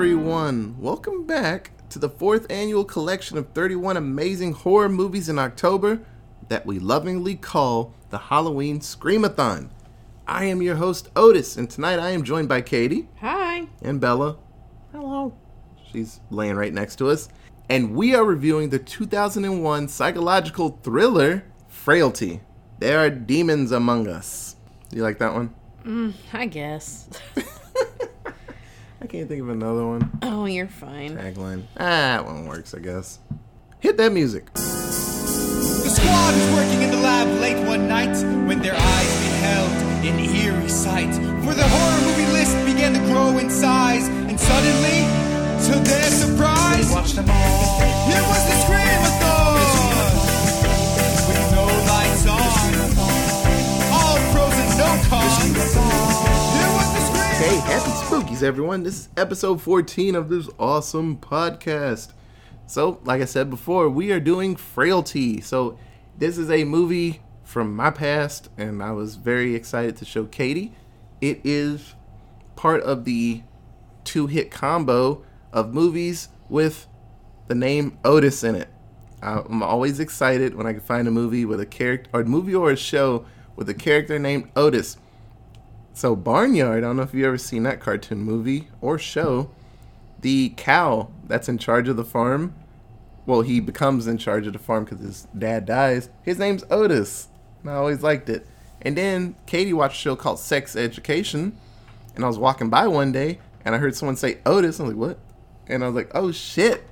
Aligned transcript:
everyone. 0.00 0.74
Welcome 0.78 1.26
back 1.26 1.72
to 1.90 1.98
the 1.98 2.08
fourth 2.08 2.50
annual 2.50 2.86
collection 2.86 3.36
of 3.36 3.50
31 3.50 3.98
amazing 3.98 4.54
horror 4.54 4.88
movies 4.88 5.28
in 5.28 5.38
October 5.38 6.00
that 6.48 6.64
we 6.64 6.78
lovingly 6.78 7.34
call 7.34 7.92
the 8.08 8.16
Halloween 8.16 8.80
Screamathon. 8.80 9.68
I 10.26 10.46
am 10.46 10.62
your 10.62 10.76
host, 10.76 11.10
Otis, 11.14 11.58
and 11.58 11.68
tonight 11.68 11.98
I 11.98 12.12
am 12.12 12.24
joined 12.24 12.48
by 12.48 12.62
Katie 12.62 13.10
Hi. 13.20 13.66
and 13.82 14.00
Bella. 14.00 14.38
Hello. 14.90 15.34
She's 15.92 16.20
laying 16.30 16.56
right 16.56 16.72
next 16.72 16.96
to 16.96 17.10
us. 17.10 17.28
And 17.68 17.94
we 17.94 18.14
are 18.14 18.24
reviewing 18.24 18.70
the 18.70 18.78
2001 18.78 19.88
psychological 19.88 20.80
thriller, 20.82 21.44
Frailty. 21.68 22.40
There 22.78 23.00
are 23.00 23.10
demons 23.10 23.70
among 23.70 24.08
us. 24.08 24.56
You 24.90 25.02
like 25.02 25.18
that 25.18 25.34
one? 25.34 25.54
Mm, 25.84 26.14
I 26.32 26.46
guess. 26.46 27.06
I 29.02 29.06
can't 29.06 29.28
think 29.28 29.40
of 29.40 29.48
another 29.48 29.86
one. 29.86 30.10
Oh, 30.22 30.44
you're 30.44 30.68
fine. 30.68 31.16
Tagline. 31.16 31.62
Ah, 31.78 32.20
that 32.20 32.26
one 32.26 32.46
works, 32.46 32.74
I 32.74 32.80
guess. 32.80 33.18
Hit 33.80 33.96
that 33.96 34.12
music. 34.12 34.52
The 34.52 34.60
squad 35.88 36.34
was 36.34 36.50
working 36.54 36.82
in 36.82 36.90
the 36.90 36.98
lab 36.98 37.26
late 37.40 37.56
one 37.66 37.88
night 37.88 38.14
when 38.46 38.60
their 38.60 38.74
eyes 38.76 39.12
beheld 39.24 39.70
an 40.04 40.18
eerie 40.20 40.68
sight. 40.68 41.12
For 41.44 41.54
the 41.54 41.66
horror 41.66 42.00
movie 42.04 42.30
list 42.32 42.54
began 42.66 42.92
to 42.92 43.00
grow 43.10 43.38
in 43.38 43.48
size, 43.48 44.06
and 44.08 44.38
suddenly, 44.38 45.00
to 45.66 45.80
their 45.88 46.10
surprise, 46.10 46.90
Watch 46.92 47.12
them 47.12 47.28
all. 47.30 47.80
here 48.04 48.22
was 48.28 48.44
the 48.48 48.56
Screamathon! 48.68 49.56
With 51.24 51.44
no 51.56 51.64
lights 51.88 52.26
on, 52.28 52.36
all 53.96 54.18
pros 54.32 54.56
and 54.60 54.72
no 54.76 54.88
cons. 55.08 55.89
Hey, 57.40 57.56
happy 57.60 57.90
spookies, 57.92 58.42
everyone. 58.42 58.82
This 58.82 58.98
is 58.98 59.08
episode 59.16 59.62
14 59.62 60.14
of 60.14 60.28
this 60.28 60.50
awesome 60.58 61.16
podcast. 61.16 62.12
So, 62.66 63.00
like 63.04 63.22
I 63.22 63.24
said 63.24 63.48
before, 63.48 63.88
we 63.88 64.12
are 64.12 64.20
doing 64.20 64.56
Frailty. 64.56 65.40
So, 65.40 65.78
this 66.18 66.36
is 66.36 66.50
a 66.50 66.64
movie 66.64 67.22
from 67.42 67.74
my 67.74 67.92
past, 67.92 68.50
and 68.58 68.82
I 68.82 68.92
was 68.92 69.16
very 69.16 69.54
excited 69.54 69.96
to 69.96 70.04
show 70.04 70.26
Katie. 70.26 70.74
It 71.22 71.40
is 71.42 71.94
part 72.56 72.82
of 72.82 73.06
the 73.06 73.42
two 74.04 74.26
hit 74.26 74.50
combo 74.50 75.24
of 75.50 75.72
movies 75.72 76.28
with 76.50 76.88
the 77.48 77.54
name 77.54 77.98
Otis 78.04 78.44
in 78.44 78.54
it. 78.54 78.68
I'm 79.22 79.62
always 79.62 79.98
excited 79.98 80.54
when 80.54 80.66
I 80.66 80.72
can 80.72 80.82
find 80.82 81.08
a 81.08 81.10
movie 81.10 81.46
with 81.46 81.60
a 81.60 81.66
character, 81.66 82.10
or 82.12 82.20
a 82.20 82.26
movie 82.26 82.54
or 82.54 82.70
a 82.70 82.76
show 82.76 83.24
with 83.56 83.70
a 83.70 83.74
character 83.74 84.18
named 84.18 84.50
Otis. 84.54 84.98
So 85.92 86.16
Barnyard, 86.16 86.78
I 86.78 86.80
don't 86.80 86.96
know 86.96 87.02
if 87.02 87.12
you've 87.12 87.26
ever 87.26 87.38
seen 87.38 87.64
that 87.64 87.80
cartoon 87.80 88.18
movie 88.18 88.68
or 88.80 88.98
show. 88.98 89.50
The 90.20 90.50
cow 90.56 91.10
that's 91.26 91.48
in 91.48 91.58
charge 91.58 91.88
of 91.88 91.96
the 91.96 92.04
farm, 92.04 92.54
well, 93.26 93.42
he 93.42 93.60
becomes 93.60 94.06
in 94.06 94.18
charge 94.18 94.46
of 94.46 94.52
the 94.52 94.58
farm 94.58 94.84
because 94.84 95.00
his 95.00 95.26
dad 95.36 95.66
dies. 95.66 96.10
His 96.22 96.38
name's 96.38 96.64
Otis. 96.70 97.28
And 97.62 97.70
I 97.70 97.74
always 97.74 98.02
liked 98.02 98.28
it. 98.28 98.46
And 98.82 98.96
then 98.96 99.34
Katie 99.46 99.72
watched 99.72 99.96
a 99.96 99.98
show 99.98 100.16
called 100.16 100.38
Sex 100.38 100.74
Education, 100.74 101.56
and 102.14 102.24
I 102.24 102.28
was 102.28 102.38
walking 102.38 102.70
by 102.70 102.86
one 102.86 103.12
day 103.12 103.38
and 103.64 103.74
I 103.74 103.78
heard 103.78 103.94
someone 103.94 104.16
say 104.16 104.38
Otis. 104.46 104.80
I 104.80 104.84
was 104.84 104.92
like, 104.92 105.00
what? 105.00 105.18
And 105.66 105.84
I 105.84 105.86
was 105.86 105.94
like, 105.94 106.10
oh 106.14 106.32
shit, 106.32 106.82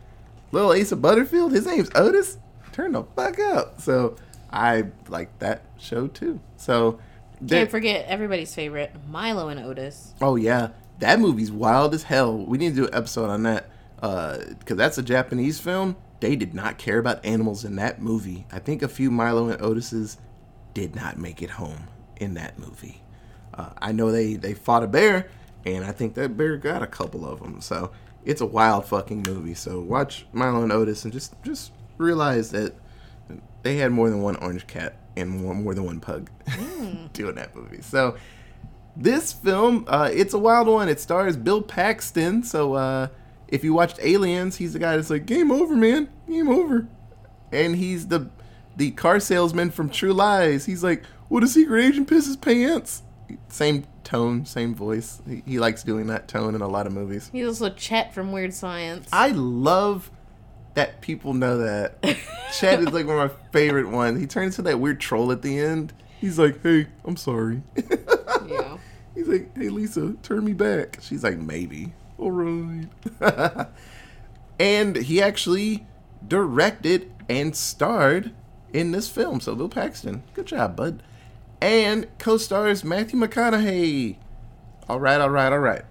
little 0.53 0.73
Asa 0.73 0.97
Butterfield. 0.97 1.53
His 1.53 1.67
name's 1.67 1.91
Otis. 1.95 2.39
Turn 2.73 2.93
the 2.93 3.05
fuck 3.17 3.39
up. 3.39 3.81
So 3.81 4.17
I 4.51 4.85
like 5.09 5.37
that 5.39 5.63
show 5.79 6.07
too. 6.07 6.41
So 6.57 7.01
Can't 7.47 7.71
forget 7.71 8.07
everybody's 8.09 8.55
favorite, 8.55 8.93
Milo 9.09 9.49
and 9.49 9.61
Otis. 9.61 10.15
Oh 10.21 10.37
yeah, 10.37 10.71
that 10.99 11.21
movie's 11.21 11.53
wild 11.53 11.95
as 11.95 12.05
hell. 12.05 12.37
We 12.37 12.59
need 12.59 12.71
to 12.71 12.77
do 12.77 12.87
an 12.87 12.95
episode 12.95 13.31
on 13.31 13.43
that 13.45 13.69
because 14.01 14.77
that's 14.77 14.99
a 14.99 15.03
Japanese 15.03 15.61
film. 15.61 15.97
They 16.21 16.35
did 16.35 16.55
not 16.55 16.79
care 16.79 16.99
about 16.99 17.25
animals 17.25 17.65
in 17.65 17.77
that 17.77 18.03
movie. 18.03 18.47
I 18.51 18.59
think 18.59 18.83
a 18.83 18.89
few 18.89 19.11
Milo 19.11 19.49
and 19.49 19.61
Otis's 19.63 20.19
did 20.75 20.97
not 20.97 21.19
make 21.19 21.43
it 21.43 21.51
home 21.51 21.89
in 22.17 22.35
that 22.35 22.59
movie. 22.59 23.03
Uh, 23.55 23.71
I 23.79 23.93
know 23.93 24.11
they 24.11 24.35
they 24.35 24.55
fought 24.55 24.83
a 24.83 24.89
bear, 24.89 25.29
and 25.65 25.85
I 25.85 25.93
think 25.93 26.15
that 26.15 26.37
bear 26.37 26.57
got 26.57 26.83
a 26.83 26.87
couple 26.87 27.29
of 27.29 27.41
them. 27.41 27.61
So 27.61 27.93
it's 28.25 28.41
a 28.41 28.47
wild 28.47 28.87
fucking 28.87 29.25
movie. 29.27 29.55
So 29.55 29.81
watch 29.81 30.27
Milo 30.33 30.63
and 30.63 30.73
Otis 30.73 31.05
and 31.05 31.13
just 31.13 31.35
just 31.43 31.73
realize 31.97 32.51
that 32.51 32.75
they 33.63 33.77
had 33.77 33.93
more 33.93 34.09
than 34.11 34.23
one 34.23 34.37
orange 34.37 34.67
cat 34.67 34.97
and 35.19 35.31
more, 35.31 35.55
more 35.55 35.75
than 35.75 35.85
one 35.85 36.01
pug 36.01 36.31
doing 37.13 37.35
that 37.35 37.55
movie. 37.55 37.83
So 37.83 38.17
this 38.97 39.33
film, 39.33 39.85
uh, 39.87 40.11
it's 40.13 40.35
a 40.35 40.39
wild 40.39 40.67
one. 40.69 40.89
It 40.89 41.01
stars 41.01 41.37
Bill 41.37 41.63
Paxton. 41.63 42.43
So 42.43 42.75
uh, 42.75 43.09
if 43.47 43.65
you 43.65 43.73
watched 43.73 43.99
Aliens, 44.03 44.57
he's 44.57 44.73
the 44.73 44.79
guy 44.79 44.97
that's 44.97 45.11
like, 45.11 45.27
"Game 45.27 45.51
over, 45.51 45.77
man, 45.77 46.09
game 46.29 46.49
over," 46.49 46.89
and 47.53 47.77
he's 47.77 48.09
the 48.09 48.29
the 48.77 48.91
car 48.93 49.21
salesman 49.21 49.71
from 49.71 49.89
True 49.89 50.13
Lies. 50.13 50.67
He's 50.67 50.83
like, 50.83 51.05
"What 51.29 51.45
a 51.45 51.49
secret 51.49 51.85
agent 51.85 52.09
piss 52.09 52.27
his 52.27 52.37
pants." 52.37 53.03
Same 53.49 53.85
tone, 54.05 54.47
same 54.47 54.75
voice. 54.75 55.21
He, 55.29 55.43
he 55.45 55.59
likes 55.59 55.83
doing 55.83 56.07
that 56.07 56.29
tone 56.29 56.55
in 56.55 56.63
a 56.63 56.69
lot 56.69 56.87
of 56.87 56.93
movies. 56.93 57.29
He's 57.31 57.47
also 57.47 57.69
Chet 57.71 58.15
from 58.15 58.33
Weird 58.33 58.55
Science. 58.55 59.09
I 59.13 59.29
love 59.29 60.11
that 60.79 61.01
people 61.01 61.35
know 61.35 61.59
that. 61.59 62.01
Chad 62.57 62.79
is 62.79 62.93
like 62.93 63.05
one 63.05 63.19
of 63.19 63.33
my 63.33 63.37
favorite 63.51 63.89
ones. 63.89 64.21
He 64.21 64.29
turns 64.29 64.57
into 64.57 64.71
that 64.71 64.79
weird 64.79 65.01
troll 65.01 65.33
at 65.33 65.43
the 65.43 65.59
end. 65.59 65.93
He's 66.21 66.39
like, 66.39 66.63
"Hey, 66.63 66.87
I'm 67.05 67.17
sorry." 67.17 67.63
yeah. 68.47 68.79
He's 69.17 69.27
like, 69.27 69.57
"Hey 69.57 69.71
Lisa, 69.71 70.15
turn 70.23 70.45
me 70.45 70.53
back." 70.53 70.99
She's 71.03 71.25
like, 71.25 71.37
"Maybe." 71.39 71.95
All 72.17 72.31
right. 72.31 72.87
and 74.61 74.95
he 74.95 75.21
actually 75.21 75.85
directed 76.27 77.11
and 77.29 77.57
starred 77.57 78.31
in 78.73 78.93
this 78.93 79.09
film. 79.09 79.41
So 79.41 79.57
Bill 79.57 79.69
Paxton, 79.69 80.23
good 80.35 80.47
job, 80.47 80.77
bud. 80.77 81.03
And 81.61 82.07
co-stars 82.19 82.85
Matthew 82.85 83.19
McConaughey. 83.19 84.17
All 84.89 85.01
right, 85.01 85.21
all 85.21 85.31
right, 85.31 85.53
all 85.53 85.59
right. 85.59 85.83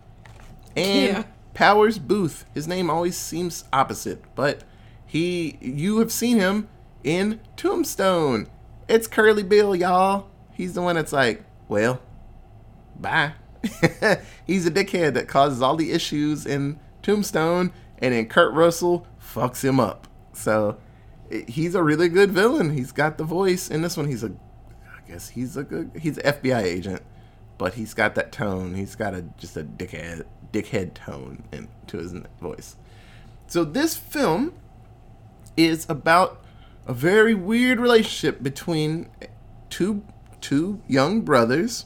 And 0.78 1.08
Yeah. 1.18 1.24
Powers 1.54 1.98
Boothe. 2.00 2.44
His 2.54 2.68
name 2.68 2.90
always 2.90 3.18
seems 3.18 3.66
opposite, 3.74 4.24
but 4.36 4.64
he 5.08 5.58
you 5.62 6.00
have 6.00 6.12
seen 6.12 6.38
him 6.38 6.68
in 7.04 7.40
Tombstone. 7.56 8.48
It's 8.88 9.08
Curly 9.08 9.44
Bill, 9.44 9.76
y'all. 9.76 10.28
He's 10.54 10.74
the 10.74 10.82
one 10.82 10.96
that's 10.96 11.14
like, 11.14 11.44
well, 11.68 12.02
bye. 12.96 13.34
He's 14.46 14.66
a 14.66 14.72
dickhead 14.72 15.14
that 15.16 15.28
causes 15.28 15.62
all 15.62 15.76
the 15.76 15.92
issues 15.92 16.46
in 16.46 16.80
Tombstone, 17.02 17.72
and 18.00 18.14
then 18.14 18.28
Kurt 18.28 18.54
Russell 18.54 19.08
fucks 19.20 19.64
him 19.64 19.80
up. 19.80 20.08
So 20.34 20.78
he's 21.48 21.76
a 21.76 21.84
really 21.84 22.10
good 22.10 22.32
villain. 22.32 22.72
He's 22.72 22.92
got 22.92 23.18
the 23.18 23.24
voice. 23.24 23.70
In 23.70 23.82
this 23.82 23.98
one, 23.98 24.08
he's 24.08 24.24
a, 24.24 24.28
I 24.28 25.10
guess 25.10 25.30
he's 25.30 25.58
a 25.58 25.64
good, 25.64 25.92
he's 26.00 26.18
an 26.18 26.34
FBI 26.34 26.64
agent, 26.64 27.02
but 27.58 27.74
he's 27.74 27.94
got 27.94 28.16
that 28.16 28.32
tone. 28.32 28.76
He's 28.76 28.96
got 28.96 29.14
a 29.14 29.24
just 29.38 29.58
a 29.58 29.64
dickhead, 29.64 30.24
dickhead 30.52 30.94
tone 30.94 31.44
in, 31.52 31.68
to 31.88 31.98
his 31.98 32.14
voice. 32.40 32.76
So 33.48 33.64
this 33.64 33.96
film 33.96 34.54
is 35.58 35.86
about 35.90 36.42
a 36.86 36.94
very 36.94 37.34
weird 37.34 37.80
relationship 37.80 38.42
between 38.42 39.10
two 39.70 40.04
two 40.40 40.82
young 40.88 41.22
brothers 41.22 41.86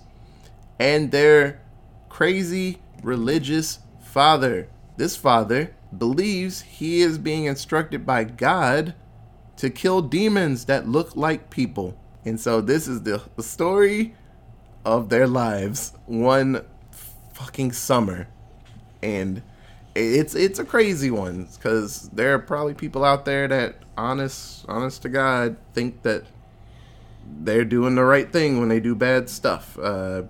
and 0.78 1.12
their 1.12 1.62
crazy 2.10 2.80
religious 3.02 3.80
father. 4.02 4.68
This 4.98 5.16
father 5.16 5.74
believes 5.98 6.62
he 6.62 7.02
is 7.02 7.18
being 7.18 7.46
instructed 7.46 8.06
by 8.06 8.26
God 8.26 8.94
to 9.58 9.70
kill 9.70 10.02
demons 10.02 10.66
that 10.66 10.88
look 10.88 11.16
like 11.16 11.50
people. 11.50 11.98
And 12.26 12.40
so 12.40 12.62
this 12.62 12.88
is 12.88 13.04
the, 13.04 13.22
story 13.40 14.16
of 14.86 15.10
their 15.10 15.28
lives 15.28 15.94
one 16.06 16.66
fucking 17.34 17.72
summer. 17.72 18.28
And 19.02 19.42
it's 19.94 20.36
it's 20.36 20.60
a 20.60 20.64
crazy 20.64 21.12
one 21.12 21.48
cuz 21.60 22.10
there 22.14 22.34
are 22.34 22.40
probably 22.40 22.74
people 22.74 23.04
out 23.04 23.26
there 23.26 23.48
that 23.48 23.76
honest 23.98 24.66
honest 24.70 25.02
to 25.02 25.10
God 25.10 25.58
think 25.74 26.02
that 26.04 26.24
they're 27.40 27.66
doing 27.66 27.96
the 27.96 28.04
right 28.04 28.32
thing 28.32 28.60
when 28.60 28.70
they 28.70 28.80
do 28.80 28.96
bad 28.96 29.30
stuff. 29.30 29.78
Uh, 29.80 30.24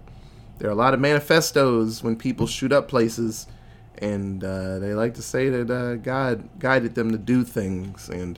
there 0.58 0.69
are 0.69 0.74
a 0.74 0.75
lot 0.75 0.94
of 0.94 1.00
manifestos 1.00 2.04
when 2.04 2.16
people 2.16 2.46
shoot 2.46 2.72
up 2.72 2.88
places, 2.88 3.48
and 3.98 4.44
uh, 4.44 4.80
they 4.80 4.94
like 4.94 5.16
to 5.16 5.22
say 5.22 5.50
that 5.50 5.72
uh, 5.72 5.96
God 5.96 6.48
guided 6.60 6.96
them 6.96 7.12
to 7.12 7.18
do 7.18 7.44
things, 7.44 8.10
and 8.10 8.38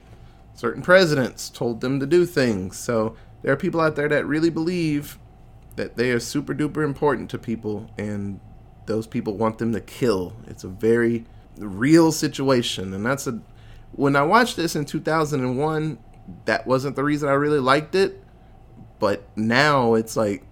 certain 0.53 0.81
presidents 0.81 1.49
told 1.49 1.81
them 1.81 1.99
to 1.99 2.05
do 2.05 2.25
things. 2.25 2.77
So 2.77 3.15
there 3.41 3.51
are 3.51 3.57
people 3.57 3.81
out 3.81 3.95
there 3.95 4.07
that 4.07 4.25
really 4.25 4.49
believe 4.49 5.19
that 5.75 5.97
they 5.97 6.11
are 6.11 6.19
super 6.19 6.53
duper 6.53 6.83
important 6.83 7.29
to 7.31 7.37
people, 7.37 7.89
and 7.97 8.39
those 8.85 9.07
people 9.07 9.35
want 9.35 9.57
them 9.57 9.73
to 9.73 9.81
kill. 9.81 10.33
It's 10.47 10.63
a 10.63 10.67
very 10.69 11.25
real 11.57 12.11
situation, 12.11 12.93
and 12.93 13.05
that's 13.05 13.27
a. 13.27 13.39
When 13.93 14.15
I 14.15 14.23
watched 14.23 14.55
this 14.55 14.75
in 14.75 14.85
2001, 14.85 15.97
that 16.45 16.65
wasn't 16.65 16.95
the 16.95 17.03
reason 17.03 17.29
I 17.29 17.33
really 17.33 17.59
liked 17.59 17.95
it 17.95 18.23
but 19.03 19.21
now 19.35 19.95
it's 19.95 20.15
like 20.15 20.43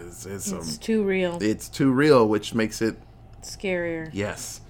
it's, 0.00 0.26
it's, 0.26 0.52
It's 0.52 0.74
um, 0.74 0.78
too 0.78 1.02
real. 1.04 1.38
it's 1.40 1.70
too 1.70 1.90
real 1.90 2.28
which 2.28 2.52
makes 2.52 2.82
it 2.82 2.98
Scarier. 3.40 4.10
yes 4.12 4.60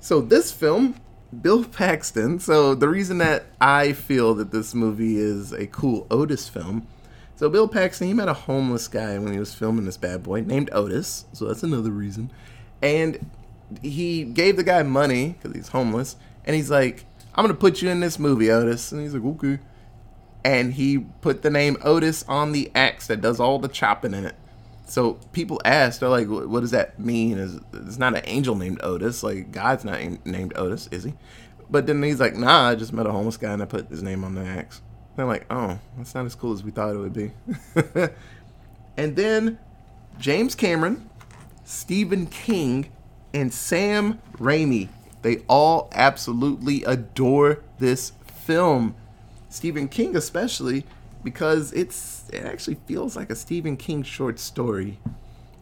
So 0.00 0.20
this 0.20 0.52
film, 0.52 0.96
Bill 1.40 1.64
Paxton. 1.64 2.38
So 2.38 2.74
the 2.74 2.90
reason 2.90 3.16
that 3.18 3.46
I 3.58 3.92
feel 3.92 4.34
that 4.34 4.50
this 4.50 4.74
movie 4.74 5.16
is 5.16 5.52
a 5.52 5.66
cool 5.66 6.06
Otis 6.10 6.46
film. 6.46 6.86
So 7.40 7.48
Bill 7.48 7.68
Paxton, 7.68 8.06
he 8.06 8.12
met 8.12 8.28
a 8.28 8.34
homeless 8.34 8.86
guy 8.86 9.18
when 9.18 9.32
he 9.32 9.38
was 9.38 9.54
filming 9.54 9.86
this 9.86 9.96
bad 9.96 10.22
boy 10.22 10.42
named 10.42 10.68
Otis. 10.74 11.24
So 11.32 11.46
that's 11.46 11.62
another 11.62 11.90
reason. 11.90 12.30
And 12.82 13.30
he 13.80 14.24
gave 14.24 14.58
the 14.58 14.62
guy 14.62 14.82
money 14.82 15.28
because 15.28 15.56
he's 15.56 15.68
homeless, 15.68 16.16
and 16.44 16.54
he's 16.54 16.70
like, 16.70 17.06
"I'm 17.34 17.42
gonna 17.42 17.54
put 17.54 17.80
you 17.80 17.88
in 17.88 18.00
this 18.00 18.18
movie, 18.18 18.50
Otis." 18.50 18.92
And 18.92 19.00
he's 19.00 19.14
like, 19.14 19.24
"Okay." 19.24 19.58
And 20.44 20.74
he 20.74 20.98
put 20.98 21.40
the 21.40 21.48
name 21.48 21.78
Otis 21.82 22.26
on 22.28 22.52
the 22.52 22.70
axe 22.74 23.06
that 23.06 23.22
does 23.22 23.40
all 23.40 23.58
the 23.58 23.68
chopping 23.68 24.12
in 24.12 24.26
it. 24.26 24.34
So 24.84 25.14
people 25.32 25.62
asked, 25.64 26.00
they're 26.00 26.10
like, 26.10 26.28
"What 26.28 26.46
what 26.50 26.60
does 26.60 26.72
that 26.72 27.00
mean? 27.00 27.38
Is 27.38 27.58
it's 27.72 27.98
not 27.98 28.14
an 28.14 28.22
angel 28.26 28.54
named 28.54 28.82
Otis? 28.82 29.22
Like 29.22 29.50
God's 29.50 29.86
not 29.86 29.98
named 30.26 30.52
Otis, 30.56 30.90
is 30.90 31.04
he?" 31.04 31.14
But 31.70 31.86
then 31.86 32.02
he's 32.02 32.20
like, 32.20 32.36
"Nah, 32.36 32.68
I 32.68 32.74
just 32.74 32.92
met 32.92 33.06
a 33.06 33.12
homeless 33.12 33.38
guy 33.38 33.54
and 33.54 33.62
I 33.62 33.64
put 33.64 33.88
his 33.88 34.02
name 34.02 34.24
on 34.24 34.34
the 34.34 34.42
axe." 34.42 34.82
They're 35.20 35.26
like, 35.26 35.44
"Oh, 35.50 35.78
that's 35.98 36.14
not 36.14 36.24
as 36.24 36.34
cool 36.34 36.54
as 36.54 36.64
we 36.64 36.70
thought 36.70 36.94
it 36.94 36.98
would 36.98 37.12
be." 37.12 37.30
and 38.96 39.16
then 39.16 39.58
James 40.18 40.54
Cameron, 40.54 41.10
Stephen 41.62 42.24
King, 42.24 42.90
and 43.34 43.52
Sam 43.52 44.18
Raimi. 44.38 44.88
They 45.20 45.42
all 45.46 45.90
absolutely 45.92 46.84
adore 46.84 47.62
this 47.78 48.12
film. 48.46 48.94
Stephen 49.50 49.88
King 49.88 50.16
especially 50.16 50.86
because 51.22 51.70
it's 51.74 52.24
it 52.32 52.42
actually 52.46 52.78
feels 52.86 53.14
like 53.14 53.28
a 53.28 53.36
Stephen 53.36 53.76
King 53.76 54.02
short 54.02 54.38
story. 54.38 55.00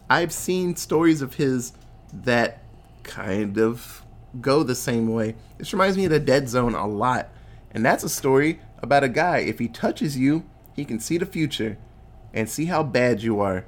I've 0.08 0.32
seen 0.32 0.76
stories 0.76 1.20
of 1.20 1.34
his 1.34 1.72
that 2.12 2.62
kind 3.02 3.58
of 3.58 4.04
go 4.40 4.62
the 4.62 4.76
same 4.76 5.08
way. 5.12 5.34
This 5.56 5.72
reminds 5.72 5.96
me 5.96 6.04
of 6.04 6.12
the 6.12 6.20
Dead 6.20 6.48
Zone 6.48 6.76
a 6.76 6.86
lot. 6.86 7.30
And 7.72 7.84
that's 7.84 8.04
a 8.04 8.08
story 8.08 8.60
about 8.82 9.04
a 9.04 9.08
guy 9.08 9.38
if 9.38 9.58
he 9.58 9.68
touches 9.68 10.16
you, 10.16 10.44
he 10.74 10.84
can 10.84 11.00
see 11.00 11.18
the 11.18 11.26
future 11.26 11.78
and 12.32 12.48
see 12.48 12.66
how 12.66 12.82
bad 12.82 13.22
you 13.22 13.40
are. 13.40 13.66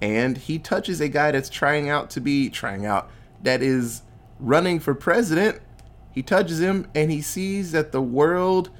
And 0.00 0.36
he 0.36 0.58
touches 0.58 1.00
a 1.00 1.08
guy 1.08 1.30
that's 1.30 1.48
trying 1.48 1.88
out 1.88 2.10
to 2.10 2.20
be 2.20 2.50
trying 2.50 2.84
out 2.84 3.10
that 3.42 3.62
is 3.62 4.02
running 4.38 4.80
for 4.80 4.94
president. 4.94 5.60
He 6.12 6.22
touches 6.22 6.60
him 6.60 6.88
and 6.94 7.10
he 7.10 7.22
sees 7.22 7.72
that 7.72 7.92
the 7.92 8.02
world 8.02 8.70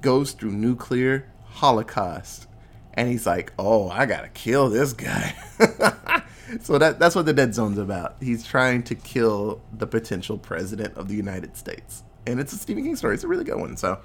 goes 0.00 0.32
through 0.32 0.52
nuclear 0.52 1.30
holocaust. 1.44 2.46
And 2.94 3.08
he's 3.08 3.26
like, 3.26 3.52
"Oh, 3.58 3.88
I 3.88 4.04
got 4.04 4.22
to 4.22 4.28
kill 4.28 4.68
this 4.68 4.92
guy." 4.92 5.34
so 6.60 6.76
that 6.76 6.98
that's 6.98 7.14
what 7.14 7.24
the 7.24 7.32
dead 7.32 7.54
zone's 7.54 7.78
about. 7.78 8.16
He's 8.20 8.44
trying 8.44 8.82
to 8.84 8.94
kill 8.94 9.62
the 9.72 9.86
potential 9.86 10.36
president 10.36 10.96
of 10.96 11.08
the 11.08 11.14
United 11.14 11.56
States. 11.56 12.02
And 12.26 12.40
it's 12.40 12.52
a 12.52 12.56
Stephen 12.56 12.84
King 12.84 12.96
story. 12.96 13.14
It's 13.14 13.24
a 13.24 13.28
really 13.28 13.44
good 13.44 13.58
one. 13.58 13.76
So 13.76 14.00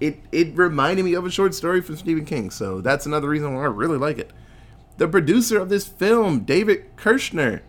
it 0.00 0.20
it 0.32 0.56
reminded 0.56 1.04
me 1.04 1.14
of 1.14 1.24
a 1.26 1.30
short 1.30 1.54
story 1.54 1.80
from 1.80 1.96
Stephen 1.96 2.24
King. 2.24 2.50
So 2.50 2.80
that's 2.80 3.06
another 3.06 3.28
reason 3.28 3.54
why 3.54 3.62
I 3.62 3.66
really 3.66 3.98
like 3.98 4.18
it. 4.18 4.32
The 4.98 5.08
producer 5.08 5.58
of 5.58 5.68
this 5.68 5.86
film, 5.86 6.40
David 6.40 6.96
Kirschner, 6.96 7.62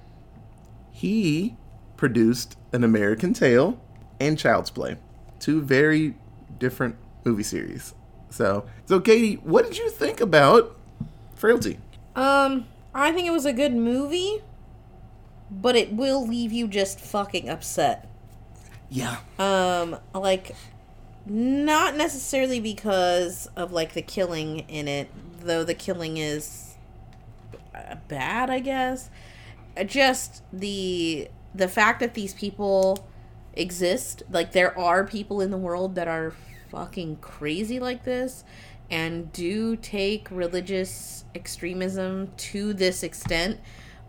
he 0.91 1.57
produced 1.97 2.57
An 2.71 2.83
American 2.83 3.33
Tale 3.33 3.81
and 4.19 4.37
Child's 4.37 4.69
Play, 4.69 4.97
two 5.39 5.61
very 5.61 6.15
different 6.57 6.95
movie 7.25 7.43
series. 7.43 7.93
So, 8.29 8.65
so 8.85 8.99
Katie, 8.99 9.35
what 9.35 9.65
did 9.65 9.77
you 9.77 9.89
think 9.89 10.21
about 10.21 10.77
Frailty? 11.35 11.79
Um, 12.15 12.65
I 12.93 13.11
think 13.11 13.27
it 13.27 13.31
was 13.31 13.45
a 13.45 13.53
good 13.53 13.73
movie, 13.73 14.41
but 15.51 15.75
it 15.75 15.93
will 15.93 16.25
leave 16.25 16.51
you 16.51 16.67
just 16.67 16.99
fucking 16.99 17.49
upset. 17.49 18.09
Yeah, 18.89 19.17
Um, 19.37 19.97
like, 20.15 20.55
not 21.29 21.95
necessarily 21.95 22.59
because 22.59 23.47
of 23.55 23.71
like 23.71 23.93
the 23.93 24.01
killing 24.01 24.59
in 24.69 24.87
it, 24.87 25.09
though 25.39 25.63
the 25.63 25.73
killing 25.73 26.17
is 26.17 26.75
uh, 27.73 27.95
bad, 28.07 28.49
I 28.49 28.59
guess. 28.59 29.09
Uh, 29.75 29.83
Just 29.83 30.43
the 30.51 31.29
the 31.53 31.67
fact 31.67 31.99
that 31.99 32.13
these 32.13 32.33
people 32.33 33.07
exist, 33.53 34.23
like 34.29 34.51
there 34.51 34.77
are 34.77 35.05
people 35.05 35.41
in 35.41 35.51
the 35.51 35.57
world 35.57 35.95
that 35.95 36.07
are 36.07 36.33
fucking 36.69 37.17
crazy 37.17 37.79
like 37.79 38.03
this 38.03 38.43
and 38.89 39.31
do 39.33 39.75
take 39.75 40.29
religious 40.31 41.25
extremism 41.35 42.31
to 42.37 42.73
this 42.73 43.03
extent. 43.03 43.59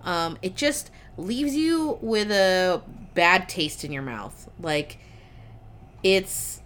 Um, 0.02 0.38
it 0.42 0.54
just 0.54 0.90
leaves 1.16 1.54
you 1.54 1.98
with 2.00 2.30
a 2.30 2.82
bad 3.14 3.48
taste 3.48 3.84
in 3.84 3.92
your 3.92 4.02
mouth. 4.02 4.48
Like 4.60 4.98
it's 6.02 6.60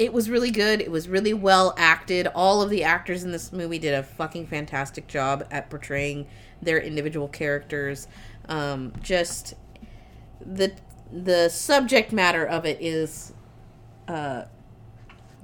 it 0.00 0.14
was 0.14 0.30
really 0.30 0.50
good. 0.50 0.80
It 0.80 0.90
was 0.90 1.10
really 1.10 1.34
well 1.34 1.74
acted. 1.76 2.26
All 2.28 2.62
of 2.62 2.70
the 2.70 2.82
actors 2.82 3.22
in 3.22 3.32
this 3.32 3.52
movie 3.52 3.78
did 3.78 3.92
a 3.92 4.02
fucking 4.02 4.46
fantastic 4.46 5.06
job 5.06 5.46
at 5.50 5.68
portraying 5.68 6.26
their 6.62 6.80
individual 6.80 7.28
characters. 7.28 8.08
Um, 8.48 8.94
just 9.02 9.52
the 10.40 10.72
the 11.12 11.50
subject 11.50 12.12
matter 12.12 12.46
of 12.46 12.64
it 12.64 12.78
is 12.80 13.34
uh, 14.08 14.44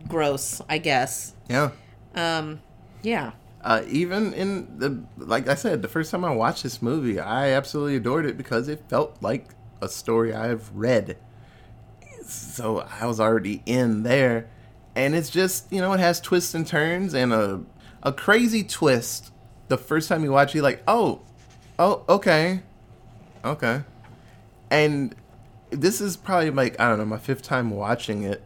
gross, 0.08 0.62
I 0.70 0.78
guess. 0.78 1.34
yeah. 1.50 1.72
Um, 2.14 2.62
yeah. 3.02 3.32
Uh, 3.62 3.82
even 3.86 4.32
in 4.32 4.78
the 4.78 5.04
like 5.18 5.48
I 5.48 5.54
said, 5.54 5.82
the 5.82 5.88
first 5.88 6.10
time 6.10 6.24
I 6.24 6.34
watched 6.34 6.62
this 6.62 6.80
movie, 6.80 7.20
I 7.20 7.50
absolutely 7.50 7.96
adored 7.96 8.24
it 8.24 8.38
because 8.38 8.68
it 8.68 8.88
felt 8.88 9.18
like 9.20 9.50
a 9.82 9.88
story 9.90 10.32
I've 10.32 10.70
read. 10.74 11.18
So 12.26 12.86
I 13.00 13.06
was 13.06 13.20
already 13.20 13.62
in 13.66 14.02
there, 14.02 14.48
and 14.94 15.14
it's 15.14 15.30
just 15.30 15.72
you 15.72 15.80
know 15.80 15.92
it 15.92 16.00
has 16.00 16.20
twists 16.20 16.54
and 16.54 16.66
turns 16.66 17.14
and 17.14 17.32
a 17.32 17.62
a 18.02 18.12
crazy 18.12 18.64
twist. 18.64 19.32
The 19.68 19.76
first 19.76 20.08
time 20.08 20.22
you 20.22 20.30
watch, 20.30 20.50
it, 20.50 20.56
you're 20.56 20.62
like, 20.62 20.82
oh, 20.86 21.22
oh, 21.78 22.04
okay, 22.08 22.62
okay, 23.44 23.82
and 24.70 25.14
this 25.70 26.00
is 26.00 26.16
probably 26.16 26.50
like 26.50 26.78
I 26.80 26.88
don't 26.88 26.98
know 26.98 27.04
my 27.04 27.18
fifth 27.18 27.42
time 27.42 27.70
watching 27.70 28.22
it. 28.22 28.42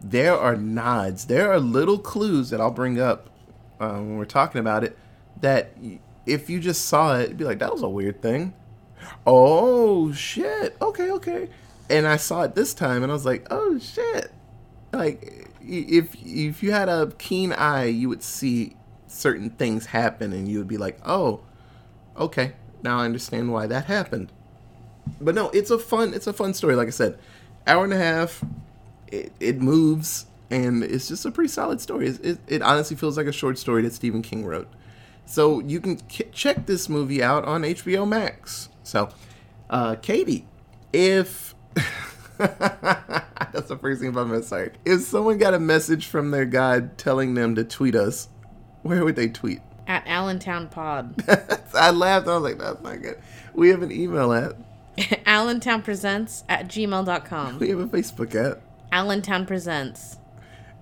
There 0.00 0.36
are 0.36 0.56
nods, 0.56 1.26
there 1.26 1.50
are 1.50 1.58
little 1.58 1.98
clues 1.98 2.50
that 2.50 2.60
I'll 2.60 2.70
bring 2.70 3.00
up 3.00 3.30
uh, 3.80 3.94
when 3.94 4.18
we're 4.18 4.24
talking 4.24 4.60
about 4.60 4.84
it 4.84 4.96
that 5.40 5.76
if 6.26 6.50
you 6.50 6.60
just 6.60 6.86
saw 6.86 7.16
it, 7.18 7.30
you'd 7.30 7.38
be 7.38 7.44
like, 7.44 7.58
that 7.60 7.72
was 7.72 7.82
a 7.82 7.88
weird 7.88 8.20
thing. 8.20 8.54
Oh 9.26 10.12
shit. 10.12 10.76
Okay, 10.80 11.10
okay. 11.12 11.48
And 11.88 12.06
I 12.06 12.16
saw 12.16 12.42
it 12.42 12.54
this 12.54 12.74
time, 12.74 13.02
and 13.02 13.12
I 13.12 13.14
was 13.14 13.24
like, 13.24 13.46
oh 13.50 13.78
shit. 13.78 14.32
Like, 14.92 15.50
if 15.62 16.14
if 16.14 16.62
you 16.62 16.72
had 16.72 16.88
a 16.88 17.12
keen 17.18 17.52
eye, 17.52 17.86
you 17.86 18.08
would 18.08 18.22
see 18.22 18.76
certain 19.06 19.50
things 19.50 19.86
happen, 19.86 20.32
and 20.32 20.48
you 20.48 20.58
would 20.58 20.68
be 20.68 20.78
like, 20.78 20.98
oh, 21.04 21.40
okay. 22.16 22.52
Now 22.82 23.00
I 23.00 23.04
understand 23.04 23.52
why 23.52 23.66
that 23.66 23.86
happened. 23.86 24.32
But 25.20 25.34
no, 25.34 25.50
it's 25.50 25.70
a 25.70 25.78
fun 25.78 26.14
it's 26.14 26.26
a 26.26 26.32
fun 26.32 26.54
story. 26.54 26.74
Like 26.74 26.88
I 26.88 26.92
said, 26.92 27.18
hour 27.66 27.84
and 27.84 27.92
a 27.92 27.98
half. 27.98 28.44
It, 29.08 29.32
it 29.38 29.60
moves, 29.60 30.26
and 30.50 30.82
it's 30.82 31.06
just 31.06 31.24
a 31.24 31.30
pretty 31.30 31.48
solid 31.48 31.80
story. 31.80 32.08
It, 32.08 32.24
it, 32.24 32.38
it 32.48 32.62
honestly 32.62 32.96
feels 32.96 33.16
like 33.16 33.26
a 33.26 33.32
short 33.32 33.56
story 33.56 33.82
that 33.82 33.92
Stephen 33.92 34.20
King 34.20 34.44
wrote. 34.44 34.68
So 35.26 35.60
you 35.60 35.80
can 35.80 35.96
k- 35.96 36.28
check 36.32 36.66
this 36.66 36.88
movie 36.88 37.22
out 37.22 37.44
on 37.44 37.62
HBO 37.62 38.06
Max. 38.06 38.68
So, 38.82 39.10
uh, 39.70 39.96
Katie, 39.96 40.46
if 40.92 41.54
that's 42.38 43.68
the 43.68 43.78
first 43.80 44.00
thing 44.00 44.08
I'm 44.08 44.14
gonna 44.28 44.42
sorry, 44.42 44.72
if 44.84 45.02
someone 45.02 45.38
got 45.38 45.54
a 45.54 45.58
message 45.58 46.06
from 46.06 46.30
their 46.30 46.44
God 46.44 46.98
telling 46.98 47.34
them 47.34 47.54
to 47.54 47.64
tweet 47.64 47.94
us, 47.94 48.28
where 48.82 49.04
would 49.04 49.16
they 49.16 49.28
tweet? 49.28 49.60
At 49.86 50.06
Allentown 50.06 50.68
Pod. 50.68 51.22
I 51.74 51.90
laughed. 51.90 52.26
I 52.26 52.34
was 52.34 52.42
like, 52.42 52.58
"That's 52.58 52.82
not 52.82 53.00
good." 53.02 53.18
We 53.54 53.68
have 53.68 53.82
an 53.82 53.92
email 53.92 54.32
at. 54.32 54.56
Allentown 55.26 55.82
Presents 55.82 56.44
at 56.48 56.68
gmail.com. 56.68 57.58
We 57.58 57.68
have 57.70 57.78
a 57.78 57.86
Facebook 57.86 58.34
at. 58.34 58.60
Allentown 58.90 59.46
Presents. 59.46 60.18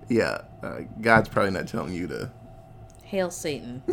Yeah, 0.09 0.41
uh, 0.63 0.81
God's 1.01 1.29
probably 1.29 1.51
not 1.51 1.67
telling 1.67 1.93
you 1.93 2.07
to. 2.07 2.31
Hail 3.03 3.29
Satan. 3.31 3.83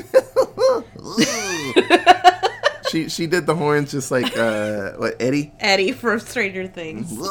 She 2.93 3.09
she 3.09 3.27
did 3.27 3.47
the 3.47 3.55
horns 3.57 3.91
just 3.91 4.11
like 4.11 4.37
uh 4.37 4.93
what 4.93 5.17
Eddie. 5.21 5.53
Eddie 5.59 5.93
from 5.93 6.21
Stranger 6.21 6.67
Things. 6.69 7.11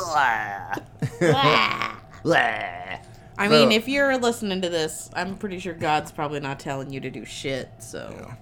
I 2.26 3.48
So- 3.48 3.50
mean, 3.50 3.72
if 3.72 3.88
you're 3.88 4.18
listening 4.18 4.62
to 4.62 4.70
this, 4.70 5.10
I'm 5.14 5.36
pretty 5.38 5.60
sure 5.60 5.74
God's 5.74 6.12
probably 6.12 6.40
not 6.40 6.60
telling 6.60 6.92
you 6.92 7.00
to 7.00 7.10
do 7.10 7.26
shit. 7.26 7.70
So, 7.80 8.34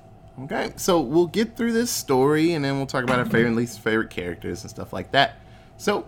Okay, 0.44 0.72
so 0.78 1.02
we'll 1.02 1.28
get 1.28 1.58
through 1.58 1.74
this 1.74 1.92
story 1.92 2.54
and 2.54 2.64
then 2.64 2.78
we'll 2.78 2.86
talk 2.86 3.04
about 3.04 3.20
our 3.20 3.26
favorite 3.26 3.48
and 3.48 3.56
least 3.58 3.80
favorite 3.82 4.10
characters 4.10 4.62
and 4.64 4.70
stuff 4.70 4.94
like 4.94 5.12
that. 5.12 5.38
So, 5.76 6.08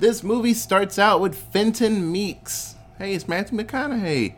this 0.00 0.24
movie 0.24 0.54
starts 0.54 0.98
out 0.98 1.20
with 1.20 1.36
Fenton 1.36 2.10
Meeks. 2.10 2.74
Hey, 2.98 3.14
it's 3.14 3.28
Matthew 3.28 3.56
McConaughey. 3.58 4.34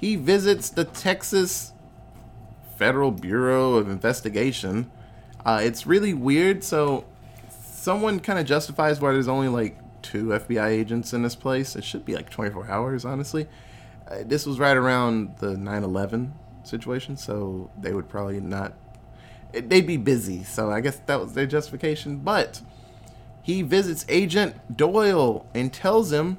He 0.00 0.14
visits 0.14 0.70
the 0.70 0.84
Texas 0.84 1.72
Federal 2.76 3.10
Bureau 3.10 3.74
of 3.74 3.88
Investigation. 3.88 4.90
Uh, 5.44 5.60
it's 5.62 5.86
really 5.86 6.14
weird. 6.14 6.64
So, 6.64 7.04
someone 7.60 8.20
kind 8.20 8.38
of 8.38 8.46
justifies 8.46 9.00
why 9.00 9.12
there's 9.12 9.28
only 9.28 9.48
like 9.48 9.78
two 10.02 10.26
FBI 10.26 10.66
agents 10.68 11.12
in 11.12 11.22
this 11.22 11.34
place. 11.34 11.76
It 11.76 11.84
should 11.84 12.04
be 12.04 12.14
like 12.14 12.30
24 12.30 12.70
hours, 12.70 13.04
honestly. 13.04 13.46
Uh, 14.10 14.18
this 14.24 14.46
was 14.46 14.58
right 14.58 14.76
around 14.76 15.36
the 15.38 15.56
9/11 15.56 16.32
situation, 16.62 17.16
so 17.16 17.70
they 17.80 17.92
would 17.92 18.08
probably 18.08 18.40
not. 18.40 18.74
it- 19.52 19.68
They'd 19.70 19.86
be 19.86 19.96
busy, 19.96 20.42
so 20.44 20.70
I 20.70 20.80
guess 20.80 21.00
that 21.06 21.20
was 21.20 21.32
their 21.34 21.46
justification. 21.46 22.16
But 22.18 22.60
he 23.42 23.62
visits 23.62 24.04
Agent 24.08 24.54
Doyle 24.76 25.46
and 25.54 25.72
tells 25.72 26.12
him 26.12 26.38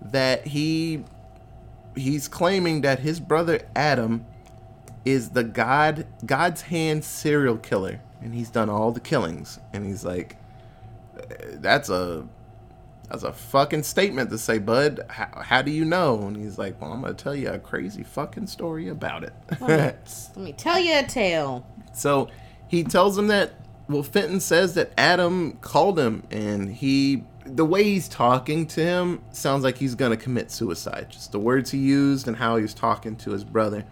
that 0.00 0.48
he 0.48 1.04
he's 1.94 2.28
claiming 2.28 2.82
that 2.82 2.98
his 3.00 3.20
brother 3.20 3.60
Adam 3.74 4.24
is 5.06 5.30
the 5.30 5.42
god 5.44 6.06
God's 6.26 6.62
hand 6.62 7.04
serial 7.04 7.56
killer, 7.56 8.00
and 8.20 8.34
he's 8.34 8.50
done 8.50 8.68
all 8.68 8.92
the 8.92 9.00
killings. 9.00 9.58
And 9.72 9.84
he's 9.84 10.04
like, 10.04 10.36
"That's 11.54 11.88
a 11.88 12.26
that's 13.08 13.22
a 13.22 13.32
fucking 13.32 13.84
statement 13.84 14.30
to 14.30 14.38
say, 14.38 14.58
bud. 14.58 15.00
How, 15.08 15.42
how 15.42 15.62
do 15.62 15.70
you 15.70 15.84
know?" 15.84 16.22
And 16.22 16.36
he's 16.36 16.58
like, 16.58 16.80
"Well, 16.80 16.92
I'm 16.92 17.02
gonna 17.02 17.14
tell 17.14 17.34
you 17.34 17.50
a 17.50 17.58
crazy 17.58 18.02
fucking 18.02 18.46
story 18.46 18.88
about 18.88 19.24
it." 19.24 19.32
Let 19.60 20.36
me 20.36 20.52
tell 20.56 20.78
you 20.78 20.98
a 20.98 21.02
tale. 21.04 21.66
So 21.92 22.28
he 22.68 22.84
tells 22.84 23.16
him 23.16 23.28
that 23.28 23.54
well 23.88 24.02
Fenton 24.02 24.40
says 24.40 24.74
that 24.74 24.92
Adam 24.98 25.58
called 25.60 25.98
him 25.98 26.24
and 26.30 26.68
he 26.68 27.24
the 27.44 27.64
way 27.64 27.84
he's 27.84 28.08
talking 28.08 28.66
to 28.66 28.82
him 28.82 29.22
sounds 29.30 29.62
like 29.62 29.78
he's 29.78 29.94
gonna 29.94 30.16
commit 30.16 30.50
suicide. 30.50 31.10
Just 31.10 31.32
the 31.32 31.38
words 31.38 31.70
he 31.70 31.78
used 31.78 32.26
and 32.26 32.36
how 32.36 32.56
he 32.56 32.62
was 32.62 32.74
talking 32.74 33.16
to 33.16 33.30
his 33.30 33.44
brother. 33.44 33.84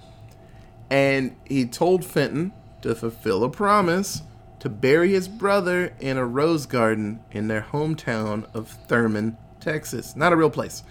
And 0.90 1.36
he 1.44 1.64
told 1.64 2.04
Fenton 2.04 2.52
to 2.84 2.94
fulfill 2.94 3.42
a 3.42 3.48
promise 3.48 4.22
to 4.58 4.68
bury 4.68 5.12
his 5.12 5.26
brother 5.26 5.94
in 6.00 6.18
a 6.18 6.26
rose 6.26 6.66
garden 6.66 7.18
in 7.30 7.48
their 7.48 7.62
hometown 7.72 8.44
of 8.54 8.68
Thurman, 8.68 9.38
Texas. 9.58 10.14
Not 10.14 10.34
a 10.34 10.36
real 10.36 10.50
place. 10.50 10.82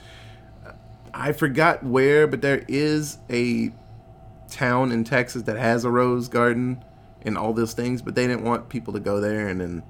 I 1.13 1.33
forgot 1.33 1.83
where, 1.83 2.25
but 2.25 2.41
there 2.41 2.65
is 2.67 3.19
a 3.29 3.71
town 4.49 4.91
in 4.91 5.03
Texas 5.03 5.43
that 5.43 5.55
has 5.55 5.85
a 5.85 5.91
rose 5.91 6.27
garden 6.27 6.83
and 7.21 7.37
all 7.37 7.53
those 7.53 7.73
things, 7.73 8.01
but 8.01 8.15
they 8.15 8.25
didn't 8.25 8.43
want 8.43 8.69
people 8.69 8.93
to 8.93 8.99
go 8.99 9.19
there 9.19 9.47
and 9.47 9.61
then 9.61 9.83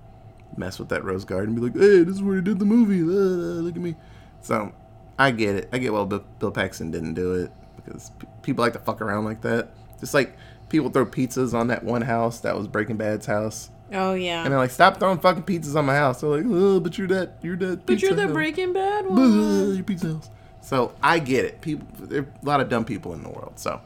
mess 0.57 0.79
with 0.79 0.89
that 0.89 1.05
rose 1.05 1.23
garden 1.23 1.55
and 1.55 1.55
be 1.55 1.61
like, 1.61 1.73
hey, 1.73 2.03
this 2.03 2.15
is 2.15 2.21
where 2.21 2.35
he 2.35 2.41
did 2.41 2.59
the 2.59 2.65
movie. 2.65 2.99
Ah, 3.01 3.61
look 3.63 3.77
at 3.77 3.81
me. 3.81 3.95
So 4.41 4.73
I 5.17 5.31
get 5.31 5.55
it. 5.55 5.69
I 5.71 5.77
get 5.77 5.93
why 5.93 6.03
Bill 6.03 6.51
Paxton 6.51 6.91
didn't 6.91 7.13
do 7.13 7.33
it 7.35 7.51
because 7.77 8.11
people 8.41 8.61
like 8.61 8.73
to 8.73 8.79
fuck 8.79 8.99
around 8.99 9.23
like 9.23 9.41
that. 9.43 9.69
Just 10.03 10.13
like 10.13 10.35
people 10.67 10.89
throw 10.89 11.05
pizzas 11.05 11.53
on 11.53 11.67
that 11.67 11.85
one 11.85 12.01
house 12.01 12.41
that 12.41 12.57
was 12.57 12.67
Breaking 12.67 12.97
Bad's 12.97 13.25
house. 13.25 13.69
Oh 13.93 14.13
yeah. 14.15 14.43
And 14.43 14.51
they're 14.51 14.59
like, 14.59 14.71
stop 14.71 14.99
throwing 14.99 15.19
fucking 15.19 15.43
pizzas 15.43 15.75
on 15.77 15.85
my 15.85 15.95
house. 15.95 16.19
They're 16.19 16.29
like, 16.29 16.43
oh, 16.45 16.81
but 16.81 16.97
you're 16.97 17.07
that, 17.07 17.37
you're 17.41 17.55
that. 17.55 17.85
but 17.85 18.01
you're 18.01 18.13
the 18.13 18.23
house." 18.23 18.33
Breaking 18.33 18.73
Bad 18.73 19.05
Blah, 19.05 19.15
one. 19.15 19.75
your 19.75 19.83
pizza 19.83 20.13
house. 20.13 20.29
So 20.61 20.93
I 21.01 21.19
get 21.19 21.45
it. 21.45 21.61
People, 21.61 21.87
there 21.99 22.23
are 22.23 22.27
a 22.41 22.45
lot 22.45 22.59
of 22.59 22.67
dumb 22.67 22.83
people 22.83 23.13
in 23.13 23.23
the 23.23 23.29
world. 23.29 23.53
So 23.59 23.79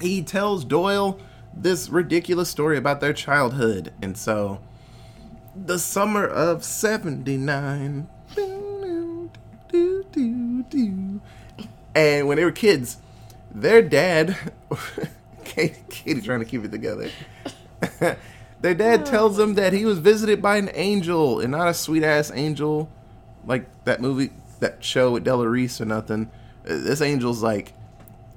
he 0.00 0.22
tells 0.22 0.64
Doyle 0.64 1.20
this 1.54 1.88
ridiculous 1.88 2.48
story 2.48 2.76
about 2.76 3.00
their 3.00 3.12
childhood, 3.12 3.92
and 4.02 4.16
so 4.16 4.60
the 5.54 5.78
summer 5.78 6.26
of 6.26 6.64
'79. 6.64 8.08
And 11.94 12.28
when 12.28 12.36
they 12.36 12.44
were 12.44 12.52
kids, 12.52 12.98
their 13.50 13.82
dad, 13.82 14.36
Katie, 15.44 15.76
Katie 15.88 16.20
trying 16.20 16.40
to 16.40 16.44
keep 16.44 16.64
it 16.64 16.70
together. 16.70 17.10
their 18.60 18.74
dad 18.74 19.06
tells 19.06 19.36
them 19.36 19.54
that 19.54 19.72
he 19.72 19.84
was 19.84 19.98
visited 19.98 20.42
by 20.42 20.56
an 20.56 20.70
angel, 20.74 21.40
and 21.40 21.50
not 21.52 21.68
a 21.68 21.74
sweet 21.74 22.02
ass 22.02 22.30
angel 22.34 22.90
like 23.44 23.84
that 23.84 24.00
movie, 24.00 24.30
that 24.60 24.82
show 24.84 25.12
with 25.12 25.24
Della 25.24 25.48
Reese 25.48 25.80
or 25.80 25.84
nothing. 25.84 26.30
Uh, 26.64 26.78
This 26.78 27.00
angel's 27.00 27.42
like, 27.42 27.72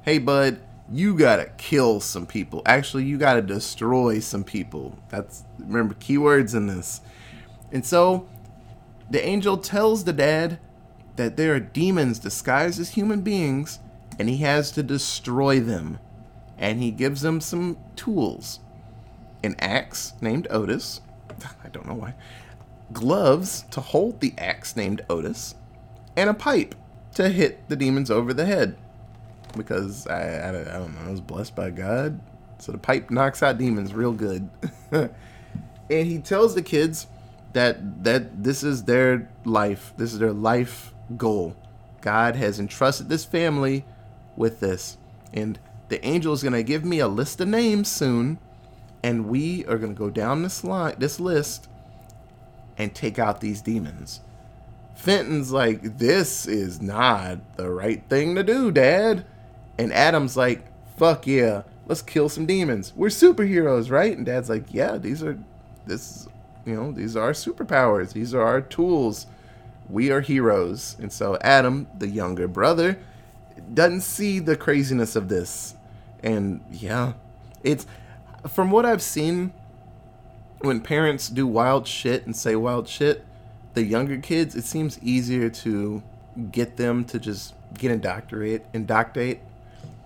hey, 0.04 0.18
bud, 0.18 0.60
you 0.92 1.18
gotta 1.18 1.52
kill 1.58 2.00
some 2.00 2.26
people. 2.26 2.62
Actually, 2.66 3.06
you 3.06 3.18
gotta 3.18 3.42
destroy 3.42 4.20
some 4.20 4.44
people. 4.44 4.98
That's, 5.10 5.44
remember, 5.60 5.94
keywords 5.96 6.56
in 6.56 6.68
this. 6.68 7.02
And 7.72 7.86
so, 7.86 8.28
the 9.10 9.26
angel 9.26 9.58
tells 9.58 10.04
the 10.04 10.14
dad 10.14 10.60
that 11.16 11.38
there 11.38 11.54
are 11.54 11.60
demons 11.60 12.20
disguised 12.20 12.80
as 12.80 12.92
human 12.92 13.22
beings, 13.22 13.80
and 14.22 14.30
he 14.30 14.38
has 14.38 14.70
to 14.70 14.84
destroy 14.84 15.60
them. 15.60 15.98
And 16.56 16.80
he 16.80 16.92
gives 16.92 17.22
them 17.22 17.42
some 17.42 17.80
tools 17.96 18.60
an 19.44 19.56
axe 19.58 20.14
named 20.22 20.46
Otis. 20.52 21.02
I 21.64 21.70
don't 21.70 21.88
know 21.88 21.96
why 21.96 22.14
gloves 22.94 23.66
to 23.72 23.82
hold 23.82 24.20
the 24.20 24.36
axe 24.38 24.76
named 24.76 25.02
Otis, 25.10 25.56
and 26.16 26.30
a 26.30 26.36
pipe 26.36 26.76
to 27.16 27.30
hit 27.30 27.68
the 27.68 27.76
demons 27.76 28.12
over 28.12 28.32
the 28.32 28.46
head. 28.46 28.78
Because 29.58 30.06
I, 30.06 30.22
I, 30.22 30.50
I 30.50 30.52
don't 30.78 30.94
know, 30.94 31.08
I 31.08 31.10
was 31.10 31.20
blessed 31.20 31.56
by 31.56 31.72
God. 31.72 32.22
So 32.60 32.72
the 32.72 32.78
pipe 32.78 33.10
knocks 33.10 33.42
out 33.42 33.58
demons 33.58 33.92
real 33.92 34.14
good. 34.14 34.48
and 34.92 35.10
he 35.90 36.20
tells 36.20 36.54
the 36.54 36.62
kids 36.62 37.08
that 37.54 38.04
that 38.04 38.44
this 38.44 38.62
is 38.62 38.84
their 38.84 39.32
life. 39.46 39.96
This 39.98 40.14
is 40.14 40.20
their 40.20 40.32
life 40.32 40.94
goal. 41.18 41.56
God 42.02 42.36
has 42.36 42.60
entrusted 42.60 43.10
this 43.10 43.26
family 43.26 43.84
with 44.36 44.60
this. 44.60 44.98
And 45.34 45.60
the 45.90 46.04
angel 46.06 46.34
is 46.34 46.44
going 46.44 46.54
to 46.54 46.64
give 46.64 46.86
me 46.86 47.00
a 47.00 47.08
list 47.08 47.42
of 47.42 47.48
names 47.48 47.92
soon. 47.92 48.40
And 49.04 49.28
we 49.28 49.66
are 49.66 49.78
going 49.78 49.96
to 49.96 50.00
go 50.00 50.10
down 50.10 50.44
this 50.44 50.64
line, 50.64 50.96
this 50.98 51.20
list, 51.20 51.68
and 52.78 52.94
take 52.94 53.18
out 53.18 53.42
these 53.42 53.62
demons. 53.62 54.22
Fenton's 54.96 55.52
like, 55.52 55.98
this 55.98 56.46
is 56.46 56.82
not 56.82 57.58
the 57.58 57.70
right 57.70 58.04
thing 58.10 58.36
to 58.36 58.44
do, 58.44 58.72
Dad. 58.72 59.26
And 59.80 59.92
Adam's 59.92 60.38
like, 60.38 60.64
fuck 60.98 61.26
yeah, 61.26 61.64
let's 61.88 62.04
kill 62.04 62.30
some 62.30 62.46
demons. 62.46 62.94
We're 62.96 63.08
superheroes, 63.08 63.90
right? 63.90 64.16
And 64.16 64.26
Dad's 64.26 64.50
like, 64.50 64.72
yeah, 64.72 64.98
these 64.98 65.24
are, 65.24 65.40
this, 65.88 66.12
is, 66.12 66.28
you 66.66 66.76
know, 66.76 66.92
these 66.92 67.16
are 67.16 67.24
our 67.24 67.32
superpowers. 67.32 68.14
These 68.14 68.36
are 68.36 68.44
our 68.44 68.62
tools. 68.62 69.26
We 69.90 70.12
are 70.12 70.22
heroes. 70.22 70.96
And 71.00 71.12
so 71.12 71.38
Adam, 71.42 71.88
the 71.98 72.08
younger 72.08 72.48
brother, 72.48 73.00
doesn't 73.74 74.02
see 74.02 74.40
the 74.40 74.56
craziness 74.56 75.16
of 75.16 75.30
this. 75.30 75.76
And 76.24 76.62
yeah, 76.72 77.14
it's, 77.64 77.86
from 78.48 78.72
what 78.72 78.86
I've 78.86 79.02
seen, 79.02 79.54
when 80.62 80.82
parents 80.82 81.30
do 81.30 81.48
wild 81.48 81.88
shit 81.88 82.26
and 82.26 82.36
say 82.36 82.56
wild 82.56 82.88
shit, 82.88 83.26
the 83.74 83.84
younger 83.84 84.18
kids, 84.18 84.56
it 84.56 84.64
seems 84.66 85.02
easier 85.02 85.50
to 85.50 86.04
get 86.52 86.78
them 86.78 87.04
to 87.06 87.20
just 87.20 87.54
get 87.78 87.92
indoctrinate, 87.92 88.64
indoctrinate, 88.74 89.40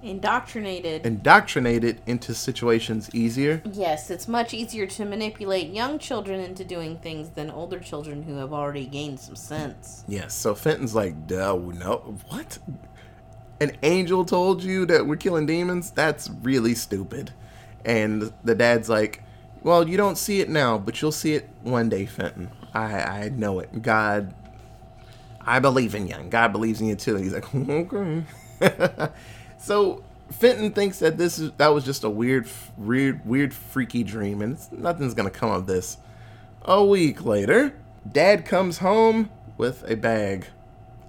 Indoctrinated. 0.03 1.03
indoctrinated 1.03 1.99
into 2.05 2.35
situations 2.35 3.09
easier. 3.15 3.63
Yes, 3.65 4.11
it's 4.11 4.27
much 4.27 4.53
easier 4.53 4.85
to 4.85 5.03
manipulate 5.03 5.71
young 5.73 5.97
children 5.97 6.39
into 6.39 6.63
doing 6.63 6.99
things 6.99 7.29
than 7.31 7.49
older 7.49 7.79
children 7.79 8.21
who 8.21 8.35
have 8.35 8.53
already 8.53 8.85
gained 8.85 9.19
some 9.19 9.35
sense. 9.35 10.03
Yes. 10.07 10.35
So 10.35 10.53
Fenton's 10.53 10.93
like, 10.93 11.25
duh, 11.25 11.55
no, 11.55 12.17
what? 12.27 12.59
An 13.59 13.77
angel 13.83 14.25
told 14.25 14.63
you 14.63 14.85
that 14.87 15.07
we're 15.07 15.15
killing 15.15 15.45
demons? 15.45 15.91
That's 15.91 16.29
really 16.29 16.75
stupid. 16.75 17.31
And 17.85 18.33
the 18.43 18.55
dad's 18.55 18.89
like, 18.89 19.23
well, 19.61 19.87
you 19.87 19.97
don't 19.97 20.17
see 20.17 20.41
it 20.41 20.49
now, 20.49 20.77
but 20.77 21.01
you'll 21.01 21.11
see 21.11 21.33
it 21.33 21.49
one 21.61 21.89
day, 21.89 22.05
Fenton. 22.05 22.51
I, 22.73 23.01
I 23.01 23.29
know 23.29 23.59
it. 23.59 23.81
God, 23.81 24.33
I 25.41 25.59
believe 25.59 25.95
in 25.95 26.07
you. 26.07 26.15
And 26.15 26.29
God 26.29 26.51
believes 26.51 26.81
in 26.81 26.87
you 26.87 26.95
too. 26.95 27.15
He's 27.15 27.33
like, 27.33 27.53
okay. 27.55 28.23
so 29.57 30.03
Fenton 30.31 30.71
thinks 30.71 30.99
that 30.99 31.17
this 31.17 31.39
is 31.39 31.51
that 31.57 31.69
was 31.69 31.85
just 31.85 32.03
a 32.03 32.09
weird, 32.09 32.47
weird, 32.77 33.25
weird, 33.25 33.53
freaky 33.53 34.03
dream, 34.03 34.41
and 34.41 34.57
nothing's 34.71 35.13
gonna 35.13 35.29
come 35.29 35.51
of 35.51 35.67
this. 35.67 35.97
A 36.63 36.83
week 36.83 37.23
later, 37.23 37.75
Dad 38.11 38.45
comes 38.45 38.79
home 38.79 39.29
with 39.57 39.83
a 39.89 39.95
bag, 39.95 40.47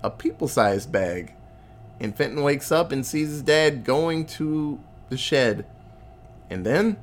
a 0.02 0.10
people-sized 0.10 0.92
bag, 0.92 1.34
and 2.00 2.14
Fenton 2.14 2.42
wakes 2.42 2.70
up 2.70 2.92
and 2.92 3.04
sees 3.04 3.28
his 3.28 3.42
dad 3.42 3.84
going 3.84 4.26
to 4.26 4.78
the 5.08 5.16
shed, 5.16 5.64
and 6.50 6.64
then 6.64 6.96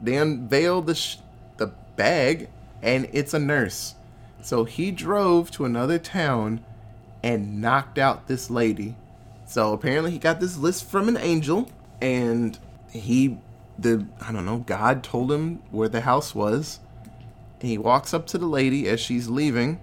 they 0.00 0.16
unveil 0.16 0.82
the 0.82 0.94
sh- 0.94 1.18
the 1.56 1.68
bag, 1.96 2.48
and 2.82 3.08
it's 3.12 3.34
a 3.34 3.38
nurse. 3.38 3.94
So 4.42 4.64
he 4.64 4.90
drove 4.90 5.50
to 5.52 5.64
another 5.64 5.98
town 5.98 6.64
and 7.22 7.60
knocked 7.60 7.98
out 7.98 8.28
this 8.28 8.50
lady. 8.50 8.96
So 9.46 9.72
apparently 9.72 10.12
he 10.12 10.18
got 10.18 10.40
this 10.40 10.56
list 10.56 10.84
from 10.84 11.08
an 11.08 11.16
angel, 11.16 11.68
and 12.00 12.58
he, 12.90 13.38
the 13.78 14.06
I 14.20 14.32
don't 14.32 14.44
know, 14.44 14.58
God 14.58 15.02
told 15.02 15.32
him 15.32 15.62
where 15.70 15.88
the 15.88 16.02
house 16.02 16.34
was. 16.34 16.80
And 17.60 17.70
he 17.70 17.78
walks 17.78 18.12
up 18.12 18.26
to 18.28 18.38
the 18.38 18.46
lady 18.46 18.88
as 18.88 19.00
she's 19.00 19.28
leaving, 19.28 19.80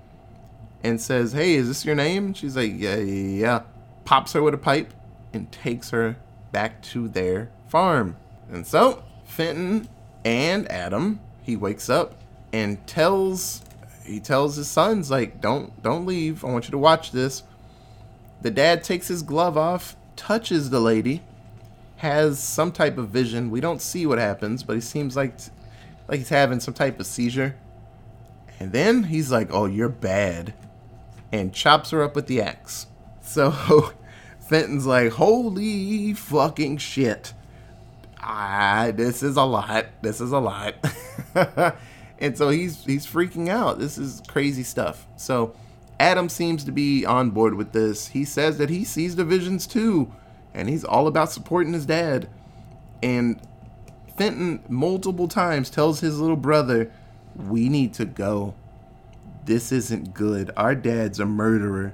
and 0.83 1.01
says, 1.01 1.33
"Hey, 1.33 1.55
is 1.55 1.67
this 1.67 1.85
your 1.85 1.95
name?" 1.95 2.33
She's 2.33 2.55
like, 2.55 2.73
"Yeah, 2.75 2.97
yeah." 2.97 3.61
Yeah." 4.03 4.09
Pops 4.09 4.33
her 4.33 4.43
with 4.43 4.53
a 4.53 4.57
pipe 4.57 4.93
and 5.33 5.51
takes 5.51 5.89
her 5.89 6.17
back 6.51 6.81
to 6.83 7.07
their 7.07 7.49
farm. 7.67 8.17
And 8.51 8.65
so 8.65 9.03
Fenton 9.25 9.87
and 10.23 10.71
Adam, 10.71 11.19
he 11.41 11.55
wakes 11.55 11.89
up 11.89 12.15
and 12.51 12.85
tells 12.87 13.61
he 14.05 14.19
tells 14.19 14.57
his 14.57 14.69
sons 14.69 15.09
like, 15.09 15.41
"Don't 15.41 15.81
don't 15.81 16.05
leave. 16.05 16.43
I 16.43 16.51
want 16.51 16.65
you 16.65 16.71
to 16.71 16.77
watch 16.77 17.11
this." 17.11 17.43
The 18.41 18.51
dad 18.51 18.83
takes 18.83 19.07
his 19.07 19.23
glove 19.23 19.57
off, 19.57 19.95
touches 20.15 20.69
the 20.69 20.81
lady, 20.81 21.23
has 21.97 22.39
some 22.39 22.71
type 22.71 22.97
of 22.97 23.09
vision. 23.09 23.49
We 23.49 23.61
don't 23.61 23.81
see 23.81 24.05
what 24.05 24.19
happens, 24.19 24.63
but 24.63 24.75
he 24.75 24.81
seems 24.81 25.15
like 25.15 25.35
like 26.07 26.19
he's 26.19 26.29
having 26.29 26.59
some 26.59 26.73
type 26.73 26.99
of 26.99 27.07
seizure. 27.07 27.55
And 28.59 28.71
then 28.71 29.05
he's 29.05 29.31
like, 29.31 29.49
"Oh, 29.51 29.65
you're 29.65 29.89
bad," 29.89 30.53
and 31.31 31.53
chops 31.53 31.91
her 31.91 32.03
up 32.03 32.15
with 32.15 32.27
the 32.27 32.41
axe. 32.41 32.85
So 33.23 33.51
Fenton's 34.39 34.85
like, 34.85 35.13
"Holy 35.13 36.13
fucking 36.13 36.77
shit!" 36.77 37.33
Ah, 38.19 38.91
this 38.93 39.23
is 39.23 39.35
a 39.35 39.43
lot. 39.43 39.87
This 40.01 40.21
is 40.21 40.31
a 40.31 40.39
lot. 40.39 40.75
and 42.19 42.37
so 42.37 42.49
he's 42.49 42.85
he's 42.85 43.07
freaking 43.07 43.49
out. 43.49 43.79
This 43.79 43.97
is 43.97 44.21
crazy 44.27 44.63
stuff. 44.63 45.07
So 45.17 45.55
Adam 45.99 46.29
seems 46.29 46.63
to 46.65 46.71
be 46.71 47.05
on 47.05 47.31
board 47.31 47.55
with 47.55 47.71
this. 47.71 48.07
He 48.09 48.23
says 48.25 48.57
that 48.59 48.69
he 48.69 48.83
sees 48.83 49.15
the 49.15 49.25
visions 49.25 49.65
too, 49.65 50.13
and 50.53 50.69
he's 50.69 50.83
all 50.83 51.07
about 51.07 51.31
supporting 51.31 51.73
his 51.73 51.85
dad. 51.85 52.29
And 53.01 53.41
Fenton 54.17 54.63
multiple 54.69 55.27
times 55.27 55.69
tells 55.69 55.99
his 55.99 56.19
little 56.19 56.37
brother, 56.37 56.91
"We 57.35 57.67
need 57.67 57.93
to 57.95 58.05
go. 58.05 58.53
This 59.45 59.71
isn't 59.71 60.13
good. 60.13 60.51
Our 60.55 60.75
dad's 60.75 61.19
a 61.19 61.25
murderer. 61.25 61.93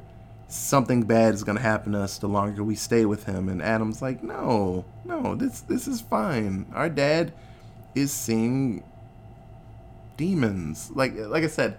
Something 0.50 1.04
bad 1.04 1.34
is 1.34 1.44
gonna 1.44 1.62
happen 1.62 1.94
to 1.94 2.00
us 2.00 2.18
the 2.18 2.28
longer 2.28 2.64
we 2.64 2.76
stay 2.76 3.06
with 3.06 3.26
him." 3.26 3.48
And 3.48 3.62
Adam's 3.62 4.02
like, 4.02 4.24
"No, 4.24 4.84
no, 5.06 5.36
this 5.36 5.62
this 5.62 5.88
is 5.88 6.02
fine. 6.02 6.66
Our 6.74 6.90
dad 6.90 7.32
is 7.96 8.12
seeing 8.12 8.84
demons. 10.18 10.92
Like 10.94 11.14
like 11.16 11.44
I 11.44 11.48
said, 11.48 11.78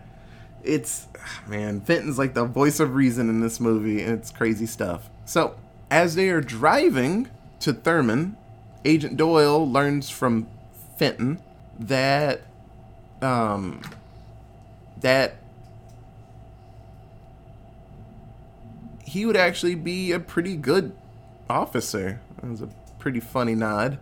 it's 0.65 1.07
man, 1.47 1.81
Fenton's 1.83 2.19
like 2.19 2.35
the 2.35 2.45
voice 2.45 2.81
of 2.81 2.95
reason 2.95 3.29
in 3.29 3.41
this 3.41 3.61
movie, 3.61 4.03
and 4.03 4.19
it's 4.19 4.31
crazy 4.31 4.67
stuff. 4.67 5.11
So 5.25 5.57
as 5.91 6.15
they 6.15 6.31
are 6.31 6.41
driving 6.41 7.29
to 7.61 7.73
Thurman, 7.73 8.37
Agent 8.85 9.17
Doyle 9.17 9.71
learns 9.71 10.09
from 10.09 10.49
Fenton 10.97 11.41
that 11.79 12.43
um 13.21 13.83
that 15.00 15.37
he 19.11 19.26
would 19.26 19.37
actually 19.37 19.75
be 19.75 20.12
a 20.12 20.21
pretty 20.21 20.57
good 20.57 20.93
officer. 21.49 22.21
It 22.40 22.49
was 22.49 22.62
a 22.62 22.69
pretty 23.00 23.19
funny 23.19 23.57
nod. 23.57 23.99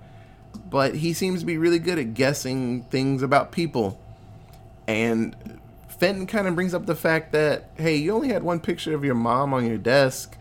But 0.69 0.97
he 0.97 1.15
seems 1.15 1.41
to 1.41 1.47
be 1.47 1.57
really 1.57 1.79
good 1.79 1.99
at 1.99 2.13
guessing 2.13 2.83
things 2.85 3.23
about 3.23 3.51
people. 3.51 3.99
And 4.87 5.35
Fenton 5.89 6.27
kind 6.27 6.47
of 6.47 6.55
brings 6.55 6.75
up 6.75 6.85
the 6.85 6.95
fact 6.95 7.33
that, 7.33 7.71
hey, 7.77 7.97
you 7.97 8.13
only 8.13 8.29
had 8.29 8.43
one 8.43 8.61
picture 8.61 8.95
of 8.95 9.03
your 9.03 9.15
mom 9.15 9.55
on 9.55 9.67
your 9.67 9.79
desk. 9.79 10.37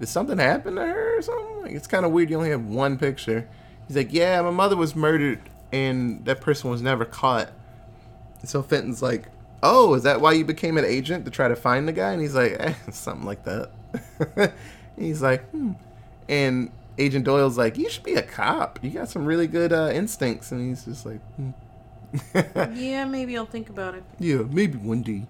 Did 0.00 0.08
something 0.08 0.38
happen 0.38 0.76
to 0.76 0.86
her 0.86 1.18
or 1.18 1.22
something? 1.22 1.62
Like, 1.62 1.72
it's 1.72 1.86
kind 1.86 2.06
of 2.06 2.12
weird 2.12 2.30
you 2.30 2.38
only 2.38 2.50
have 2.50 2.64
one 2.64 2.96
picture. 2.96 3.46
He's 3.86 3.96
like, 3.96 4.12
yeah, 4.12 4.40
my 4.40 4.50
mother 4.50 4.76
was 4.76 4.96
murdered 4.96 5.40
and 5.70 6.24
that 6.24 6.40
person 6.40 6.70
was 6.70 6.80
never 6.80 7.04
caught. 7.04 7.50
And 8.40 8.48
so 8.48 8.62
Fenton's 8.62 9.02
like, 9.02 9.28
oh, 9.62 9.92
is 9.94 10.04
that 10.04 10.22
why 10.22 10.32
you 10.32 10.46
became 10.46 10.78
an 10.78 10.86
agent 10.86 11.26
to 11.26 11.30
try 11.30 11.48
to 11.48 11.56
find 11.56 11.86
the 11.86 11.92
guy? 11.92 12.12
And 12.12 12.22
he's 12.22 12.34
like, 12.34 12.56
eh, 12.58 12.72
something 12.90 13.26
like 13.26 13.44
that. 13.44 13.70
he's 14.96 15.22
like, 15.22 15.48
hmm. 15.50 15.72
And 16.28 16.70
Agent 16.98 17.24
Doyle's 17.24 17.56
like, 17.56 17.78
you 17.78 17.88
should 17.88 18.02
be 18.02 18.14
a 18.14 18.22
cop. 18.22 18.78
You 18.82 18.90
got 18.90 19.08
some 19.08 19.24
really 19.24 19.46
good 19.46 19.72
uh, 19.72 19.90
instincts. 19.92 20.52
And 20.52 20.68
he's 20.68 20.84
just 20.84 21.06
like, 21.06 21.20
hmm. 21.36 21.50
yeah, 22.74 23.04
maybe 23.04 23.36
I'll 23.36 23.46
think 23.46 23.68
about 23.68 23.94
it. 23.94 24.04
Yeah, 24.18 24.42
maybe 24.50 24.78
one 24.78 25.02
day. 25.02 25.26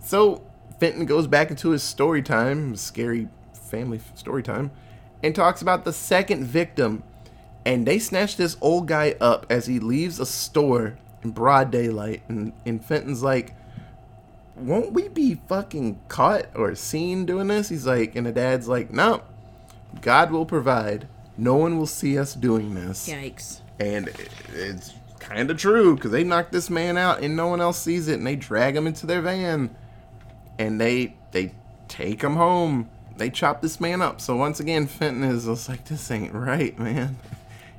So 0.00 0.44
Fenton 0.78 1.06
goes 1.06 1.26
back 1.26 1.50
into 1.50 1.70
his 1.70 1.82
story 1.82 2.22
time, 2.22 2.76
scary 2.76 3.28
family 3.52 4.00
story 4.14 4.42
time, 4.42 4.70
and 5.22 5.34
talks 5.34 5.62
about 5.62 5.84
the 5.84 5.92
second 5.92 6.44
victim. 6.44 7.02
And 7.64 7.86
they 7.86 7.98
snatch 7.98 8.36
this 8.36 8.56
old 8.60 8.88
guy 8.88 9.14
up 9.20 9.46
as 9.48 9.66
he 9.66 9.78
leaves 9.78 10.18
a 10.18 10.26
store 10.26 10.98
in 11.22 11.30
broad 11.30 11.70
daylight. 11.70 12.22
And, 12.28 12.52
and 12.66 12.84
Fenton's 12.84 13.22
like, 13.22 13.54
won't 14.56 14.92
we 14.92 15.08
be 15.08 15.40
fucking 15.48 16.00
caught 16.08 16.46
or 16.54 16.74
seen 16.74 17.26
doing 17.26 17.48
this? 17.48 17.68
He's 17.68 17.86
like, 17.86 18.14
and 18.16 18.26
the 18.26 18.32
dad's 18.32 18.68
like, 18.68 18.90
no, 18.90 19.22
God 20.00 20.30
will 20.30 20.46
provide. 20.46 21.08
No 21.36 21.56
one 21.56 21.78
will 21.78 21.86
see 21.86 22.18
us 22.18 22.34
doing 22.34 22.74
this. 22.74 23.08
Yikes. 23.08 23.60
And 23.80 24.10
it's 24.54 24.92
kind 25.18 25.50
of 25.50 25.56
true 25.56 25.96
because 25.96 26.10
they 26.10 26.24
knock 26.24 26.50
this 26.50 26.68
man 26.68 26.98
out 26.98 27.22
and 27.22 27.36
no 27.36 27.48
one 27.48 27.60
else 27.60 27.78
sees 27.78 28.08
it 28.08 28.18
and 28.18 28.26
they 28.26 28.36
drag 28.36 28.76
him 28.76 28.86
into 28.86 29.06
their 29.06 29.22
van 29.22 29.74
and 30.58 30.80
they 30.80 31.14
they 31.30 31.54
take 31.88 32.22
him 32.22 32.36
home. 32.36 32.88
They 33.16 33.30
chop 33.30 33.62
this 33.62 33.80
man 33.80 34.02
up. 34.02 34.20
So 34.20 34.36
once 34.36 34.60
again, 34.60 34.86
Fenton 34.86 35.24
is 35.24 35.44
just 35.44 35.68
like, 35.68 35.84
this 35.84 36.10
ain't 36.10 36.34
right, 36.34 36.78
man. 36.78 37.16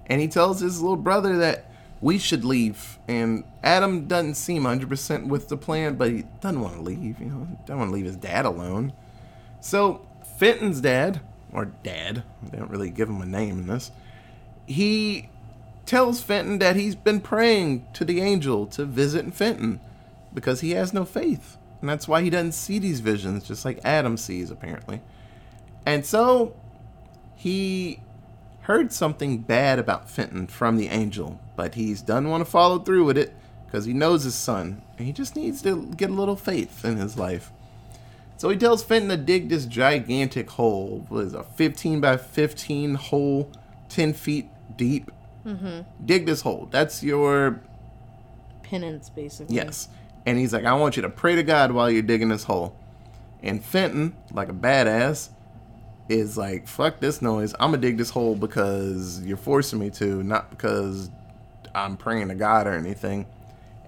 And 0.07 0.21
he 0.21 0.27
tells 0.27 0.59
his 0.59 0.81
little 0.81 0.97
brother 0.97 1.37
that 1.37 1.65
we 2.03 2.17
should 2.17 2.43
leave. 2.43 2.99
And 3.07 3.45
Adam 3.63 4.07
doesn't 4.07 4.35
seem 4.35 4.63
100% 4.63 5.27
with 5.27 5.47
the 5.47 5.55
plan, 5.55 5.95
but 5.95 6.11
he 6.11 6.25
doesn't 6.41 6.59
want 6.59 6.75
to 6.75 6.81
leave. 6.81 7.19
You 7.19 7.27
know, 7.27 7.47
doesn't 7.61 7.79
want 7.79 7.89
to 7.89 7.95
leave 7.95 8.05
his 8.05 8.17
dad 8.17 8.45
alone. 8.45 8.91
So 9.61 10.05
Fenton's 10.37 10.81
dad, 10.81 11.21
or 11.53 11.65
dad, 11.65 12.23
they 12.43 12.57
don't 12.57 12.69
really 12.69 12.89
give 12.89 13.07
him 13.07 13.21
a 13.21 13.25
name 13.25 13.59
in 13.59 13.67
this. 13.67 13.89
He 14.67 15.29
tells 15.85 16.21
Fenton 16.21 16.59
that 16.59 16.75
he's 16.75 16.95
been 16.95 17.21
praying 17.21 17.87
to 17.93 18.03
the 18.03 18.19
angel 18.19 18.67
to 18.67 18.83
visit 18.83 19.33
Fenton 19.33 19.79
because 20.33 20.59
he 20.59 20.71
has 20.71 20.93
no 20.93 21.05
faith. 21.05 21.57
And 21.79 21.89
that's 21.89 22.07
why 22.07 22.21
he 22.21 22.29
doesn't 22.29 22.51
see 22.51 22.79
these 22.79 22.99
visions, 22.99 23.45
just 23.45 23.63
like 23.63 23.79
Adam 23.85 24.17
sees, 24.17 24.51
apparently. 24.51 25.01
And 25.85 26.05
so 26.05 26.53
he 27.35 28.01
heard 28.63 28.91
something 28.91 29.39
bad 29.39 29.79
about 29.79 30.09
Fenton 30.09 30.47
from 30.47 30.77
the 30.77 30.87
angel, 30.87 31.39
but 31.55 31.75
he 31.75 31.93
doesn't 31.93 32.29
want 32.29 32.43
to 32.43 32.49
follow 32.49 32.79
through 32.79 33.05
with 33.05 33.17
it 33.17 33.35
because 33.65 33.85
he 33.85 33.93
knows 33.93 34.23
his 34.23 34.35
son 34.35 34.81
and 34.97 35.05
he 35.05 35.13
just 35.13 35.35
needs 35.35 35.61
to 35.61 35.85
get 35.97 36.09
a 36.09 36.13
little 36.13 36.35
faith 36.35 36.85
in 36.85 36.97
his 36.97 37.17
life. 37.17 37.51
So 38.37 38.49
he 38.49 38.57
tells 38.57 38.83
Fenton 38.83 39.09
to 39.09 39.17
dig 39.17 39.49
this 39.49 39.65
gigantic 39.65 40.49
hole. 40.49 41.05
What 41.09 41.25
is 41.25 41.33
a 41.33 41.43
15 41.43 42.01
by 42.01 42.17
15 42.17 42.95
hole, 42.95 43.51
10 43.89 44.13
feet 44.13 44.49
deep? 44.75 45.11
Mm-hmm. 45.45 45.81
Dig 46.05 46.25
this 46.25 46.41
hole. 46.41 46.67
That's 46.71 47.03
your 47.03 47.61
Penance, 48.63 49.09
basically. 49.09 49.55
Yes. 49.55 49.89
And 50.25 50.39
he's 50.39 50.53
like, 50.53 50.65
I 50.65 50.73
want 50.73 50.95
you 50.95 51.03
to 51.03 51.09
pray 51.09 51.35
to 51.35 51.43
God 51.43 51.71
while 51.73 51.91
you're 51.91 52.01
digging 52.01 52.29
this 52.29 52.45
hole. 52.45 52.75
And 53.41 53.63
Fenton, 53.63 54.15
like 54.31 54.49
a 54.49 54.53
badass, 54.53 55.29
is 56.09 56.37
like, 56.37 56.67
fuck 56.67 56.99
this 56.99 57.21
noise. 57.21 57.53
I'm 57.59 57.71
to 57.71 57.77
dig 57.77 57.97
this 57.97 58.09
hole 58.09 58.35
because 58.35 59.21
you're 59.21 59.37
forcing 59.37 59.79
me 59.79 59.89
to, 59.91 60.23
not 60.23 60.49
because 60.49 61.09
I'm 61.73 61.97
praying 61.97 62.29
to 62.29 62.35
God 62.35 62.67
or 62.67 62.73
anything. 62.73 63.25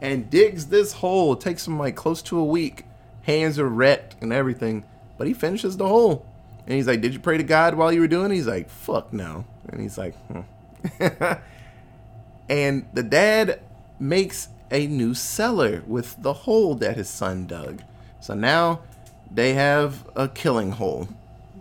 And 0.01 0.29
digs 0.29 0.67
this 0.67 0.93
hole. 0.93 1.33
It 1.33 1.41
takes 1.41 1.67
him 1.67 1.79
like 1.79 1.95
close 1.95 2.21
to 2.23 2.39
a 2.39 2.45
week. 2.45 2.85
Hands 3.23 3.57
are 3.59 3.67
wrecked 3.67 4.15
and 4.21 4.31
everything. 4.31 4.83
But 5.17 5.27
he 5.27 5.33
finishes 5.33 5.77
the 5.77 5.87
hole. 5.87 6.25
And 6.65 6.75
he's 6.75 6.87
like, 6.87 7.01
Did 7.01 7.13
you 7.13 7.19
pray 7.19 7.37
to 7.37 7.43
God 7.43 7.75
while 7.75 7.91
you 7.91 8.01
were 8.01 8.07
doing 8.07 8.31
it? 8.31 8.35
He's 8.35 8.47
like, 8.47 8.69
Fuck 8.69 9.13
no. 9.13 9.45
And 9.69 9.81
he's 9.81 9.97
like, 9.97 10.15
hmm. 10.27 10.41
and 12.49 12.85
the 12.93 13.03
dad 13.03 13.59
makes 13.99 14.49
a 14.71 14.87
new 14.87 15.13
cellar 15.13 15.83
with 15.87 16.21
the 16.21 16.33
hole 16.33 16.75
that 16.75 16.97
his 16.97 17.09
son 17.09 17.45
dug. 17.45 17.81
So 18.19 18.33
now 18.33 18.81
they 19.31 19.53
have 19.53 20.07
a 20.15 20.27
killing 20.27 20.71
hole. 20.71 21.07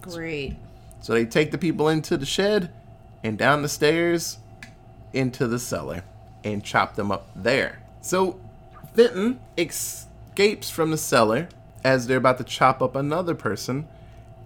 Great. 0.05 0.57
So 1.01 1.13
they 1.13 1.25
take 1.25 1.51
the 1.51 1.59
people 1.59 1.89
into 1.89 2.17
the 2.17 2.27
shed 2.27 2.71
and 3.23 3.39
down 3.39 3.63
the 3.63 3.69
stairs 3.69 4.39
into 5.13 5.47
the 5.47 5.59
cellar 5.59 6.05
and 6.43 6.63
chop 6.63 6.95
them 6.95 7.11
up 7.11 7.31
there. 7.35 7.83
So 8.01 8.39
Fenton 8.95 9.41
escapes 9.57 10.71
from 10.71 10.91
the 10.91 10.99
cellar 10.99 11.49
as 11.83 12.07
they're 12.07 12.19
about 12.19 12.39
to 12.39 12.45
chop 12.45 12.83
up 12.83 12.97
another 12.97 13.35
person 13.35 13.89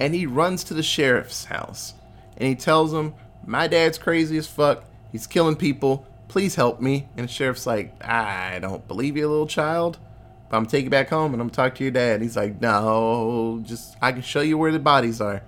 and 0.00 0.14
he 0.14 0.26
runs 0.26 0.62
to 0.64 0.74
the 0.74 0.82
sheriff's 0.82 1.46
house 1.46 1.94
and 2.36 2.48
he 2.48 2.54
tells 2.54 2.92
him, 2.92 3.14
My 3.44 3.66
dad's 3.66 3.98
crazy 3.98 4.38
as 4.38 4.46
fuck. 4.46 4.84
He's 5.10 5.26
killing 5.26 5.56
people. 5.56 6.06
Please 6.28 6.54
help 6.54 6.80
me. 6.80 7.08
And 7.16 7.28
the 7.28 7.32
sheriff's 7.32 7.66
like, 7.66 8.02
I 8.04 8.58
don't 8.60 8.86
believe 8.86 9.16
you, 9.16 9.28
little 9.28 9.46
child. 9.46 9.98
I'm 10.50 10.62
gonna 10.62 10.70
take 10.70 10.84
you 10.84 10.90
back 10.90 11.10
home 11.10 11.34
and 11.34 11.42
I'm 11.42 11.48
gonna 11.48 11.68
talk 11.68 11.74
to 11.76 11.84
your 11.84 11.90
dad. 11.90 12.22
He's 12.22 12.36
like, 12.36 12.60
No, 12.60 13.60
just 13.64 13.96
I 14.00 14.12
can 14.12 14.22
show 14.22 14.40
you 14.40 14.56
where 14.56 14.72
the 14.72 14.78
bodies 14.78 15.20
are. 15.20 15.42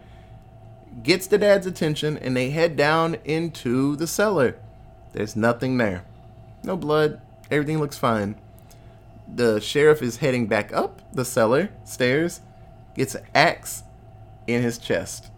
Gets 1.02 1.26
the 1.26 1.38
dad's 1.38 1.66
attention 1.66 2.18
and 2.18 2.36
they 2.36 2.50
head 2.50 2.76
down 2.76 3.16
into 3.24 3.96
the 3.96 4.06
cellar. 4.06 4.56
There's 5.12 5.36
nothing 5.36 5.78
there. 5.78 6.04
No 6.62 6.76
blood. 6.76 7.20
Everything 7.50 7.78
looks 7.78 7.96
fine. 7.96 8.36
The 9.32 9.60
sheriff 9.60 10.02
is 10.02 10.18
heading 10.18 10.46
back 10.46 10.72
up 10.72 11.00
the 11.14 11.24
cellar 11.24 11.70
stairs, 11.84 12.40
gets 12.94 13.14
an 13.14 13.24
axe 13.34 13.84
in 14.46 14.62
his 14.62 14.76
chest. 14.78 15.30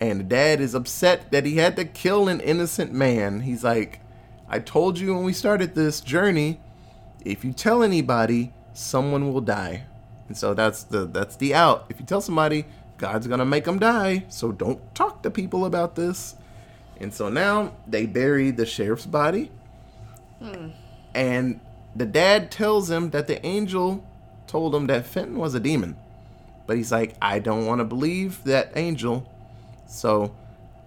And 0.00 0.20
the 0.20 0.24
dad 0.24 0.60
is 0.60 0.74
upset 0.74 1.30
that 1.30 1.46
he 1.46 1.56
had 1.56 1.76
to 1.76 1.84
kill 1.84 2.28
an 2.28 2.40
innocent 2.40 2.92
man. 2.92 3.40
He's 3.40 3.62
like, 3.62 4.00
I 4.48 4.58
told 4.58 4.98
you 4.98 5.14
when 5.14 5.24
we 5.24 5.32
started 5.32 5.74
this 5.74 6.00
journey, 6.00 6.60
if 7.24 7.44
you 7.44 7.52
tell 7.52 7.82
anybody, 7.82 8.52
someone 8.72 9.32
will 9.32 9.40
die. 9.40 9.84
And 10.28 10.36
so 10.36 10.54
that's 10.54 10.84
the 10.84 11.06
that's 11.06 11.36
the 11.36 11.54
out. 11.54 11.86
If 11.88 11.98
you 11.98 12.06
tell 12.06 12.20
somebody, 12.20 12.64
God's 12.98 13.26
gonna 13.26 13.44
make 13.44 13.64
them 13.64 13.78
die, 13.78 14.24
so 14.28 14.52
don't 14.52 14.94
talk 14.94 15.22
to 15.22 15.30
people 15.30 15.64
about 15.64 15.96
this. 15.96 16.36
And 17.00 17.12
so 17.12 17.28
now 17.28 17.72
they 17.86 18.06
bury 18.06 18.50
the 18.50 18.66
sheriff's 18.66 19.06
body, 19.06 19.50
hmm. 20.38 20.68
and 21.14 21.60
the 21.96 22.06
dad 22.06 22.50
tells 22.50 22.90
him 22.90 23.10
that 23.10 23.26
the 23.26 23.44
angel 23.44 24.04
told 24.46 24.74
him 24.74 24.86
that 24.88 25.06
Fenton 25.06 25.38
was 25.38 25.54
a 25.54 25.60
demon. 25.60 25.96
But 26.66 26.76
he's 26.76 26.92
like, 26.92 27.16
I 27.20 27.38
don't 27.38 27.66
want 27.66 27.80
to 27.80 27.84
believe 27.84 28.44
that 28.44 28.72
angel. 28.76 29.28
So 29.88 30.34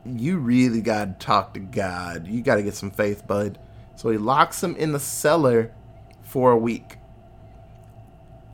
you 0.05 0.37
really 0.37 0.81
got 0.81 1.19
to 1.19 1.25
talk 1.25 1.53
to 1.55 1.59
God. 1.59 2.27
You 2.27 2.41
got 2.41 2.55
to 2.55 2.63
get 2.63 2.75
some 2.75 2.91
faith, 2.91 3.27
bud. 3.27 3.57
So 3.95 4.09
he 4.09 4.17
locks 4.17 4.63
him 4.63 4.75
in 4.75 4.91
the 4.91 4.99
cellar 4.99 5.71
for 6.21 6.51
a 6.51 6.57
week. 6.57 6.97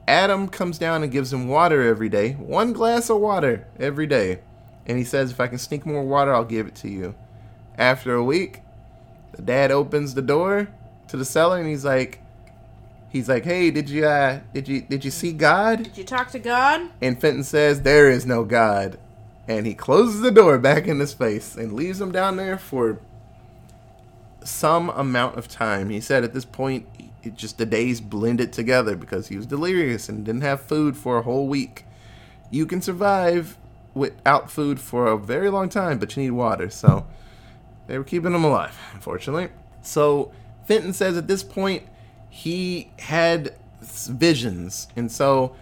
Adam 0.10 0.48
comes 0.48 0.80
down 0.80 1.04
and 1.04 1.12
gives 1.12 1.32
him 1.32 1.48
water 1.48 1.84
every 1.88 2.10
day. 2.10 2.34
One 2.34 2.74
glass 2.74 3.12
of 3.12 3.19
water 3.19 3.67
every 3.80 4.08
day. 4.08 4.39
And 4.88 4.98
he 4.98 5.04
says, 5.04 5.30
if 5.30 5.39
I 5.39 5.45
can 5.45 5.60
sneak 5.60 5.86
more 5.86 6.04
water, 6.04 6.34
I'll 6.34 6.43
give 6.43 6.65
it 6.65 6.74
to 6.78 6.89
you. 6.89 7.13
After 7.78 8.15
a 8.15 8.24
week, 8.24 8.62
the 9.34 9.43
dad 9.43 9.69
opens 9.69 10.15
the 10.15 10.24
door 10.24 10.67
to 11.10 11.15
the 11.15 11.24
cellar 11.24 11.60
and 11.60 11.69
he's 11.69 11.86
like, 11.86 12.22
he's 13.10 13.30
like, 13.30 13.45
hey, 13.45 13.69
did 13.69 13.88
you, 13.88 14.08
uh, 14.08 14.39
did 14.52 14.67
you, 14.67 14.82
did 14.82 15.06
you 15.06 15.12
see 15.12 15.32
God? 15.32 15.84
Did 15.84 15.95
you 15.95 16.04
talk 16.04 16.32
to 16.32 16.39
God? 16.39 16.89
And 17.02 17.22
Fenton 17.22 17.43
says, 17.43 17.84
There 17.84 18.10
is 18.10 18.26
no 18.26 18.43
God. 18.43 18.98
And 19.48 19.67
he 19.67 19.76
closes 19.76 20.22
the 20.22 20.32
door 20.32 20.58
back 20.58 20.88
in 20.88 21.00
his 21.00 21.13
face 21.13 21.56
and 21.56 21.74
leaves 21.74 22.02
him 22.02 22.12
down 22.12 22.36
there 22.38 22.58
for 22.58 23.00
some 24.43 24.89
amount 24.89 25.38
of 25.38 25.48
time. 25.48 25.91
He 25.91 26.02
said 26.02 26.24
at 26.24 26.34
this 26.34 26.45
point, 26.45 26.88
it 27.23 27.36
just 27.36 27.58
the 27.58 27.65
days 27.65 28.01
blended 28.01 28.53
together 28.53 28.95
because 28.95 29.27
he 29.27 29.38
was 29.38 29.45
delirious 29.45 30.10
and 30.10 30.25
didn't 30.25 30.41
have 30.41 30.62
food 30.62 30.95
for 30.95 31.17
a 31.17 31.21
whole 31.21 31.47
week. 31.47 31.86
You 32.49 32.65
can 32.65 32.82
survive 32.82 33.58
without 33.93 34.49
food 34.49 34.79
for 34.79 35.08
a 35.08 35.17
very 35.17 35.49
long 35.49 35.69
time, 35.69 35.99
but 35.99 36.15
you 36.15 36.23
need 36.23 36.32
water. 36.32 36.69
So 36.69 37.05
they 37.88 37.97
were 37.97 38.03
keeping 38.03 38.34
him 38.34 38.43
alive, 38.43 38.77
unfortunately. 38.93 39.49
So 39.82 40.32
Fenton 40.65 40.93
says 40.93 41.17
at 41.17 41.27
this 41.27 41.43
point, 41.43 41.84
he 42.29 42.91
had 42.99 43.55
visions. 43.82 44.88
And 44.95 45.12
so 45.12 45.55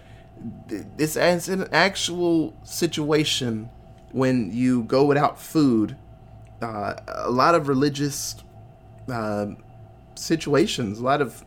this 0.68 1.16
is 1.16 1.48
an 1.48 1.68
actual 1.72 2.54
situation 2.64 3.70
when 4.12 4.52
you 4.52 4.82
go 4.84 5.04
without 5.04 5.40
food. 5.40 5.96
Uh, 6.60 6.94
a 7.06 7.30
lot 7.30 7.54
of 7.54 7.68
religious 7.68 8.36
uh, 9.08 9.46
situations, 10.14 10.98
a 10.98 11.04
lot 11.04 11.20
of 11.20 11.44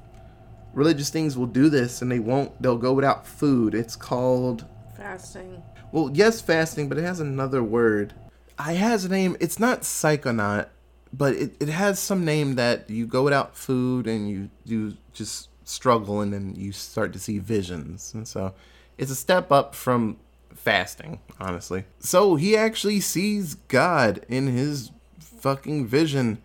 religious 0.74 1.10
things 1.10 1.38
will 1.38 1.46
do 1.48 1.70
this, 1.70 2.02
and 2.02 2.12
they 2.12 2.20
won't. 2.20 2.60
They'll 2.62 2.78
go 2.78 2.94
without 2.94 3.26
food. 3.28 3.74
It's 3.76 3.96
called 3.96 4.66
Fasting. 4.98 5.62
well, 5.92 6.12
yes, 6.14 6.42
fasting, 6.42 6.88
but 6.90 6.98
it 6.98 7.04
has 7.04 7.20
another 7.20 7.64
word. 7.64 8.14
I 8.58 8.74
has 8.74 9.06
a 9.06 9.10
name. 9.10 9.36
It's 9.40 9.60
not 9.60 9.82
psychonaut, 9.82 10.68
but 11.12 11.34
it, 11.34 11.56
it 11.60 11.70
has 11.70 12.00
some 12.00 12.24
name 12.24 12.56
that 12.56 12.90
you 12.90 13.08
go 13.08 13.24
without 13.24 13.56
food 13.56 14.06
and 14.08 14.30
you 14.30 14.50
you 14.66 14.98
just 15.14 15.50
struggle 15.64 16.22
and 16.22 16.34
then 16.34 16.54
you 16.56 16.72
start 16.72 17.14
to 17.14 17.20
see 17.20 17.40
visions. 17.40 18.14
And 18.14 18.28
so 18.28 18.54
it's 18.98 19.12
a 19.12 19.16
step 19.16 19.52
up 19.52 19.74
from 19.74 20.18
fasting, 20.54 21.20
honestly. 21.40 21.86
So 22.00 22.36
he 22.36 22.56
actually 22.56 23.00
sees 23.00 23.56
God 23.56 24.24
in 24.28 24.48
his 24.48 24.92
fucking 25.20 25.88
vision. 25.88 26.42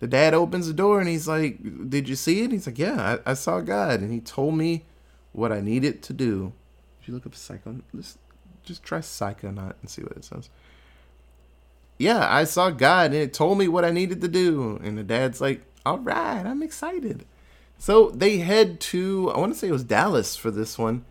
The 0.00 0.06
dad 0.06 0.32
opens 0.32 0.66
the 0.66 0.72
door 0.72 1.00
and 1.00 1.08
he's 1.08 1.26
like, 1.26 1.90
Did 1.90 2.08
you 2.08 2.16
see 2.16 2.42
it? 2.42 2.52
He's 2.52 2.66
like, 2.66 2.78
Yeah, 2.78 3.18
I, 3.26 3.30
I 3.30 3.34
saw 3.34 3.60
God. 3.60 4.00
And 4.00 4.12
he 4.12 4.20
told 4.20 4.54
me 4.54 4.84
what 5.32 5.52
I 5.52 5.60
needed 5.60 6.02
to 6.04 6.12
do. 6.12 6.52
If 7.00 7.08
you 7.08 7.14
look 7.14 7.26
up 7.26 7.34
psycho, 7.34 7.80
just, 7.94 8.18
just 8.62 8.82
try 8.82 8.98
psychonaut 8.98 9.74
and 9.80 9.90
see 9.90 10.02
what 10.02 10.12
it 10.12 10.24
says. 10.24 10.50
Yeah, 11.98 12.32
I 12.32 12.44
saw 12.44 12.70
God 12.70 13.06
and 13.06 13.16
it 13.16 13.34
told 13.34 13.58
me 13.58 13.66
what 13.66 13.84
I 13.84 13.90
needed 13.90 14.20
to 14.20 14.28
do. 14.28 14.80
And 14.82 14.96
the 14.96 15.02
dad's 15.02 15.40
like, 15.40 15.62
All 15.84 15.98
right, 15.98 16.44
I'm 16.44 16.62
excited. 16.62 17.24
So 17.78 18.10
they 18.10 18.38
head 18.38 18.80
to, 18.80 19.30
I 19.34 19.38
want 19.38 19.52
to 19.52 19.58
say 19.58 19.68
it 19.68 19.72
was 19.72 19.84
Dallas 19.84 20.36
for 20.36 20.50
this 20.50 20.78
one. 20.78 21.04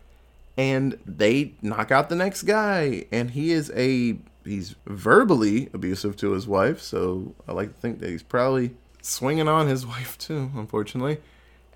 And 0.56 0.98
they 1.06 1.54
knock 1.62 1.90
out 1.90 2.08
the 2.08 2.16
next 2.16 2.42
guy. 2.42 3.04
And 3.12 3.30
he 3.30 3.52
is 3.52 3.70
a, 3.74 4.18
he's 4.48 4.74
verbally 4.86 5.68
abusive 5.72 6.16
to 6.16 6.32
his 6.32 6.46
wife. 6.46 6.80
So 6.80 7.34
I 7.46 7.52
like 7.52 7.74
to 7.74 7.80
think 7.80 8.00
that 8.00 8.10
he's 8.10 8.22
probably 8.22 8.74
swinging 9.02 9.48
on 9.48 9.68
his 9.68 9.86
wife 9.94 10.18
too, 10.18 10.50
unfortunately. 10.54 11.18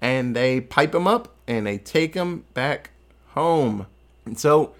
And 0.00 0.34
they 0.34 0.60
pipe 0.60 0.94
him 0.94 1.06
up 1.06 1.34
and 1.46 1.66
they 1.66 1.78
take 1.78 2.14
him 2.14 2.44
back 2.54 2.90
home. 3.28 3.86
And 4.24 4.38
so 4.38 4.74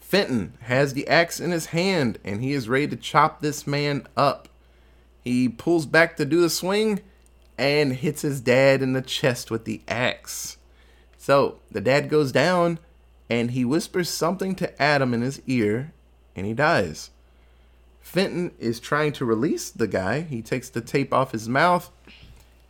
Fenton 0.00 0.54
has 0.62 0.94
the 0.94 1.06
axe 1.08 1.40
in 1.40 1.50
his 1.50 1.66
hand 1.66 2.18
and 2.24 2.42
he 2.42 2.52
is 2.52 2.68
ready 2.68 2.88
to 2.88 2.96
chop 2.96 3.40
this 3.40 3.66
man 3.66 4.06
up. 4.16 4.48
He 5.22 5.48
pulls 5.48 5.86
back 5.86 6.16
to 6.16 6.24
do 6.24 6.40
the 6.40 6.50
swing 6.50 7.00
and 7.56 7.92
hits 7.94 8.22
his 8.22 8.40
dad 8.40 8.82
in 8.82 8.92
the 8.92 9.02
chest 9.02 9.50
with 9.50 9.64
the 9.64 9.80
axe. 9.86 10.56
So 11.16 11.60
the 11.70 11.80
dad 11.80 12.08
goes 12.08 12.32
down 12.32 12.78
and 13.30 13.52
he 13.52 13.64
whispers 13.64 14.10
something 14.10 14.54
to 14.56 14.82
Adam 14.82 15.14
in 15.14 15.22
his 15.22 15.40
ear 15.46 15.92
and 16.36 16.46
he 16.46 16.52
dies. 16.52 17.10
Fenton 18.04 18.52
is 18.58 18.78
trying 18.78 19.12
to 19.12 19.24
release 19.24 19.70
the 19.70 19.88
guy. 19.88 20.20
He 20.20 20.42
takes 20.42 20.68
the 20.68 20.82
tape 20.82 21.12
off 21.12 21.32
his 21.32 21.48
mouth 21.48 21.90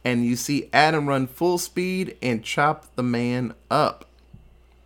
and 0.05 0.25
you 0.25 0.37
see 0.37 0.71
Adam 0.73 1.09
run 1.09 1.27
full 1.27 1.59
speed 1.59 2.17
and 2.23 2.45
chop 2.45 2.95
the 2.95 3.03
man 3.03 3.53
up. 3.69 4.09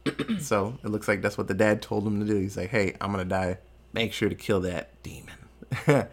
so 0.40 0.78
it 0.82 0.88
looks 0.88 1.06
like 1.06 1.20
that's 1.20 1.36
what 1.36 1.48
the 1.48 1.54
dad 1.54 1.82
told 1.82 2.06
him 2.06 2.18
to 2.18 2.26
do. 2.26 2.40
He's 2.40 2.56
like, 2.56 2.70
hey, 2.70 2.96
I'm 2.98 3.12
going 3.12 3.22
to 3.22 3.28
die. 3.28 3.58
Make 3.92 4.14
sure 4.14 4.30
to 4.30 4.34
kill 4.34 4.60
that 4.62 4.90
demon. 5.02 5.34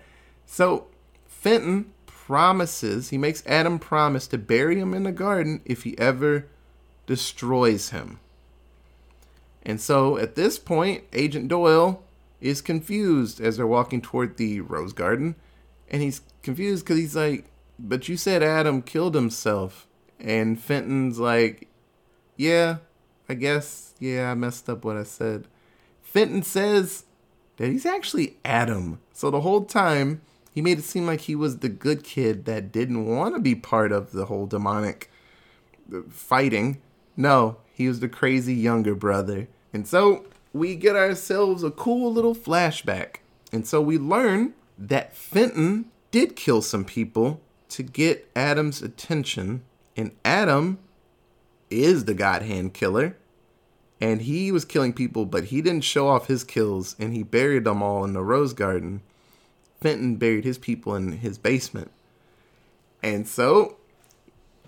so 0.46 0.88
Fenton 1.28 1.94
promises, 2.06 3.10
he 3.10 3.18
makes 3.18 3.42
Adam 3.48 3.80
promise 3.80 4.28
to 4.28 4.38
bury 4.38 4.78
him 4.80 4.94
in 4.94 5.04
the 5.04 5.14
garden 5.14 5.62
if 5.64 5.84
he 5.84 5.98
ever 5.98 6.46
destroys 7.08 7.92
him. 7.92 8.20
And 9.64 9.80
so 9.80 10.18
at 10.18 10.36
this 10.36 10.60
point, 10.60 11.06
Agent 11.14 11.48
Doyle 11.48 12.04
is 12.42 12.62
confused 12.62 13.40
as 13.42 13.58
they're 13.58 13.68
walking 13.68 14.02
toward 14.02 14.38
the 14.38 14.62
rose 14.62 14.94
garden. 14.94 15.36
And 15.90 16.02
he's 16.02 16.22
confused 16.44 16.86
because 16.86 16.98
he's 16.98 17.16
like, 17.16 17.46
But 17.78 18.08
you 18.10 18.18
said 18.18 18.44
Adam 18.44 18.82
killed 18.82 19.16
himself. 19.16 19.88
And 20.20 20.60
Fenton's 20.60 21.20
like, 21.20 21.68
Yeah, 22.38 22.78
I 23.28 23.34
guess, 23.34 23.94
yeah, 24.00 24.32
I 24.32 24.36
messed 24.36 24.70
up 24.70 24.84
what 24.86 24.98
I 24.98 25.04
said. 25.04 25.48
Fenton 26.02 26.44
says 26.44 27.06
that 27.58 27.70
he's 27.70 27.86
actually 27.86 28.38
Adam. 28.46 29.00
So 29.14 29.30
the 29.30 29.42
whole 29.42 29.66
time, 29.66 30.22
he 30.54 30.62
made 30.62 30.80
it 30.80 30.84
seem 30.84 31.06
like 31.06 31.22
he 31.22 31.36
was 31.36 31.60
the 31.60 31.70
good 31.70 32.04
kid 32.04 32.46
that 32.46 32.72
didn't 32.72 33.06
want 33.06 33.36
to 33.36 33.42
be 33.42 33.56
part 33.56 33.92
of 33.92 34.12
the 34.12 34.26
whole 34.26 34.46
demonic 34.46 35.10
uh, 35.94 36.02
fighting. 36.10 36.82
No, 37.18 37.58
he 37.74 37.88
was 37.88 38.00
the 38.00 38.08
crazy 38.08 38.54
younger 38.54 38.96
brother. 38.96 39.48
And 39.74 39.88
so 39.88 40.26
we 40.56 40.74
get 40.74 40.96
ourselves 40.96 41.64
a 41.64 41.70
cool 41.70 42.14
little 42.14 42.34
flashback. 42.34 43.18
And 43.52 43.68
so 43.68 43.82
we 43.82 43.98
learn 43.98 44.54
that 44.78 45.14
Fenton 45.14 45.92
did 46.12 46.38
kill 46.38 46.62
some 46.62 46.86
people 46.86 47.42
to 47.70 47.84
get 47.84 48.32
Adam's 48.38 48.82
attention. 48.82 49.64
And 49.98 50.12
Adam 50.24 50.80
is 51.70 52.06
the 52.06 52.14
God 52.14 52.42
Hand 52.42 52.74
killer. 52.74 53.18
And 54.00 54.22
he 54.22 54.50
was 54.50 54.64
killing 54.64 54.94
people, 54.94 55.26
but 55.26 55.46
he 55.46 55.62
didn't 55.62 55.84
show 55.84 56.08
off 56.08 56.28
his 56.28 56.46
kills 56.46 56.96
and 56.98 57.14
he 57.14 57.22
buried 57.22 57.66
them 57.66 57.84
all 57.84 58.06
in 58.06 58.14
the 58.14 58.24
rose 58.24 58.54
garden. 58.54 59.02
Fenton 59.82 60.16
buried 60.16 60.46
his 60.46 60.58
people 60.58 60.96
in 60.96 61.18
his 61.18 61.38
basement. 61.38 61.92
And 63.04 63.28
so 63.28 63.76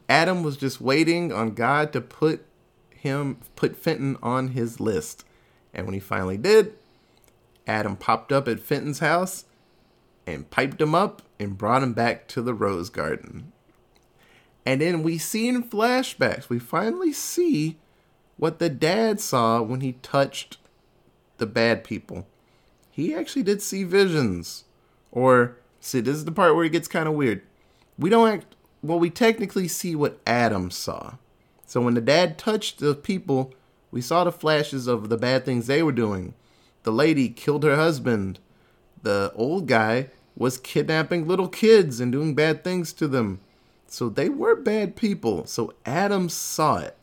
Adam 0.09 0.43
was 0.43 0.57
just 0.57 0.81
waiting 0.81 1.31
on 1.31 1.51
God 1.51 1.93
to 1.93 2.01
put 2.01 2.45
him 2.89 3.37
put 3.55 3.77
Fenton 3.77 4.17
on 4.21 4.49
his 4.49 4.81
list. 4.81 5.23
And 5.77 5.85
when 5.85 5.93
he 5.93 5.99
finally 6.01 6.37
did, 6.37 6.73
Adam 7.67 7.95
popped 7.95 8.31
up 8.33 8.47
at 8.47 8.59
Fenton's 8.59 8.99
house 8.99 9.45
and 10.25 10.49
piped 10.49 10.81
him 10.81 10.95
up 10.95 11.21
and 11.39 11.57
brought 11.57 11.83
him 11.83 11.93
back 11.93 12.27
to 12.29 12.41
the 12.41 12.53
rose 12.53 12.89
garden. 12.89 13.53
And 14.65 14.81
then 14.81 15.03
we 15.03 15.17
see 15.17 15.47
in 15.47 15.63
flashbacks, 15.63 16.49
we 16.49 16.59
finally 16.59 17.13
see 17.13 17.77
what 18.35 18.59
the 18.59 18.69
dad 18.69 19.21
saw 19.21 19.61
when 19.61 19.81
he 19.81 19.93
touched 20.01 20.57
the 21.37 21.45
bad 21.45 21.83
people. 21.83 22.27
He 22.91 23.13
actually 23.13 23.43
did 23.43 23.61
see 23.61 23.83
visions. 23.83 24.65
Or, 25.11 25.57
see, 25.79 26.01
this 26.01 26.17
is 26.17 26.25
the 26.25 26.31
part 26.31 26.55
where 26.55 26.65
it 26.65 26.71
gets 26.71 26.87
kind 26.87 27.07
of 27.07 27.13
weird. 27.13 27.43
We 27.97 28.09
don't 28.09 28.27
act, 28.27 28.55
well, 28.81 28.99
we 28.99 29.09
technically 29.09 29.67
see 29.67 29.95
what 29.95 30.19
Adam 30.25 30.71
saw. 30.71 31.13
So 31.65 31.81
when 31.81 31.93
the 31.93 32.01
dad 32.01 32.37
touched 32.37 32.79
the 32.79 32.95
people, 32.95 33.53
we 33.97 34.01
saw 34.01 34.23
the 34.23 34.31
flashes 34.31 34.85
of 34.85 35.09
the 35.09 35.17
bad 35.17 35.43
things 35.43 35.65
they 35.65 35.81
were 35.81 35.91
doing. 35.91 36.35
The 36.83 36.91
lady 36.91 37.29
killed 37.29 37.63
her 37.63 37.75
husband. 37.75 38.37
The 39.01 39.31
old 39.35 39.65
guy 39.67 40.09
was 40.35 40.59
kidnapping 40.59 41.27
little 41.27 41.47
kids 41.47 41.99
and 41.99 42.11
doing 42.11 42.35
bad 42.35 42.63
things 42.63 42.93
to 42.93 43.07
them. 43.07 43.39
So 43.87 44.07
they 44.07 44.29
were 44.29 44.55
bad 44.55 44.95
people. 44.95 45.47
So 45.47 45.73
Adam 45.83 46.29
saw 46.29 46.77
it. 46.77 46.95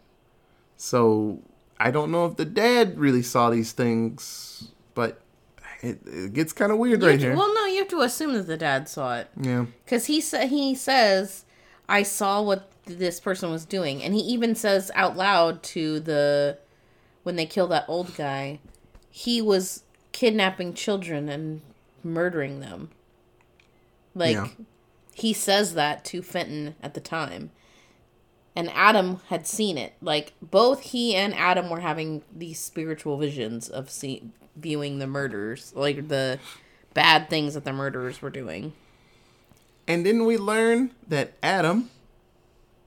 So 0.77 1.43
I 1.81 1.91
don't 1.91 2.13
know 2.13 2.27
if 2.27 2.37
the 2.37 2.45
dad 2.45 2.97
really 2.97 3.23
saw 3.23 3.51
these 3.51 3.73
things, 3.73 4.69
but 4.95 5.21
it, 5.81 5.99
it 6.07 6.33
gets 6.33 6.53
kind 6.53 6.71
of 6.71 6.79
weird 6.79 7.03
You 7.03 7.09
right 7.09 7.19
to- 7.19 7.27
here. 7.27 7.37
Well, 7.37 7.53
no, 7.53 7.67
you 7.67 7.79
have 7.79 7.89
to 7.89 8.03
assume 8.03 8.35
that 8.35 8.47
the 8.47 8.57
dad 8.57 8.89
saw 8.89 9.17
it 9.17 9.29
yeah. 9.41 9.67
because 9.85 10.07
he 10.07 10.21
sa- 10.21 10.47
he 10.47 10.77
says, 10.77 11.45
"I 11.89 12.05
saw 12.05 12.41
what 12.41 12.71
this 12.87 13.19
person 13.19 13.51
was 13.51 13.65
doing," 13.65 14.01
and 14.01 14.15
he 14.15 14.21
even 14.21 14.55
says 14.55 14.93
out 14.95 15.17
loud 15.17 15.65
to 15.75 15.99
the 15.99 16.59
when 17.25 17.35
they 17.37 17.47
kill 17.47 17.67
that 17.69 17.85
old 17.89 18.15
guy, 18.17 18.61
he 19.11 19.43
was 19.43 19.83
kidnapping 20.13 20.75
children 20.75 21.29
and 21.29 21.61
murdering 22.05 22.61
them. 22.61 22.91
Like 24.15 24.35
Yeah. 24.37 24.49
he 25.13 25.33
says 25.33 25.75
that 25.75 26.05
to 26.07 26.23
Fenton 26.23 26.77
at 26.83 26.95
the 26.95 27.01
time. 27.01 27.51
And 28.57 28.71
Adam 28.71 29.21
had 29.29 29.47
seen 29.49 29.77
it. 29.77 29.95
Like 30.01 30.35
both 30.41 30.81
he 30.83 31.17
and 31.17 31.35
Adam 31.35 31.69
were 31.69 31.81
having 31.81 32.23
these 32.33 32.61
spiritual 32.61 33.19
visions 33.19 33.69
of 33.69 33.91
see- 33.91 34.31
viewing 34.55 34.99
the 35.01 35.09
murders, 35.09 35.73
like 35.75 36.07
the 36.09 36.39
bad 36.93 37.29
things 37.29 37.55
that 37.55 37.65
the 37.65 37.73
murderers 37.73 38.23
were 38.23 38.31
doing. 38.31 38.73
And 39.89 40.07
then 40.07 40.25
we 40.25 40.37
learn 40.39 40.93
that 41.09 41.33
Adam, 41.43 41.91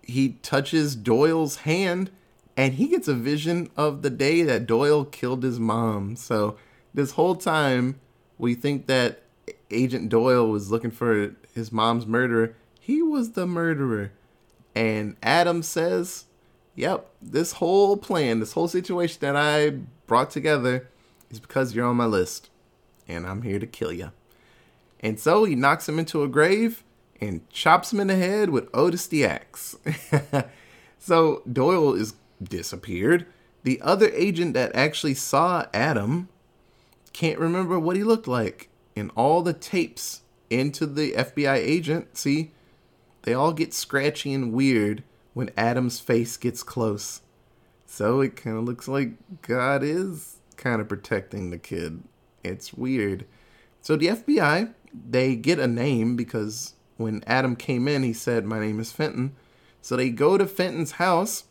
he 0.02 0.38
touches 0.42 0.96
Doyle's 0.96 1.58
hand 1.58 2.10
and 2.58 2.74
he 2.74 2.88
gets 2.88 3.08
a 3.08 3.14
vision 3.14 3.70
of 3.78 4.02
the 4.02 4.10
day 4.10 4.42
that 4.42 4.66
Doyle 4.66 5.06
killed 5.06 5.44
his 5.44 5.60
mom. 5.60 6.16
So 6.16 6.58
this 6.92 7.12
whole 7.12 7.36
time, 7.36 8.00
we 8.40 8.56
think 8.56 8.88
that 8.88 9.22
Agent 9.70 10.10
Doyle 10.10 10.50
was 10.50 10.72
looking 10.72 10.90
for 10.90 11.36
his 11.54 11.72
mom's 11.72 12.08
murderer. 12.08 12.56
He 12.80 13.04
was 13.04 13.34
the 13.34 13.46
murderer. 13.46 14.12
And 14.74 15.16
Adam 15.22 15.62
says, 15.62 16.26
Yep, 16.74 17.08
this 17.22 17.54
whole 17.54 17.96
plan, 17.96 18.40
this 18.40 18.54
whole 18.54 18.68
situation 18.68 19.20
that 19.22 19.36
I 19.36 19.78
brought 20.08 20.32
together 20.32 20.88
is 21.30 21.40
because 21.40 21.76
you're 21.76 21.88
on 21.88 21.96
my 21.96 22.06
list. 22.06 22.50
And 23.08 23.26
I'm 23.26 23.44
here 23.44 23.60
to 23.60 23.68
kill 23.68 23.92
you. 23.92 24.12
And 25.00 25.20
so 25.20 25.44
he 25.44 25.56
knocks 25.56 25.88
him 25.88 26.00
into 26.00 26.24
a 26.24 26.28
grave 26.28 26.84
and 27.22 27.48
chops 27.50 27.94
him 27.94 28.00
in 28.00 28.08
the 28.08 28.16
head 28.16 28.50
with 28.50 28.70
Otis 28.74 29.08
the 29.08 29.26
axe. 29.26 29.76
so 31.00 31.44
Doyle 31.52 31.94
is 31.94 32.16
disappeared. 32.42 33.26
The 33.64 33.82
other 33.82 34.10
agent 34.10 34.54
that 34.54 34.76
actually 34.76 35.14
saw 35.14 35.66
Adam 35.74 36.30
can't 37.14 37.40
remember 37.40 37.80
what 37.80 37.96
he 37.96 38.04
looked 38.04 38.28
like. 38.28 38.70
And 38.96 39.12
all 39.16 39.42
the 39.42 39.54
tapes 39.54 40.22
into 40.50 40.86
the 40.86 41.14
FBI 41.14 41.56
agent, 41.56 42.18
see, 42.18 42.52
they 43.24 43.34
all 43.34 43.54
get 43.54 43.74
scratchy 43.74 44.34
and 44.34 44.54
weird 44.54 45.04
when 45.34 45.52
Adam's 45.58 46.00
face 46.00 46.38
gets 46.38 46.64
close. 46.64 47.22
So 47.86 48.22
it 48.22 48.36
kind 48.36 48.58
of 48.58 48.64
looks 48.64 48.88
like 48.88 49.12
God 49.42 49.84
is 49.84 50.38
kind 50.56 50.82
of 50.82 50.90
protecting 50.90 51.50
the 51.50 51.58
kid. 51.58 52.04
It's 52.44 52.74
weird. 52.74 53.26
So 53.82 53.96
the 53.96 54.08
FBI, 54.08 54.74
they 54.94 55.36
get 55.36 55.60
a 55.60 55.68
name 55.68 56.16
because 56.16 56.74
when 56.98 57.24
Adam 57.28 57.56
came 57.56 57.88
in, 57.88 58.04
he 58.04 58.14
said, 58.14 58.46
My 58.46 58.60
name 58.60 58.80
is 58.80 58.92
Fenton. 58.92 59.36
So 59.82 59.96
they 59.96 60.10
go 60.10 60.38
to 60.38 60.48
Fenton's 60.48 60.94
house. 60.94 61.46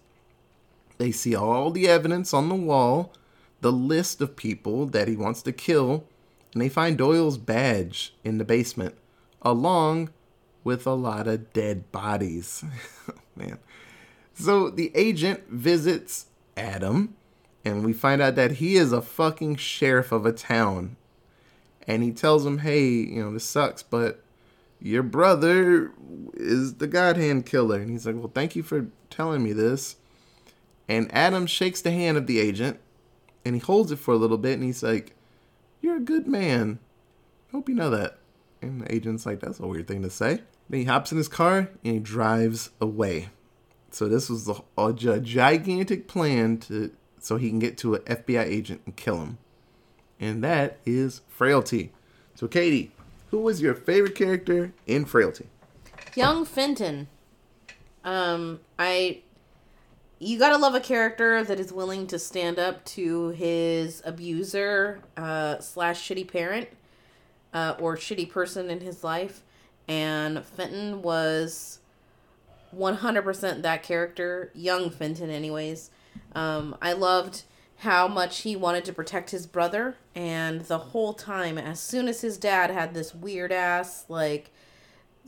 They 0.99 1.13
see 1.13 1.35
all 1.35 1.71
the 1.71 1.89
evidence 1.89 2.33
on 2.33 2.49
the 2.49 2.55
wall, 2.55 3.13
the 3.61 3.73
list 3.73 4.21
of 4.21 4.37
people 4.37 4.87
that 4.87 5.09
he 5.09 5.17
wants 5.17 5.43
to 5.43 5.53
kill, 5.53 6.05
and 6.53 6.63
they 6.63 6.69
find 6.69 6.97
Doyle's 6.97 7.39
badge 7.39 8.15
in 8.25 8.39
the 8.39 8.45
basement, 8.45 8.95
along 9.43 10.11
with 10.65 10.87
a 10.87 10.95
lot 10.95 11.29
of 11.29 11.53
dead 11.53 11.91
bodies. 11.93 12.65
Man. 13.37 13.59
So 14.35 14.71
the 14.71 14.91
agent 14.95 15.49
visits 15.49 16.27
Adam, 16.57 17.15
and 17.65 17.85
we 17.85 17.93
find 17.93 18.23
out 18.23 18.37
that 18.37 18.53
he 18.53 18.77
is 18.77 18.93
a 18.93 19.03
fucking 19.03 19.57
sheriff 19.57 20.13
of 20.13 20.27
a 20.27 20.33
town. 20.33 20.97
And 21.87 22.03
he 22.03 22.11
tells 22.11 22.45
him, 22.45 22.59
hey, 22.59 22.89
you 22.89 23.23
know, 23.23 23.33
this 23.33 23.45
sucks, 23.45 23.83
but 23.83 24.23
your 24.81 25.03
brother 25.03 25.93
is 26.35 26.75
the 26.75 26.87
God 26.87 27.17
Hand 27.17 27.47
killer. 27.47 27.81
And 27.81 27.91
he's 27.91 28.07
like, 28.07 28.17
well, 28.17 28.31
thank 28.35 28.57
you 28.57 28.63
for 28.63 28.87
telling 29.09 29.43
me 29.43 29.53
this. 29.53 29.97
And 30.89 31.13
Adam 31.15 31.47
shakes 31.47 31.81
the 31.81 31.91
hand 31.91 32.17
of 32.17 32.27
the 32.27 32.39
agent, 32.39 32.79
and 33.45 33.55
he 33.55 33.61
holds 33.61 33.91
it 33.91 33.99
for 33.99 34.15
a 34.15 34.19
little 34.19 34.39
bit, 34.39 34.55
and 34.55 34.63
he's 34.63 34.83
like, 34.83 35.15
you're 35.81 35.97
a 35.97 36.01
good 36.01 36.27
man. 36.27 36.79
Hope 37.53 37.69
you 37.69 37.75
know 37.75 37.91
that. 37.91 38.19
And 38.63 38.81
the 38.81 38.95
agent's 38.95 39.27
like, 39.27 39.41
that's 39.41 39.61
a 39.61 39.67
weird 39.67 39.87
thing 39.87 40.03
to 40.03 40.11
say. 40.11 40.43
Then 40.69 40.81
he 40.81 40.85
hops 40.85 41.13
in 41.13 41.19
his 41.19 41.29
car 41.29 41.71
and 41.85 41.95
he 41.95 41.99
drives 41.99 42.71
away. 42.81 43.29
So 43.91 44.09
this 44.09 44.29
was 44.29 44.47
the, 44.47 44.61
a 44.77 44.93
gigantic 44.93 46.09
plan 46.09 46.59
to 46.59 46.91
so 47.19 47.37
he 47.37 47.49
can 47.49 47.59
get 47.59 47.79
to 47.79 47.95
an 47.95 48.03
FBI 48.03 48.45
agent 48.45 48.83
and 48.85 48.97
kill 48.97 49.21
him. 49.21 49.39
And 50.21 50.45
that 50.45 50.79
is 50.85 51.23
Frailty. 51.29 51.93
So 52.35 52.47
Katie, 52.47 52.93
who 53.31 53.39
was 53.39 53.61
your 53.61 53.75
favorite 53.75 54.15
character 54.15 54.73
in 54.87 55.05
Frailty? 55.05 55.47
Young 56.15 56.45
Fenton. 56.45 57.09
Um, 58.05 58.61
I. 58.79 59.23
You 60.19 60.39
gotta 60.39 60.57
love 60.57 60.75
a 60.75 60.81
character 60.81 61.45
that 61.45 61.61
is 61.61 61.73
willing 61.73 62.07
to 62.07 62.19
stand 62.19 62.59
up 62.59 62.83
to 62.87 63.29
his 63.31 64.03
abuser 64.05 65.01
uh, 65.15 65.61
slash 65.61 66.09
shitty 66.09 66.27
parent 66.27 66.69
uh, 67.53 67.75
or 67.79 67.97
shitty 67.97 68.31
person 68.31 68.71
in 68.71 68.81
his 68.81 69.05
life. 69.05 69.43
And 69.87 70.43
Fenton 70.43 71.03
was 71.03 71.81
100% 72.75 73.61
that 73.63 73.83
character. 73.83 74.51
Young 74.55 74.89
Fenton, 74.89 75.29
anyways. 75.29 75.91
Um, 76.35 76.77
I 76.81 76.95
loved 76.95 77.43
how 77.81 78.09
much 78.09 78.41
he 78.41 78.57
wanted 78.57 78.87
to 78.87 78.95
protect 78.95 79.31
his 79.33 79.47
brother. 79.47 79.97
And 80.15 80.63
the 80.63 80.79
whole 80.79 81.13
time, 81.13 81.59
as 81.59 81.79
soon 81.79 82.09
as 82.09 82.23
his 82.23 82.39
dad 82.39 82.71
had 82.71 82.95
this 82.95 83.15
weird 83.15 83.53
ass, 83.53 84.07
like, 84.09 84.51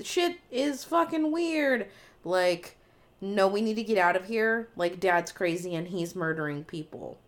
shit 0.03 0.39
is 0.51 0.83
fucking 0.83 1.31
weird. 1.31 1.89
Like, 2.25 2.78
no, 3.21 3.49
we 3.49 3.61
need 3.61 3.75
to 3.75 3.83
get 3.83 3.99
out 3.99 4.17
of 4.17 4.27
here. 4.27 4.69
Like, 4.77 5.01
dad's 5.01 5.33
crazy 5.33 5.75
and 5.75 5.89
he's 5.89 6.15
murdering 6.15 6.65
people. 6.65 7.19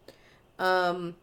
Um, 0.58 1.16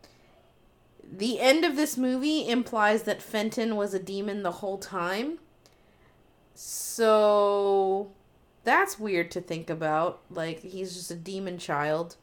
the 1.09 1.39
end 1.39 1.63
of 1.63 1.75
this 1.75 1.97
movie 1.97 2.47
implies 2.47 3.03
that 3.03 3.21
Fenton 3.21 3.75
was 3.75 3.93
a 3.93 3.99
demon 3.99 4.43
the 4.43 4.51
whole 4.51 4.77
time. 4.77 5.39
So, 6.53 8.11
that's 8.63 8.99
weird 8.99 9.31
to 9.31 9.41
think 9.41 9.69
about. 9.69 10.21
Like, 10.29 10.61
he's 10.61 10.93
just 10.93 11.11
a 11.11 11.15
demon 11.15 11.57
child. 11.57 12.17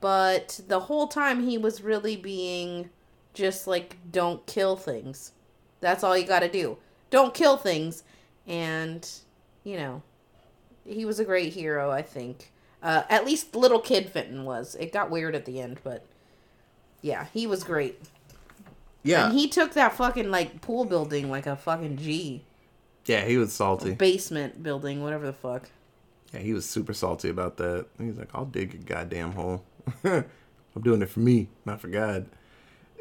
But 0.00 0.60
the 0.68 0.80
whole 0.80 1.08
time 1.08 1.44
he 1.48 1.58
was 1.58 1.82
really 1.82 2.16
being 2.16 2.90
just 3.34 3.66
like, 3.66 3.96
don't 4.10 4.44
kill 4.46 4.76
things. 4.76 5.32
That's 5.80 6.04
all 6.04 6.16
you 6.16 6.26
gotta 6.26 6.48
do. 6.48 6.78
Don't 7.10 7.34
kill 7.34 7.56
things. 7.56 8.04
And, 8.46 9.08
you 9.64 9.76
know, 9.76 10.02
he 10.86 11.04
was 11.04 11.18
a 11.20 11.24
great 11.24 11.52
hero, 11.52 11.90
I 11.90 12.02
think. 12.02 12.50
Uh, 12.82 13.02
at 13.08 13.24
least 13.24 13.54
little 13.54 13.78
kid 13.78 14.10
Fenton 14.10 14.44
was. 14.44 14.74
It 14.74 14.92
got 14.92 15.10
weird 15.10 15.34
at 15.34 15.44
the 15.44 15.60
end, 15.60 15.78
but 15.84 16.04
yeah, 17.00 17.26
he 17.32 17.46
was 17.46 17.62
great. 17.64 18.00
Yeah, 19.04 19.26
And 19.26 19.34
he 19.38 19.48
took 19.48 19.72
that 19.74 19.94
fucking 19.94 20.30
like 20.30 20.60
pool 20.60 20.84
building 20.84 21.30
like 21.30 21.46
a 21.46 21.56
fucking 21.56 21.96
G. 21.96 22.44
yeah, 23.06 23.24
he 23.24 23.36
was 23.36 23.52
salty. 23.52 23.94
Basement 23.94 24.62
building, 24.62 25.02
whatever 25.02 25.26
the 25.26 25.32
fuck. 25.32 25.68
Yeah, 26.32 26.40
he 26.40 26.52
was 26.54 26.64
super 26.68 26.94
salty 26.94 27.28
about 27.28 27.56
that. 27.58 27.86
He's 27.98 28.16
like, 28.16 28.30
"I'll 28.32 28.44
dig 28.46 28.74
a 28.74 28.78
goddamn 28.78 29.32
hole. 29.32 29.64
I'm 30.04 30.24
doing 30.82 31.02
it 31.02 31.08
for 31.10 31.20
me, 31.20 31.48
not 31.64 31.80
for 31.80 31.88
God." 31.88 32.26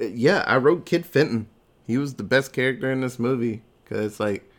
Uh, 0.01 0.05
Yeah, 0.05 0.43
I 0.47 0.57
wrote 0.57 0.85
Kid 0.85 1.05
Fenton. 1.05 1.47
He 1.87 1.97
was 1.97 2.15
the 2.15 2.23
best 2.23 2.51
character 2.51 2.91
in 2.91 3.01
this 3.01 3.19
movie 3.19 3.61
because 3.83 4.05
it's 4.05 4.19
like, 4.19 4.50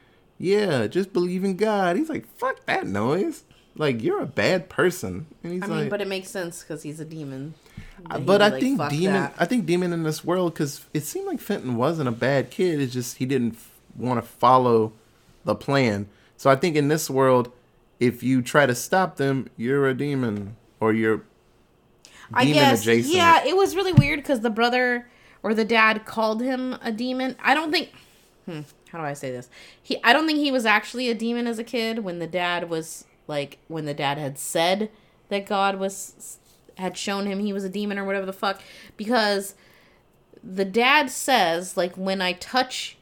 yeah, 0.43 0.89
just 0.89 1.13
believe 1.13 1.45
in 1.45 1.57
God. 1.57 1.97
He's 1.97 2.09
like, 2.11 2.27
fuck 2.37 2.67
that 2.67 2.87
noise. 2.87 3.45
Like 3.77 4.03
you're 4.03 4.21
a 4.21 4.27
bad 4.27 4.69
person, 4.69 5.27
and 5.43 5.53
he's 5.55 5.63
I 5.63 5.67
like, 5.67 5.81
mean, 5.83 5.89
but 5.89 6.03
it 6.03 6.09
makes 6.09 6.29
sense 6.29 6.63
because 6.63 6.83
he's 6.83 7.01
a 7.01 7.07
demon. 7.07 7.55
Uh, 8.11 8.19
but 8.19 8.43
I 8.43 8.49
like, 8.49 8.61
think 8.61 8.89
demon. 8.91 9.15
that. 9.15 9.35
I 9.39 9.47
think 9.47 9.65
demon 9.65 9.93
in 9.95 10.03
this 10.03 10.23
world 10.23 10.53
because 10.53 10.85
it 10.93 11.05
seemed 11.05 11.27
like 11.27 11.41
Fenton 11.41 11.77
wasn't 11.77 12.09
a 12.09 12.13
bad 12.13 12.51
kid. 12.51 12.83
It's 12.83 12.93
just 12.93 13.17
he 13.17 13.25
didn't 13.25 13.55
f- 13.55 13.71
want 13.97 14.23
to 14.23 14.29
follow 14.29 14.93
the 15.45 15.55
plan. 15.55 16.09
So 16.37 16.51
I 16.51 16.57
think 16.57 16.77
in 16.77 16.89
this 16.89 17.09
world, 17.09 17.51
if 18.01 18.23
you 18.23 18.43
try 18.43 18.67
to 18.67 18.75
stop 18.75 19.17
them, 19.17 19.49
you're 19.57 19.89
a 19.89 19.95
demon 19.95 20.57
or 20.81 20.93
you're 20.93 21.23
I 22.35 22.45
demon 22.45 22.59
guess. 22.63 22.83
adjacent. 22.83 23.15
Yeah, 23.15 23.43
it 23.47 23.57
was 23.57 23.75
really 23.77 23.93
weird 23.95 24.19
because 24.19 24.41
the 24.41 24.51
brother 24.51 25.09
or 25.43 25.55
the 25.55 25.65
dad 25.65 26.05
called 26.05 26.43
him 26.43 26.77
a 26.83 26.93
demon. 26.93 27.37
I 27.43 27.55
don't 27.55 27.73
think. 27.73 27.91
Hmm, 28.45 28.61
how 28.93 28.99
do 28.99 29.05
I 29.05 29.15
say 29.15 29.31
this? 29.31 29.49
He. 29.83 29.97
I 30.05 30.13
don't 30.13 30.27
think 30.27 30.39
he 30.39 30.53
was 30.53 30.67
actually 30.67 31.09
a 31.09 31.15
demon 31.15 31.47
as 31.47 31.59
a 31.59 31.65
kid. 31.65 32.01
When 32.01 32.19
the 32.19 32.27
dad 32.27 32.69
was 32.69 33.07
like, 33.27 33.59
when 33.67 33.87
the 33.87 33.95
dad 33.95 34.19
had 34.19 34.39
said 34.39 34.91
that 35.31 35.47
God 35.47 35.79
was 35.79 36.39
had 36.77 36.97
shown 36.97 37.27
him 37.27 37.39
he 37.39 37.53
was 37.53 37.65
a 37.65 37.69
demon 37.71 37.99
or 37.99 38.05
whatever 38.05 38.27
the 38.27 38.33
fuck, 38.33 38.61
because 38.99 39.55
the 40.45 40.65
dad 40.67 41.11
says 41.11 41.77
like 41.77 41.97
when 41.97 42.21
I 42.21 42.35
touch 42.35 42.99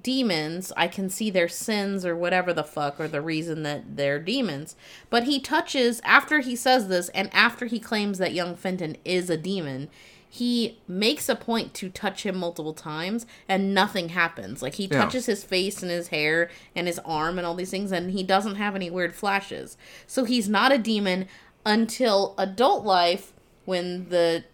demons, 0.00 0.72
I 0.76 0.88
can 0.88 1.08
see 1.08 1.30
their 1.30 1.48
sins 1.48 2.04
or 2.04 2.14
whatever 2.14 2.52
the 2.52 2.62
fuck 2.62 3.00
or 3.00 3.08
the 3.08 3.22
reason 3.22 3.62
that 3.62 3.96
they're 3.96 4.20
demons. 4.20 4.76
But 5.08 5.24
he 5.24 5.40
touches 5.40 6.02
after 6.04 6.40
he 6.40 6.54
says 6.54 6.88
this 6.88 7.08
and 7.10 7.30
after 7.32 7.64
he 7.64 7.80
claims 7.80 8.18
that 8.18 8.34
young 8.34 8.56
Fenton 8.56 8.98
is 9.06 9.30
a 9.30 9.38
demon, 9.38 9.88
he 10.32 10.78
makes 10.86 11.28
a 11.28 11.34
point 11.34 11.74
to 11.74 11.88
touch 11.90 12.24
him 12.24 12.36
multiple 12.36 12.72
times 12.72 13.26
and 13.48 13.74
nothing 13.74 14.10
happens. 14.10 14.62
Like 14.62 14.74
he 14.74 14.84
Yeah. 14.84 15.02
touches 15.02 15.26
his 15.26 15.42
face 15.42 15.82
and 15.82 15.90
his 15.90 16.08
hair 16.08 16.48
and 16.76 16.86
his 16.86 17.00
arm 17.04 17.36
and 17.36 17.44
all 17.44 17.54
these 17.56 17.70
things 17.72 17.90
and 17.90 18.12
he 18.12 18.22
doesn't 18.22 18.54
have 18.54 18.76
any 18.76 18.90
weird 18.90 19.12
flashes. 19.14 19.76
So 20.06 20.22
he's 20.24 20.48
not 20.48 20.70
a 20.70 20.78
demon 20.78 21.26
until 21.66 22.34
adult 22.38 22.84
life 22.84 23.32
when 23.64 24.08
the 24.08 24.44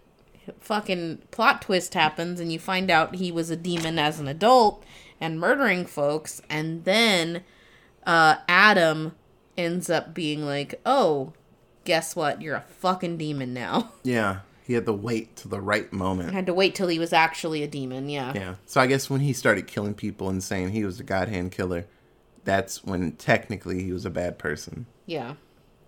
fucking 0.59 1.19
plot 1.29 1.61
twist 1.61 1.93
happens 1.93 2.39
and 2.39 2.51
you 2.51 2.57
find 2.57 2.89
out 2.89 3.15
he 3.15 3.31
was 3.31 3.49
a 3.51 3.55
demon 3.55 3.99
as 3.99 4.19
an 4.19 4.27
adult 4.27 4.83
and 5.21 5.39
murdering 5.39 5.85
folks 5.85 6.41
and 6.49 6.85
then 6.85 7.43
uh 8.05 8.35
Adam 8.47 9.13
ends 9.57 9.89
up 9.89 10.13
being 10.13 10.43
like, 10.45 10.79
"Oh, 10.85 11.33
guess 11.83 12.15
what? 12.15 12.41
You're 12.41 12.55
a 12.55 12.61
fucking 12.61 13.17
demon 13.17 13.53
now." 13.53 13.91
Yeah, 14.03 14.39
he 14.67 14.73
had 14.73 14.85
to 14.85 14.93
wait 14.93 15.35
to 15.37 15.47
the 15.47 15.61
right 15.61 15.91
moment. 15.93 16.33
had 16.33 16.45
to 16.45 16.53
wait 16.53 16.75
till 16.75 16.89
he 16.89 16.99
was 16.99 17.13
actually 17.13 17.63
a 17.63 17.67
demon, 17.67 18.09
yeah. 18.09 18.33
Yeah. 18.35 18.55
So 18.65 18.81
I 18.81 18.87
guess 18.87 19.09
when 19.09 19.21
he 19.21 19.31
started 19.33 19.65
killing 19.65 19.93
people 19.93 20.29
and 20.29 20.43
saying 20.43 20.69
he 20.71 20.83
was 20.83 20.99
a 20.99 21.03
god 21.03 21.29
hand 21.29 21.51
killer, 21.53 21.85
that's 22.43 22.83
when 22.83 23.13
technically 23.13 23.81
he 23.83 23.91
was 23.93 24.05
a 24.05 24.09
bad 24.09 24.37
person, 24.37 24.85
Yeah. 25.05 25.35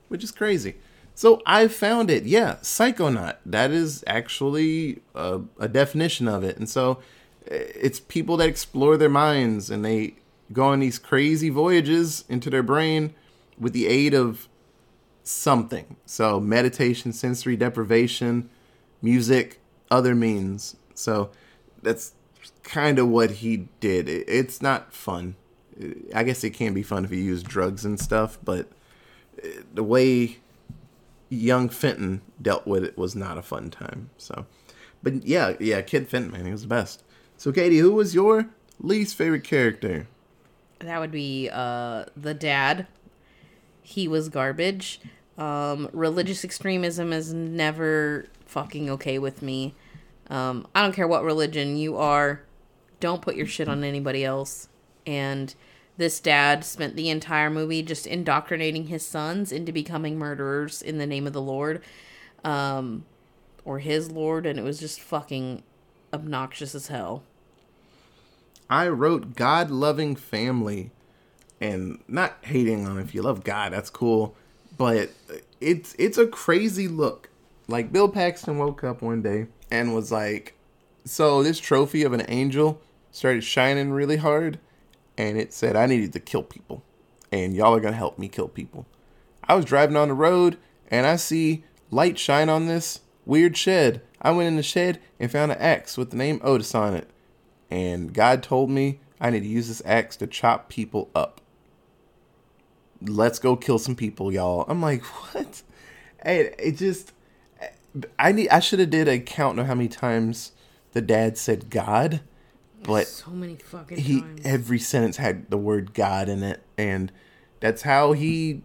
which 0.07 0.23
is 0.23 0.31
crazy. 0.31 0.75
So 1.13 1.41
I 1.45 1.67
found 1.67 2.09
it. 2.09 2.23
Yeah, 2.23 2.55
psychonaut. 2.61 3.35
That 3.45 3.71
is 3.71 4.03
actually 4.07 5.01
a, 5.13 5.41
a 5.59 5.67
definition 5.67 6.29
of 6.29 6.43
it. 6.45 6.57
And 6.57 6.69
so 6.69 6.99
eh, 7.51 7.57
it's 7.75 7.99
people 7.99 8.37
that 8.37 8.47
explore 8.47 8.95
their 8.95 9.09
minds 9.09 9.69
and 9.69 9.83
they 9.83 10.15
go 10.53 10.63
on 10.67 10.79
these 10.79 10.97
crazy 10.97 11.49
voyages 11.49 12.23
into 12.29 12.49
their 12.49 12.63
brain 12.63 13.13
with 13.59 13.73
the 13.73 13.87
aid 13.87 14.13
of 14.13 14.47
something. 15.23 15.97
So 16.05 16.39
meditation, 16.39 17.11
sensory 17.13 17.55
deprivation, 17.57 18.49
music, 19.01 19.59
other 19.89 20.15
means. 20.15 20.75
So 20.93 21.31
that's 21.81 22.13
kind 22.63 22.99
of 22.99 23.07
what 23.07 23.31
he 23.31 23.67
did. 23.79 24.09
It's 24.09 24.61
not 24.61 24.93
fun. 24.93 25.35
I 26.13 26.23
guess 26.23 26.43
it 26.43 26.51
can 26.51 26.73
be 26.73 26.83
fun 26.83 27.05
if 27.05 27.11
you 27.11 27.19
use 27.19 27.41
drugs 27.41 27.85
and 27.85 27.99
stuff, 27.99 28.37
but 28.43 28.67
uh, 29.43 29.47
the 29.73 29.83
way 29.83 30.37
young 31.29 31.69
Fenton 31.69 32.21
dealt 32.41 32.67
with 32.67 32.83
it 32.83 32.97
was 32.97 33.15
not 33.15 33.37
a 33.37 33.41
fun 33.41 33.69
time. 33.69 34.09
So, 34.17 34.45
but 35.01 35.25
yeah, 35.25 35.53
yeah, 35.59 35.81
Kid 35.81 36.09
Fenton, 36.09 36.31
man, 36.31 36.45
he 36.45 36.51
was 36.51 36.63
the 36.63 36.67
best. 36.67 37.03
So, 37.37 37.51
Katie, 37.51 37.77
who 37.77 37.93
was 37.93 38.13
your 38.13 38.49
least 38.81 39.15
favorite 39.15 39.45
character? 39.45 40.07
That 40.79 40.99
would 40.99 41.11
be 41.11 41.49
uh 41.51 42.05
the 42.15 42.33
dad. 42.33 42.87
He 43.81 44.07
was 44.07 44.29
garbage. 44.29 44.99
Um 45.39 45.89
religious 45.93 46.43
extremism 46.43 47.11
is 47.13 47.33
never 47.33 48.27
fucking 48.45 48.89
okay 48.91 49.17
with 49.17 49.41
me. 49.41 49.73
Um 50.29 50.67
I 50.75 50.83
don't 50.83 50.93
care 50.93 51.07
what 51.07 51.23
religion 51.23 51.77
you 51.77 51.97
are. 51.97 52.43
Don't 52.99 53.21
put 53.21 53.35
your 53.35 53.47
shit 53.47 53.69
on 53.69 53.83
anybody 53.83 54.23
else. 54.23 54.67
And 55.07 55.55
this 55.97 56.19
dad 56.19 56.63
spent 56.63 56.95
the 56.95 57.09
entire 57.09 57.49
movie 57.49 57.81
just 57.81 58.05
indoctrinating 58.05 58.87
his 58.87 59.05
sons 59.05 59.51
into 59.51 59.71
becoming 59.71 60.17
murderers 60.17 60.81
in 60.81 60.97
the 60.97 61.07
name 61.07 61.25
of 61.25 61.33
the 61.33 61.41
Lord. 61.41 61.81
Um 62.43 63.05
or 63.65 63.79
his 63.79 64.11
lord 64.11 64.45
and 64.45 64.57
it 64.57 64.63
was 64.63 64.79
just 64.79 64.99
fucking 64.99 65.63
obnoxious 66.13 66.75
as 66.75 66.87
hell. 66.87 67.23
I 68.69 68.87
wrote 68.87 69.35
God 69.35 69.71
loving 69.71 70.15
family 70.15 70.91
and 71.59 72.01
not 72.07 72.37
hating 72.41 72.87
on 72.87 72.99
if 72.99 73.13
you 73.13 73.21
love 73.21 73.43
God, 73.43 73.73
that's 73.73 73.89
cool, 73.89 74.35
but 74.79 75.11
it's 75.59 75.93
it's 75.99 76.17
a 76.17 76.25
crazy 76.25 76.87
look. 76.87 77.29
Like 77.67 77.91
Bill 77.91 78.07
Paxton 78.09 78.57
woke 78.57 78.83
up 78.83 79.03
one 79.03 79.21
day 79.21 79.47
and 79.69 79.93
was 79.93 80.11
like, 80.11 80.55
"So 81.05 81.43
this 81.43 81.59
trophy 81.59 82.01
of 82.03 82.13
an 82.13 82.25
angel 82.29 82.81
started 83.11 83.43
shining 83.43 83.91
really 83.91 84.17
hard 84.17 84.57
and 85.17 85.37
it 85.37 85.53
said 85.53 85.75
I 85.75 85.85
needed 85.85 86.13
to 86.13 86.19
kill 86.19 86.43
people 86.43 86.81
and 87.31 87.53
y'all 87.53 87.75
are 87.75 87.81
to 87.81 87.91
help 87.91 88.17
me 88.17 88.29
kill 88.29 88.47
people." 88.47 88.87
I 89.43 89.55
was 89.55 89.65
driving 89.65 89.97
on 89.97 90.07
the 90.07 90.13
road 90.13 90.57
and 90.89 91.05
I 91.05 91.17
see 91.17 91.65
light 91.91 92.17
shine 92.17 92.47
on 92.47 92.67
this 92.67 93.01
weird 93.25 93.57
shed. 93.57 94.01
I 94.21 94.31
went 94.31 94.47
in 94.47 94.55
the 94.55 94.63
shed 94.63 95.01
and 95.19 95.29
found 95.29 95.51
an 95.51 95.57
axe 95.59 95.97
with 95.97 96.11
the 96.11 96.17
name 96.17 96.39
Otis 96.41 96.73
on 96.73 96.95
it 96.95 97.09
and 97.69 98.13
God 98.13 98.41
told 98.41 98.69
me 98.69 99.01
I 99.19 99.29
need 99.29 99.41
to 99.41 99.47
use 99.47 99.67
this 99.67 99.81
axe 99.83 100.15
to 100.17 100.27
chop 100.27 100.69
people 100.69 101.09
up. 101.13 101.41
Let's 103.01 103.39
go 103.39 103.55
kill 103.55 103.79
some 103.79 103.95
people, 103.95 104.31
y'all. 104.31 104.65
I'm 104.67 104.81
like, 104.81 105.03
what? 105.33 105.61
Hey, 106.23 106.53
it 106.59 106.77
just, 106.77 107.13
I 108.17 108.31
need, 108.31 108.49
I 108.49 108.59
should 108.59 108.79
have 108.79 108.89
did 108.89 109.07
a 109.07 109.19
count 109.19 109.59
of 109.59 109.67
how 109.67 109.75
many 109.75 109.87
times 109.87 110.51
the 110.91 111.01
dad 111.01 111.37
said 111.37 111.69
God, 111.69 112.21
but 112.83 113.07
So 113.07 113.31
many 113.31 113.55
fucking 113.55 113.97
he 113.97 114.21
times. 114.21 114.41
every 114.43 114.79
sentence 114.79 115.17
had 115.17 115.49
the 115.49 115.57
word 115.57 115.93
God 115.93 116.27
in 116.29 116.43
it, 116.43 116.61
and 116.77 117.11
that's 117.59 117.83
how 117.83 118.13
he 118.13 118.63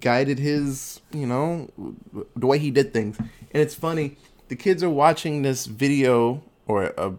guided 0.00 0.38
his, 0.38 1.00
you 1.12 1.26
know, 1.26 1.68
the 2.34 2.46
way 2.46 2.58
he 2.58 2.70
did 2.70 2.92
things. 2.92 3.18
And 3.18 3.62
it's 3.62 3.74
funny, 3.74 4.16
the 4.48 4.56
kids 4.56 4.82
are 4.82 4.90
watching 4.90 5.42
this 5.42 5.66
video 5.66 6.42
or 6.66 6.92
a 6.98 7.14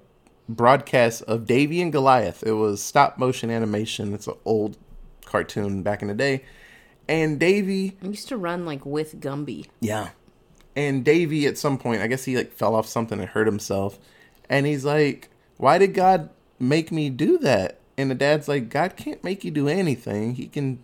broadcast 0.49 1.21
of 1.23 1.45
Davy 1.47 1.81
and 1.81 1.91
Goliath. 1.91 2.43
It 2.43 2.51
was 2.53 2.81
stop 2.81 3.17
motion 3.17 3.49
animation. 3.49 4.13
It's 4.13 4.27
an 4.27 4.35
old 4.45 4.77
cartoon 5.33 5.81
back 5.81 6.03
in 6.03 6.07
the 6.07 6.13
day, 6.13 6.43
and 7.09 7.39
Davy 7.39 7.97
I 8.03 8.05
used 8.07 8.27
to 8.29 8.37
run 8.37 8.65
like 8.65 8.85
with 8.85 9.19
Gumby. 9.19 9.67
yeah. 9.81 10.09
And 10.75 11.03
Davy 11.05 11.45
at 11.45 11.57
some 11.59 11.77
point, 11.77 12.01
I 12.01 12.07
guess 12.07 12.25
he 12.25 12.35
like 12.35 12.51
fell 12.51 12.73
off 12.75 12.87
something 12.87 13.19
and 13.19 13.29
hurt 13.29 13.45
himself. 13.45 13.99
And 14.49 14.65
he's 14.65 14.83
like, 14.85 15.29
Why 15.57 15.77
did 15.77 15.93
God 15.93 16.29
make 16.59 16.91
me 16.91 17.09
do 17.11 17.37
that? 17.39 17.79
And 17.97 18.09
the 18.09 18.15
dad's 18.15 18.47
like, 18.47 18.69
God 18.69 18.95
can't 18.95 19.23
make 19.23 19.43
you 19.43 19.51
do 19.51 19.67
anything. 19.67 20.33
He 20.33 20.47
can, 20.47 20.83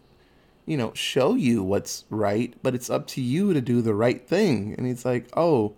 you 0.67 0.77
know, 0.77 0.93
show 0.93 1.33
you 1.33 1.63
what's 1.63 2.05
right, 2.11 2.53
but 2.61 2.75
it's 2.75 2.89
up 2.91 3.07
to 3.07 3.21
you 3.21 3.51
to 3.53 3.61
do 3.61 3.81
the 3.81 3.95
right 3.95 4.27
thing. 4.27 4.75
And 4.77 4.85
he's 4.85 5.05
like, 5.05 5.27
Oh, 5.35 5.73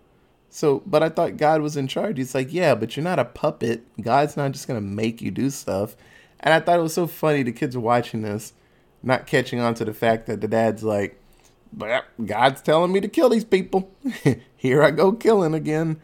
so, 0.49 0.83
but 0.85 1.01
I 1.01 1.07
thought 1.07 1.37
God 1.37 1.61
was 1.61 1.77
in 1.77 1.87
charge. 1.87 2.17
He's 2.17 2.35
like, 2.35 2.51
Yeah, 2.51 2.75
but 2.75 2.97
you're 2.97 3.05
not 3.05 3.19
a 3.19 3.23
puppet. 3.25 3.85
God's 4.01 4.35
not 4.35 4.51
just 4.51 4.67
going 4.67 4.77
to 4.79 4.85
make 4.85 5.21
you 5.21 5.31
do 5.31 5.49
stuff. 5.49 5.95
And 6.41 6.53
I 6.53 6.59
thought 6.59 6.79
it 6.79 6.83
was 6.83 6.93
so 6.95 7.07
funny. 7.07 7.43
The 7.43 7.53
kids 7.53 7.77
are 7.77 7.79
watching 7.79 8.23
this, 8.23 8.51
not 9.03 9.27
catching 9.27 9.59
on 9.59 9.73
to 9.75 9.85
the 9.85 9.93
fact 9.93 10.27
that 10.27 10.41
the 10.41 10.47
dad's 10.47 10.83
like, 10.83 11.19
but 11.73 12.05
God's 12.25 12.61
telling 12.61 12.91
me 12.91 12.99
to 13.01 13.07
kill 13.07 13.29
these 13.29 13.45
people. 13.45 13.91
Here 14.55 14.83
I 14.83 14.91
go 14.91 15.13
killing 15.13 15.53
again. 15.53 16.01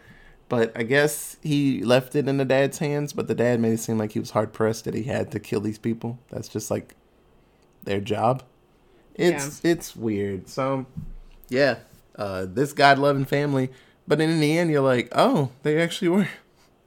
But 0.49 0.71
I 0.77 0.83
guess 0.83 1.35
he 1.41 1.83
left 1.83 2.15
it 2.15 2.27
in 2.27 2.37
the 2.37 2.45
dad's 2.45 2.77
hands, 2.77 3.11
but 3.11 3.27
the 3.27 3.35
dad 3.35 3.59
made 3.59 3.73
it 3.73 3.79
seem 3.79 3.97
like 3.97 4.13
he 4.13 4.19
was 4.19 4.31
hard 4.31 4.53
pressed 4.53 4.85
that 4.85 4.93
he 4.93 5.03
had 5.03 5.29
to 5.31 5.39
kill 5.39 5.59
these 5.59 5.77
people. 5.77 6.19
That's 6.29 6.47
just 6.47 6.71
like 6.71 6.95
their 7.83 7.99
job. 7.99 8.43
It's 9.15 9.63
it's 9.65 9.95
weird. 9.95 10.47
So 10.47 10.85
yeah, 11.49 11.79
uh, 12.15 12.45
this 12.47 12.71
God 12.71 12.97
loving 12.97 13.25
family, 13.25 13.71
but 14.07 14.21
in 14.21 14.39
the 14.39 14.57
end 14.57 14.71
you're 14.71 14.81
like, 14.81 15.09
oh, 15.13 15.51
they 15.63 15.81
actually 15.81 16.09
were 16.09 16.29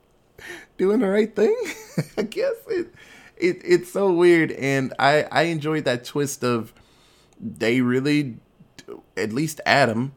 doing 0.78 1.00
the 1.00 1.08
right 1.08 1.34
thing. 1.34 1.56
I 2.16 2.22
guess 2.22 2.54
it, 2.68 2.94
it 3.40 3.60
it's 3.64 3.92
so 3.92 4.12
weird, 4.12 4.52
and 4.52 4.92
I 4.98 5.24
I 5.30 5.42
enjoyed 5.44 5.84
that 5.84 6.04
twist 6.04 6.44
of 6.44 6.72
they 7.40 7.80
really, 7.80 8.36
at 9.16 9.32
least 9.32 9.60
Adam, 9.64 10.12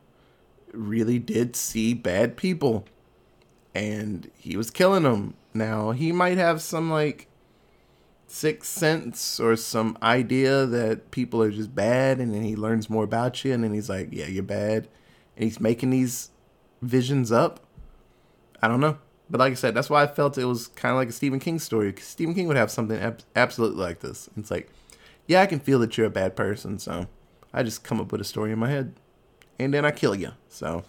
really 0.73 1.19
did 1.19 1.55
see 1.55 1.93
bad 1.93 2.35
people, 2.37 2.85
and 3.73 4.29
he 4.35 4.57
was 4.57 4.69
killing 4.69 5.03
them. 5.03 5.35
Now 5.53 5.91
he 5.91 6.11
might 6.11 6.37
have 6.37 6.61
some 6.61 6.91
like 6.91 7.27
sixth 8.27 8.71
sense 8.71 9.39
or 9.39 9.55
some 9.55 9.97
idea 10.01 10.65
that 10.65 11.11
people 11.11 11.41
are 11.41 11.51
just 11.51 11.75
bad, 11.75 12.19
and 12.19 12.33
then 12.33 12.43
he 12.43 12.55
learns 12.55 12.89
more 12.89 13.03
about 13.03 13.43
you, 13.45 13.53
and 13.53 13.63
then 13.63 13.73
he's 13.73 13.89
like, 13.89 14.09
"Yeah, 14.11 14.27
you're 14.27 14.43
bad," 14.43 14.87
and 15.35 15.43
he's 15.43 15.59
making 15.59 15.91
these 15.91 16.31
visions 16.81 17.31
up. 17.31 17.65
I 18.61 18.67
don't 18.67 18.79
know. 18.79 18.97
But 19.33 19.39
like 19.39 19.53
I 19.53 19.55
said, 19.55 19.73
that's 19.73 19.89
why 19.89 20.03
I 20.03 20.05
felt 20.05 20.37
it 20.37 20.45
was 20.45 20.67
kind 20.67 20.91
of 20.91 20.97
like 20.97 21.09
a 21.09 21.11
Stephen 21.11 21.39
King 21.39 21.57
story. 21.57 21.91
'cause 21.91 22.03
Stephen 22.03 22.35
King 22.35 22.47
would 22.49 22.55
have 22.55 22.69
something 22.69 22.99
ab- 22.99 23.23
absolutely 23.35 23.81
like 23.81 23.99
this. 23.99 24.29
It's 24.37 24.51
like, 24.51 24.69
yeah, 25.25 25.41
I 25.41 25.47
can 25.47 25.59
feel 25.59 25.79
that 25.79 25.97
you're 25.97 26.05
a 26.05 26.11
bad 26.11 26.35
person, 26.35 26.77
so 26.77 27.07
I 27.51 27.63
just 27.63 27.83
come 27.83 27.99
up 27.99 28.11
with 28.11 28.21
a 28.21 28.25
story 28.25 28.51
in 28.51 28.59
my 28.59 28.69
head, 28.69 28.93
and 29.57 29.73
then 29.73 29.85
I 29.85 29.89
kill 29.91 30.13
you. 30.13 30.33
So 30.49 30.83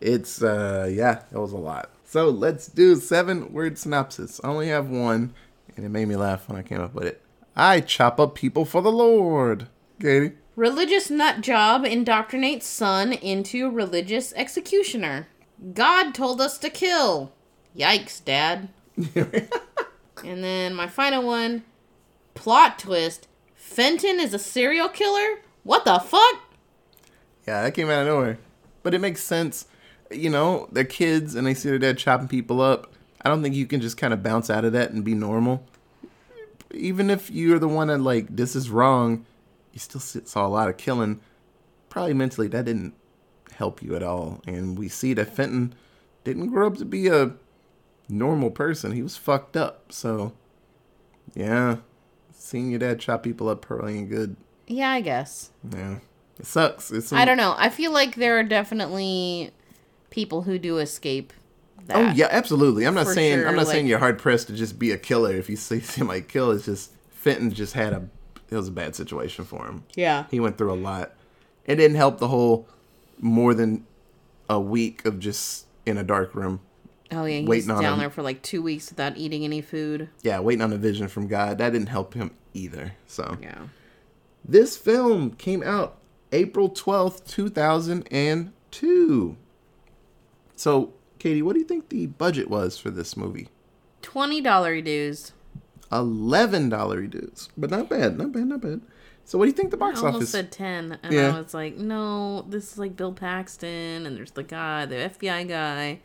it's 0.00 0.42
uh 0.42 0.88
yeah, 0.90 1.20
it 1.32 1.38
was 1.38 1.52
a 1.52 1.56
lot. 1.56 1.90
So 2.04 2.30
let's 2.30 2.66
do 2.66 2.96
seven 2.96 3.52
word 3.52 3.78
synopsis. 3.78 4.40
I 4.42 4.48
only 4.48 4.66
have 4.70 4.88
one, 4.90 5.32
and 5.76 5.86
it 5.86 5.90
made 5.90 6.08
me 6.08 6.16
laugh 6.16 6.48
when 6.48 6.58
I 6.58 6.62
came 6.62 6.80
up 6.80 6.94
with 6.94 7.04
it. 7.04 7.22
I 7.54 7.78
chop 7.78 8.18
up 8.18 8.34
people 8.34 8.64
for 8.64 8.82
the 8.82 8.90
Lord. 8.90 9.68
Katie. 10.00 10.32
Religious 10.56 11.10
nut 11.10 11.42
job 11.42 11.84
indoctrinates 11.84 12.64
son 12.64 13.12
into 13.12 13.70
religious 13.70 14.32
executioner. 14.34 15.28
God 15.74 16.12
told 16.12 16.40
us 16.40 16.58
to 16.58 16.70
kill. 16.70 17.30
Yikes, 17.76 18.24
Dad. 18.24 18.68
and 18.96 20.44
then 20.44 20.74
my 20.74 20.86
final 20.86 21.26
one 21.26 21.64
Plot 22.34 22.78
twist 22.78 23.28
Fenton 23.54 24.20
is 24.20 24.34
a 24.34 24.38
serial 24.38 24.88
killer? 24.88 25.40
What 25.62 25.84
the 25.84 25.98
fuck? 25.98 26.42
Yeah, 27.46 27.62
that 27.62 27.74
came 27.74 27.90
out 27.90 28.02
of 28.02 28.06
nowhere. 28.06 28.38
But 28.82 28.94
it 28.94 29.00
makes 29.00 29.22
sense. 29.22 29.66
You 30.10 30.30
know, 30.30 30.68
they're 30.70 30.84
kids 30.84 31.34
and 31.34 31.46
they 31.46 31.54
see 31.54 31.70
their 31.70 31.78
dad 31.78 31.98
chopping 31.98 32.28
people 32.28 32.60
up. 32.60 32.92
I 33.22 33.28
don't 33.28 33.42
think 33.42 33.54
you 33.54 33.66
can 33.66 33.80
just 33.80 33.96
kind 33.96 34.12
of 34.12 34.22
bounce 34.22 34.50
out 34.50 34.64
of 34.64 34.72
that 34.72 34.90
and 34.90 35.04
be 35.04 35.14
normal. 35.14 35.66
Even 36.72 37.08
if 37.08 37.30
you're 37.30 37.58
the 37.58 37.68
one 37.68 37.88
that, 37.88 37.98
like, 37.98 38.36
this 38.36 38.54
is 38.54 38.68
wrong, 38.68 39.24
you 39.72 39.78
still 39.78 40.00
saw 40.00 40.46
a 40.46 40.48
lot 40.48 40.68
of 40.68 40.76
killing. 40.76 41.20
Probably 41.88 42.14
mentally, 42.14 42.48
that 42.48 42.66
didn't 42.66 42.94
help 43.52 43.82
you 43.82 43.96
at 43.96 44.02
all. 44.02 44.42
And 44.46 44.78
we 44.78 44.88
see 44.88 45.14
that 45.14 45.34
Fenton 45.34 45.74
didn't 46.24 46.50
grow 46.50 46.66
up 46.66 46.76
to 46.78 46.84
be 46.84 47.06
a 47.08 47.32
normal 48.08 48.50
person. 48.50 48.92
He 48.92 49.02
was 49.02 49.16
fucked 49.16 49.56
up. 49.56 49.92
So, 49.92 50.32
yeah, 51.34 51.76
seeing 52.32 52.70
your 52.70 52.78
dad 52.80 53.00
chop 53.00 53.22
people 53.22 53.48
up 53.48 53.62
probably 53.62 53.98
ain't 53.98 54.10
good. 54.10 54.36
Yeah, 54.66 54.90
I 54.90 55.00
guess. 55.00 55.50
Yeah, 55.72 55.98
it 56.38 56.46
sucks. 56.46 56.90
It's 56.90 57.12
I 57.12 57.24
don't 57.24 57.36
know. 57.36 57.54
I 57.58 57.68
feel 57.68 57.92
like 57.92 58.14
there 58.16 58.38
are 58.38 58.42
definitely 58.44 59.50
people 60.10 60.42
who 60.42 60.58
do 60.58 60.78
escape. 60.78 61.32
Oh, 61.78 61.82
that. 61.86 61.96
Oh 61.96 62.12
yeah, 62.14 62.28
absolutely. 62.30 62.86
I'm 62.86 62.94
not 62.94 63.06
For 63.06 63.14
saying 63.14 63.38
sure, 63.40 63.48
I'm 63.48 63.56
not 63.56 63.66
like- 63.66 63.74
saying 63.74 63.86
you're 63.86 63.98
hard 63.98 64.18
pressed 64.18 64.46
to 64.46 64.54
just 64.54 64.78
be 64.78 64.90
a 64.90 64.96
killer 64.98 65.32
if 65.34 65.50
you 65.50 65.56
see 65.56 65.80
somebody 65.80 66.22
kill. 66.28 66.50
It's 66.50 66.64
just 66.66 66.92
Fenton 67.10 67.52
just 67.52 67.74
had 67.74 67.92
a 67.92 68.08
it 68.50 68.56
was 68.56 68.68
a 68.68 68.72
bad 68.72 68.94
situation 68.94 69.44
for 69.44 69.66
him. 69.66 69.84
Yeah. 69.94 70.24
He 70.30 70.38
went 70.38 70.56
through 70.58 70.72
a 70.72 70.76
lot. 70.76 71.12
It 71.66 71.76
didn't 71.76 71.96
help 71.96 72.18
the 72.18 72.28
whole 72.28 72.68
more 73.18 73.52
than 73.54 73.86
a 74.48 74.60
week 74.60 75.04
of 75.06 75.18
just 75.18 75.66
in 75.86 75.96
a 75.98 76.04
dark 76.04 76.34
room. 76.34 76.60
Oh 77.12 77.24
yeah, 77.26 77.40
he 77.40 77.46
Waiting 77.46 77.72
was 77.74 77.80
down 77.82 77.98
there 77.98 78.10
for 78.10 78.22
like 78.22 78.42
two 78.42 78.62
weeks 78.62 78.90
without 78.90 79.16
eating 79.16 79.44
any 79.44 79.60
food. 79.60 80.08
Yeah, 80.22 80.40
waiting 80.40 80.62
on 80.62 80.72
a 80.72 80.78
vision 80.78 81.06
from 81.08 81.28
God. 81.28 81.58
That 81.58 81.70
didn't 81.70 81.88
help 81.88 82.14
him 82.14 82.30
either. 82.54 82.92
So 83.06 83.36
Yeah. 83.40 83.66
this 84.44 84.76
film 84.76 85.32
came 85.32 85.62
out 85.62 85.98
April 86.32 86.68
12th, 86.70 87.24
2002. 87.26 89.36
So, 90.56 90.92
Katie, 91.18 91.42
what 91.42 91.54
do 91.54 91.60
you 91.60 91.66
think 91.66 91.88
the 91.88 92.06
budget 92.06 92.48
was 92.48 92.78
for 92.78 92.90
this 92.90 93.16
movie? 93.16 93.48
Twenty 94.02 94.40
dollar 94.40 94.80
dues. 94.80 95.32
eleven 95.92 96.68
dollar 96.68 97.02
dues, 97.06 97.48
but 97.56 97.70
not 97.70 97.88
bad, 97.88 98.18
not 98.18 98.32
bad, 98.32 98.46
not 98.46 98.60
bad. 98.60 98.80
So, 99.24 99.38
what 99.38 99.44
do 99.44 99.48
you 99.50 99.54
think 99.54 99.70
the 99.70 99.76
I 99.76 99.80
box 99.80 99.98
almost 100.00 100.16
office? 100.16 100.30
said 100.30 100.52
ten, 100.52 100.98
and 101.02 101.12
Yeah. 101.12 101.36
I 101.36 101.40
was 101.40 101.54
like, 101.54 101.76
no, 101.76 102.42
this 102.48 102.72
is 102.72 102.78
like 102.78 102.96
Bill 102.96 103.12
Paxton, 103.12 104.06
and 104.06 104.16
there's 104.16 104.32
the 104.32 104.42
guy, 104.42 104.86
the 104.86 104.96
FBI 104.96 105.48
guy, 105.48 106.00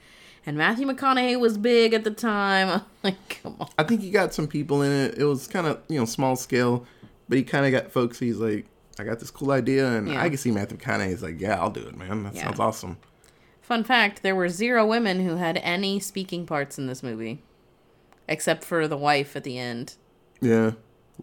and 0.46 0.58
Matthew 0.58 0.88
McConaughey 0.88 1.40
was 1.40 1.58
big 1.58 1.94
at 1.94 2.04
the 2.04 2.12
time. 2.12 2.70
I'm 2.70 2.82
like, 3.04 3.42
come 3.44 3.56
on. 3.60 3.70
I 3.78 3.84
think 3.84 4.02
he 4.02 4.12
got 4.12 4.34
some 4.34 4.48
people 4.48 4.82
in 4.82 4.92
it. 4.92 5.18
It 5.18 5.26
was 5.26 5.48
kind 5.48 5.68
of 5.68 5.80
you 5.90 6.00
know 6.00 6.06
small 6.06 6.36
scale, 6.36 6.86
but 7.28 7.38
he 7.38 7.44
kind 7.44 7.66
of 7.66 7.72
got 7.72 7.92
folks. 7.92 8.20
He's 8.20 8.38
like, 8.38 8.66
I 9.00 9.04
got 9.04 9.20
this 9.20 9.32
cool 9.32 9.52
idea, 9.52 9.88
and 9.98 10.08
Yeah. 10.10 10.22
I 10.22 10.30
can 10.30 10.38
see 10.38 10.52
Matthew 10.52 10.78
McConaughey's 10.78 11.24
like, 11.24 11.40
yeah, 11.40 11.60
I'll 11.60 11.70
do 11.72 11.82
it, 11.82 11.98
man. 11.98 12.24
That 12.24 12.36
Yeah. 12.36 12.44
sounds 12.46 12.60
awesome. 12.60 12.98
Fun 13.62 13.84
fact: 13.84 14.24
there 14.24 14.36
were 14.36 14.50
zero 14.50 14.86
women 14.86 15.24
who 15.26 15.36
had 15.36 15.58
any 15.58 16.00
speaking 16.00 16.46
parts 16.48 16.78
in 16.80 16.88
this 16.88 17.04
movie, 17.04 17.44
except 18.28 18.64
for 18.64 18.88
the 18.88 18.98
wife 18.98 19.36
at 19.36 19.44
the 19.44 19.58
end, 19.60 19.96
Yeah, 20.42 20.72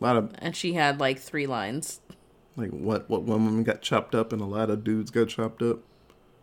a 0.00 0.04
lot 0.04 0.16
of 0.16 0.32
and 0.38 0.54
she 0.54 0.74
had 0.74 1.00
like 1.00 1.18
three 1.18 1.46
lines. 1.46 2.00
like 2.56 2.70
what 2.70 3.10
what 3.10 3.22
one 3.22 3.44
woman 3.44 3.64
got 3.64 3.82
chopped 3.82 4.14
up, 4.14 4.32
and 4.32 4.40
a 4.40 4.46
lot 4.46 4.70
of 4.70 4.84
dudes 4.84 5.10
got 5.10 5.28
chopped 5.28 5.60
up. 5.62 5.80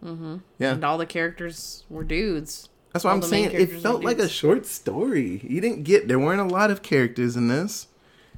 Mm-hmm. 0.04 0.38
Yeah, 0.60 0.74
And 0.74 0.84
all 0.84 0.98
the 0.98 1.06
characters 1.06 1.84
were 1.90 2.04
dudes. 2.04 2.70
That's 2.92 3.06
what 3.06 3.12
All 3.12 3.18
I'm 3.18 3.24
saying. 3.24 3.52
It 3.54 3.72
felt 3.82 4.04
like 4.04 4.20
a 4.20 4.30
short 4.30 4.66
story. 4.66 5.42
You 5.48 5.62
didn't 5.62 5.84
get 5.84 6.08
there 6.08 6.20
weren't 6.20 6.42
a 6.42 6.54
lot 6.54 6.70
of 6.70 6.82
characters 6.84 7.36
in 7.36 7.48
this, 7.48 7.88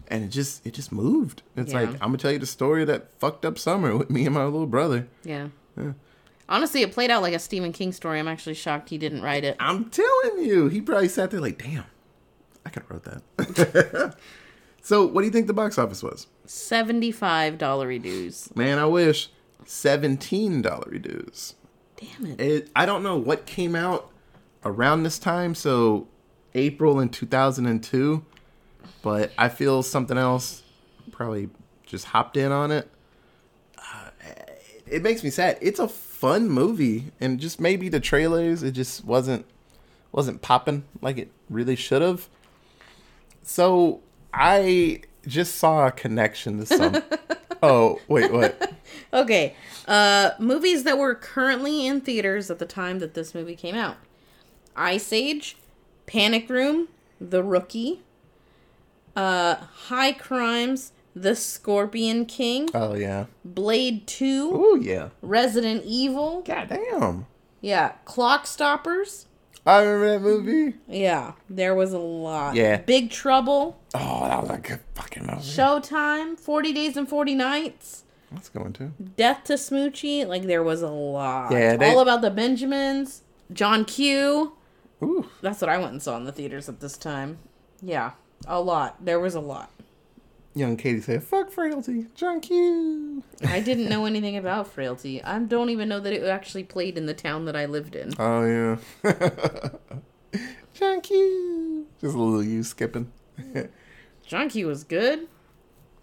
and 0.07 0.23
it 0.23 0.27
just 0.29 0.65
it 0.65 0.73
just 0.73 0.91
moved. 0.91 1.41
It's 1.57 1.73
Yeah. 1.73 1.81
like 1.81 1.89
I'm 1.95 2.09
gonna 2.09 2.17
tell 2.19 2.31
you 2.31 2.39
the 2.39 2.45
story 2.45 2.81
of 2.83 2.87
that 2.87 3.09
fucked 3.19 3.45
up 3.45 3.57
summer 3.59 3.97
with 3.97 4.09
me 4.09 4.25
and 4.25 4.33
my 4.33 4.45
little 4.45 4.67
brother. 4.67 5.07
Yeah. 5.23 5.47
Honestly, 6.47 6.83
it 6.83 6.91
played 6.93 7.09
out 7.11 7.21
like 7.23 7.33
a 7.33 7.39
Stephen 7.39 7.73
King 7.73 7.91
story. 7.91 8.19
I'm 8.19 8.27
actually 8.27 8.53
shocked 8.53 8.89
he 8.89 8.97
didn't 8.99 9.23
write 9.23 9.43
it. 9.43 9.57
I'm 9.59 9.89
telling 9.89 10.43
you, 10.45 10.67
he 10.69 10.79
probably 10.79 11.07
sat 11.09 11.31
there 11.31 11.41
like, 11.41 11.57
damn, 11.57 11.85
I 12.65 12.69
could 12.69 12.83
have 12.83 12.91
wrote 12.91 13.03
that. 13.37 14.15
so, 14.83 15.05
what 15.07 15.21
do 15.21 15.25
you 15.25 15.31
think 15.31 15.47
the 15.47 15.53
box 15.53 15.77
office 15.79 16.03
was? 16.03 16.27
Seventy-five 16.45 17.57
dollar 17.57 17.97
dues. 17.97 18.55
Man, 18.55 18.77
I 18.77 18.85
wish 18.85 19.29
seventeen 19.65 20.61
dollar 20.61 20.97
dues. 20.97 21.55
Damn 21.97 22.25
it. 22.31 22.41
It, 22.41 22.69
I 22.75 22.85
don't 22.85 23.03
know 23.03 23.17
what 23.17 23.45
came 23.45 23.75
out 23.75 24.11
around 24.63 25.03
this 25.03 25.19
time, 25.19 25.55
so 25.55 26.07
April 26.53 26.99
in 26.99 27.09
2002, 27.09 28.25
but 29.01 29.31
I 29.37 29.49
feel 29.49 29.83
something 29.83 30.17
else 30.17 30.63
probably 31.11 31.49
just 31.85 32.05
hopped 32.05 32.37
in 32.37 32.51
on 32.51 32.71
it. 32.71 32.89
Uh, 33.77 34.09
it 34.87 35.03
makes 35.03 35.23
me 35.23 35.29
sad. 35.29 35.57
It's 35.61 35.79
a 35.79 35.87
fun 35.87 36.49
movie, 36.49 37.11
and 37.19 37.39
just 37.39 37.59
maybe 37.59 37.89
the 37.89 37.99
trailers, 37.99 38.63
it 38.63 38.71
just 38.71 39.05
wasn't 39.05 39.45
wasn't 40.11 40.41
popping 40.41 40.85
like 41.01 41.17
it 41.17 41.29
really 41.49 41.75
should 41.75 42.01
have. 42.01 42.29
So 43.43 44.01
I 44.33 45.01
just 45.27 45.55
saw 45.55 45.87
a 45.87 45.91
connection 45.91 46.59
to 46.59 46.65
some. 46.65 47.03
oh 47.65 47.99
wait, 48.07 48.31
what? 48.31 48.73
Okay. 49.13 49.55
Uh 49.87 50.31
movies 50.39 50.83
that 50.83 50.97
were 50.97 51.15
currently 51.15 51.85
in 51.87 52.01
theaters 52.01 52.49
at 52.51 52.59
the 52.59 52.65
time 52.65 52.99
that 52.99 53.13
this 53.13 53.33
movie 53.35 53.55
came 53.55 53.75
out. 53.75 53.97
Ice 54.75 55.13
Age, 55.13 55.55
Panic 56.05 56.49
Room, 56.49 56.89
The 57.21 57.43
Rookie, 57.43 58.01
uh 59.15 59.55
High 59.55 60.11
Crimes, 60.13 60.91
The 61.15 61.35
Scorpion 61.35 62.25
King, 62.25 62.69
Oh 62.73 62.93
yeah. 62.95 63.25
Blade 63.45 64.05
2, 64.07 64.51
Oh 64.53 64.75
yeah. 64.75 65.09
Resident 65.21 65.83
Evil. 65.85 66.41
God 66.41 66.67
damn. 66.69 67.25
Yeah, 67.61 67.93
Clock 68.05 68.45
Stoppers. 68.47 69.27
I 69.65 69.81
remember 69.81 70.09
that 70.11 70.21
movie. 70.21 70.75
Yeah, 70.87 71.33
there 71.49 71.73
was 71.73 71.91
a 71.93 71.97
lot. 71.99 72.55
Yeah. 72.55 72.77
Big 72.77 73.09
Trouble, 73.09 73.79
Oh, 73.95 74.27
that 74.27 74.41
was 74.41 74.49
a 74.51 74.57
good 74.57 74.79
fucking 74.93 75.25
movie. 75.25 75.41
Showtime, 75.41 76.39
40 76.39 76.73
Days 76.73 76.95
and 76.97 77.09
40 77.09 77.33
Nights, 77.35 78.03
That's 78.31 78.49
going 78.49 78.73
to. 78.73 78.91
Death 79.17 79.43
to 79.45 79.53
Smoochy. 79.53 80.27
Like, 80.27 80.43
there 80.43 80.61
was 80.63 80.81
a 80.81 80.89
lot. 80.89 81.51
Yeah, 81.51 81.77
they- 81.77 81.89
All 81.91 81.99
About 81.99 82.21
the 82.21 82.29
Benjamins, 82.31 83.21
John 83.51 83.85
Q. 83.85 84.53
Ooh. 85.03 85.29
That's 85.41 85.61
what 85.61 85.69
I 85.69 85.77
went 85.77 85.91
and 85.93 86.01
saw 86.01 86.15
in 86.17 86.25
the 86.25 86.31
theaters 86.31 86.69
at 86.69 86.79
this 86.79 86.97
time. 86.97 87.37
Yeah, 87.81 88.11
a 88.47 88.61
lot. 88.61 89.03
There 89.03 89.19
was 89.19 89.35
a 89.35 89.39
lot. 89.41 89.71
Young 90.57 90.77
Katie 90.77 91.01
said, 91.01 91.21
"Fuck 91.23 91.51
frailty, 91.51 92.07
John 92.15 92.39
Q." 92.39 93.23
I 93.45 93.59
didn't 93.59 93.89
know 93.89 94.05
anything 94.05 94.37
about 94.37 94.67
Frailty. 94.67 95.21
I 95.21 95.37
don't 95.39 95.69
even 95.69 95.89
know 95.89 95.99
that 95.99 96.13
it 96.13 96.23
actually 96.23 96.63
played 96.63 96.97
in 96.97 97.05
the 97.07 97.13
town 97.13 97.43
that 97.45 97.55
I 97.57 97.65
lived 97.65 97.93
in. 97.95 98.13
Oh 98.17 98.77
yeah. 99.03 99.69
John 100.73 101.01
Q. 101.01 101.87
Just 102.01 102.15
a 102.15 102.17
little 102.17 102.43
you 102.43 102.63
skipping. 102.63 103.11
John 104.25 104.49
Q 104.49 104.67
was 104.67 104.83
good. 104.83 105.27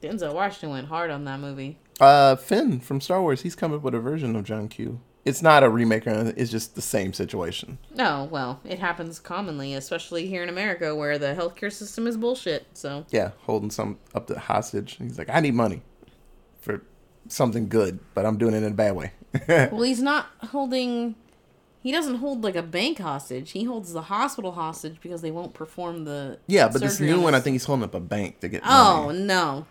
Denzel 0.03 0.35
Washington 0.35 0.71
went 0.71 0.89
hard 0.89 1.11
on 1.11 1.25
that 1.25 1.41
movie. 1.41 1.79
uh, 2.01 2.37
Finn 2.37 2.81
from 2.81 3.01
Star 3.01 3.21
Wars. 3.23 3.43
He's 3.43 3.55
come 3.55 3.73
up 3.73 3.83
with 3.83 3.95
a 3.95 4.01
version 4.01 4.35
of 4.37 4.45
John 4.45 4.69
Q. 4.69 5.01
It's 5.25 5.41
not 5.43 5.63
a 5.63 5.69
remake 5.69 6.07
or 6.07 6.11
anything. 6.11 6.35
It's 6.37 6.51
just 6.51 6.75
the 6.75 6.83
same 6.83 7.13
situation. 7.13 7.79
No, 7.95 8.29
well, 8.31 8.61
it 8.65 8.81
happens 8.81 9.21
commonly, 9.21 9.73
especially 9.75 10.27
here 10.27 10.43
in 10.43 10.49
America 10.49 10.97
where 10.97 11.17
the 11.17 11.35
healthcare 11.35 11.73
system 11.73 12.07
is 12.09 12.17
bullshit. 12.17 12.67
So, 12.75 13.07
Yeah, 13.11 13.31
holding 13.43 13.71
some 13.71 13.99
up 14.15 14.27
to 14.27 14.39
hostage. 14.39 14.97
He's 14.97 15.19
like, 15.19 15.29
I 15.31 15.39
need 15.41 15.55
money 15.55 15.83
for 16.61 16.83
something 17.29 17.69
good, 17.69 18.01
but 18.15 18.27
I'm 18.27 18.37
doing 18.37 18.53
it 18.55 18.65
in 18.65 18.73
a 18.73 18.75
bad 18.75 18.97
way. 18.97 19.13
well, 19.49 19.83
he's 19.83 20.03
not 20.03 20.27
holding. 20.51 21.15
He 21.81 21.93
doesn't 21.93 22.17
hold 22.17 22.43
like 22.43 22.57
a 22.57 22.63
bank 22.63 22.99
hostage. 22.99 23.53
He 23.53 23.65
holds 23.65 23.93
the 23.93 24.03
hospital 24.03 24.53
hostage 24.53 24.99
because 25.01 25.23
they 25.23 25.31
won't 25.31 25.55
perform 25.55 26.05
the. 26.05 26.39
yeah, 26.49 26.69
but 26.69 26.81
this 26.81 26.99
new 27.01 27.21
one, 27.21 27.35
I 27.35 27.41
think 27.41 27.55
he's 27.55 27.65
holding 27.65 27.85
up 27.85 27.95
a 27.95 28.01
bank 28.01 28.41
to 28.41 28.49
get 28.49 28.63
Oh 28.65 29.07
money. 29.07 29.21
no! 29.21 29.67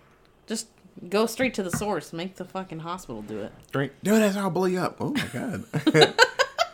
Just 0.48 0.68
go 1.10 1.26
straight 1.26 1.54
to 1.56 1.64
the 1.64 1.72
source. 1.72 2.14
Make 2.14 2.36
the 2.36 2.46
fucking 2.46 2.80
hospital 2.80 3.22
do 3.22 3.40
it. 3.40 3.54
Drink. 3.72 3.94
Do 4.04 4.16
it, 4.16 4.36
I'll 4.36 4.50
blow 4.50 4.66
you 4.66 4.80
up. 4.80 4.98
Oh 5.00 5.12
my 5.12 5.26
god. 5.34 6.16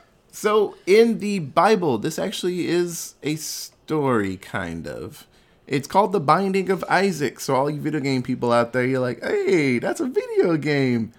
so 0.32 0.76
in 0.86 1.20
the 1.20 1.40
Bible, 1.40 1.98
this 1.98 2.20
actually 2.20 2.68
is 2.68 3.16
a 3.24 3.36
story, 3.36 4.38
kind 4.38 4.88
of. 4.88 5.28
It's 5.68 5.88
called 5.88 6.14
the 6.14 6.22
Binding 6.22 6.70
of 6.70 6.84
Isaac. 6.90 7.40
So 7.40 7.56
all 7.56 7.70
you 7.70 7.82
video 7.82 8.00
game 8.00 8.24
people 8.24 8.54
out 8.54 8.72
there, 8.72 8.86
you're 8.86 9.02
like, 9.02 9.22
hey, 9.22 9.80
that's 9.80 10.00
a 10.00 10.08
video 10.08 10.56
game. 10.56 11.12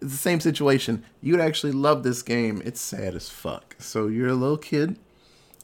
It's 0.00 0.12
the 0.12 0.18
same 0.18 0.40
situation. 0.40 1.04
You'd 1.20 1.40
actually 1.40 1.72
love 1.72 2.02
this 2.02 2.22
game. 2.22 2.62
It's 2.64 2.80
sad 2.80 3.14
as 3.14 3.28
fuck. 3.28 3.74
So 3.78 4.06
you're 4.06 4.28
a 4.28 4.34
little 4.34 4.58
kid, 4.58 4.98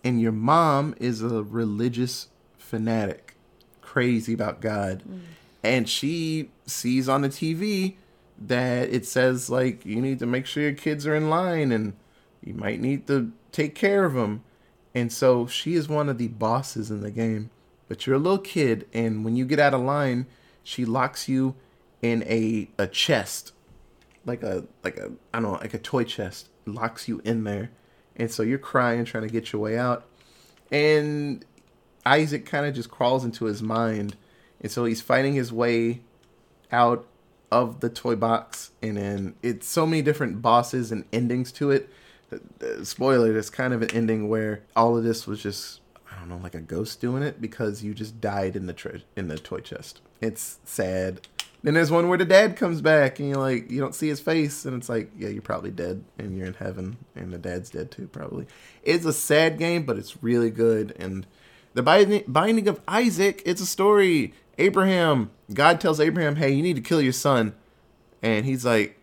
and 0.02 0.20
your 0.20 0.32
mom 0.32 0.94
is 0.98 1.22
a 1.22 1.42
religious 1.42 2.28
fanatic, 2.58 3.36
crazy 3.80 4.32
about 4.32 4.60
God, 4.60 5.04
mm. 5.08 5.20
And 5.62 5.88
she 5.88 6.50
sees 6.66 7.08
on 7.08 7.22
the 7.22 7.28
TV 7.28 7.96
that 8.38 8.88
it 8.88 9.06
says 9.06 9.48
like 9.48 9.84
you 9.86 10.00
need 10.00 10.18
to 10.18 10.26
make 10.26 10.46
sure 10.46 10.62
your 10.62 10.72
kids 10.72 11.06
are 11.06 11.14
in 11.14 11.30
line 11.30 11.70
and 11.70 11.94
you 12.42 12.54
might 12.54 12.80
need 12.80 13.06
to 13.06 13.32
take 13.52 13.74
care 13.74 14.04
of 14.04 14.14
them. 14.14 14.42
And 14.94 15.12
so 15.12 15.46
she 15.46 15.74
is 15.74 15.88
one 15.88 16.08
of 16.08 16.18
the 16.18 16.28
bosses 16.28 16.90
in 16.90 17.00
the 17.00 17.10
game. 17.10 17.50
But 17.88 18.06
you're 18.06 18.16
a 18.16 18.18
little 18.18 18.38
kid, 18.38 18.88
and 18.94 19.22
when 19.22 19.36
you 19.36 19.44
get 19.44 19.58
out 19.58 19.74
of 19.74 19.82
line, 19.82 20.26
she 20.62 20.86
locks 20.86 21.28
you 21.28 21.54
in 22.00 22.22
a 22.22 22.68
a 22.78 22.86
chest, 22.86 23.52
like 24.24 24.42
a 24.42 24.64
like 24.82 24.96
a 24.96 25.12
I 25.34 25.40
don't 25.40 25.52
know 25.52 25.58
like 25.58 25.74
a 25.74 25.78
toy 25.78 26.04
chest, 26.04 26.48
locks 26.64 27.06
you 27.06 27.20
in 27.22 27.44
there, 27.44 27.70
and 28.16 28.30
so 28.30 28.42
you're 28.42 28.58
crying 28.58 29.04
trying 29.04 29.24
to 29.24 29.32
get 29.32 29.52
your 29.52 29.60
way 29.60 29.76
out, 29.76 30.06
and 30.70 31.44
Isaac 32.06 32.46
kind 32.46 32.64
of 32.64 32.74
just 32.74 32.90
crawls 32.90 33.26
into 33.26 33.44
his 33.44 33.62
mind, 33.62 34.16
and 34.62 34.70
so 34.70 34.84
he's 34.84 35.00
fighting 35.00 35.34
his 35.34 35.52
way 35.52 36.00
out 36.70 37.06
of 37.50 37.80
the 37.80 37.90
toy 37.90 38.16
box, 38.16 38.70
and 38.82 38.96
then 38.96 39.34
it's 39.42 39.66
so 39.66 39.86
many 39.86 40.02
different 40.02 40.40
bosses 40.40 40.90
and 40.90 41.04
endings 41.12 41.52
to 41.52 41.70
it. 41.70 41.90
Spoiler: 42.82 43.32
There's 43.32 43.50
kind 43.50 43.74
of 43.74 43.82
an 43.82 43.90
ending 43.92 44.28
where 44.28 44.62
all 44.74 44.96
of 44.96 45.04
this 45.04 45.26
was 45.26 45.42
just 45.42 45.80
I 46.10 46.18
don't 46.18 46.28
know, 46.28 46.38
like 46.42 46.54
a 46.54 46.60
ghost 46.60 47.00
doing 47.00 47.22
it 47.22 47.40
because 47.40 47.82
you 47.82 47.94
just 47.94 48.20
died 48.20 48.56
in 48.56 48.66
the 48.66 48.72
tre- 48.72 49.04
in 49.16 49.28
the 49.28 49.38
toy 49.38 49.60
chest. 49.60 50.00
It's 50.20 50.58
sad. 50.64 51.26
Then 51.62 51.74
there's 51.74 51.92
one 51.92 52.08
where 52.08 52.18
the 52.18 52.24
dad 52.24 52.56
comes 52.56 52.80
back 52.80 53.20
and 53.20 53.28
you're 53.28 53.38
like, 53.38 53.70
you 53.70 53.80
don't 53.80 53.94
see 53.94 54.08
his 54.08 54.18
face, 54.18 54.64
and 54.64 54.76
it's 54.76 54.88
like, 54.88 55.12
yeah, 55.16 55.28
you're 55.28 55.42
probably 55.42 55.70
dead, 55.70 56.02
and 56.18 56.36
you're 56.36 56.48
in 56.48 56.54
heaven, 56.54 56.96
and 57.14 57.32
the 57.32 57.38
dad's 57.38 57.70
dead 57.70 57.90
too, 57.90 58.08
probably. 58.08 58.46
It's 58.82 59.04
a 59.04 59.12
sad 59.12 59.58
game, 59.58 59.84
but 59.84 59.96
it's 59.96 60.22
really 60.24 60.50
good. 60.50 60.92
And 60.98 61.24
the 61.74 62.24
binding 62.26 62.68
of 62.68 62.80
Isaac, 62.88 63.42
it's 63.46 63.60
a 63.60 63.66
story. 63.66 64.34
Abraham, 64.62 65.30
God 65.52 65.80
tells 65.80 65.98
Abraham, 65.98 66.36
hey, 66.36 66.50
you 66.52 66.62
need 66.62 66.76
to 66.76 66.82
kill 66.82 67.02
your 67.02 67.12
son, 67.12 67.54
and 68.22 68.46
he's 68.46 68.64
like, 68.64 68.98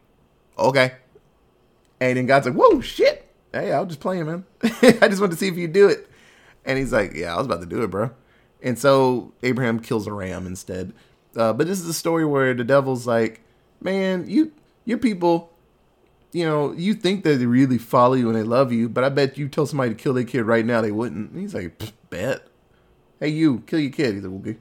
okay. 0.57 0.93
And 1.99 2.18
then 2.18 2.26
God's 2.26 2.47
like, 2.47 2.55
whoa, 2.55 2.80
shit. 2.80 3.28
Hey, 3.51 3.74
I'll 3.74 3.86
just 3.86 3.99
play 3.99 4.20
him, 4.20 4.28
man. 4.28 4.45
I 5.01 5.07
just 5.10 5.20
want 5.20 5.34
to 5.34 5.38
see 5.38 5.47
if 5.47 5.57
you 5.57 5.68
do 5.68 5.89
it. 5.89 6.10
And 6.64 6.78
he's 6.78 6.93
like, 6.93 7.14
yeah, 7.14 7.34
I 7.34 7.38
was 7.38 7.45
about 7.45 7.60
to 7.60 7.66
do 7.66 7.84
it, 7.84 7.88
bro. 7.88 8.12
And 8.62 8.80
so 8.80 9.34
Abraham 9.43 9.80
kills 9.80 10.07
a 10.07 10.14
ram 10.14 10.47
instead. 10.47 10.93
Uh, 11.36 11.51
but 11.53 11.68
this 11.68 11.80
is 11.80 11.88
a 11.88 11.93
story 11.93 12.26
where 12.26 12.53
the 12.53 12.64
devil's 12.64 13.05
like, 13.05 13.41
man, 13.82 14.30
you 14.30 14.51
your 14.86 14.97
people, 14.97 15.51
you 16.32 16.45
know, 16.45 16.72
you 16.74 16.93
think 16.93 17.24
that 17.24 17.38
they 17.38 17.45
really 17.45 17.78
follow 17.78 18.14
you 18.14 18.28
and 18.28 18.38
they 18.38 18.43
love 18.43 18.72
you, 18.72 18.88
but 18.88 19.03
I 19.03 19.10
bet 19.10 19.38
you 19.38 19.47
tell 19.47 19.66
somebody 19.66 19.91
to 19.91 19.95
kill 19.95 20.14
their 20.14 20.24
kid 20.24 20.43
right 20.43 20.66
now, 20.66 20.82
they 20.82 20.91
wouldn't. 20.91 21.32
And 21.32 21.41
he's 21.41 21.53
like, 21.53 21.82
bet. 22.10 22.47
Hey, 23.20 23.30
you 23.30 23.60
kill 23.68 23.80
your 23.80 23.91
kid. 23.91 24.16
He's 24.16 24.24
like, 24.24 24.39
okay. 24.41 24.57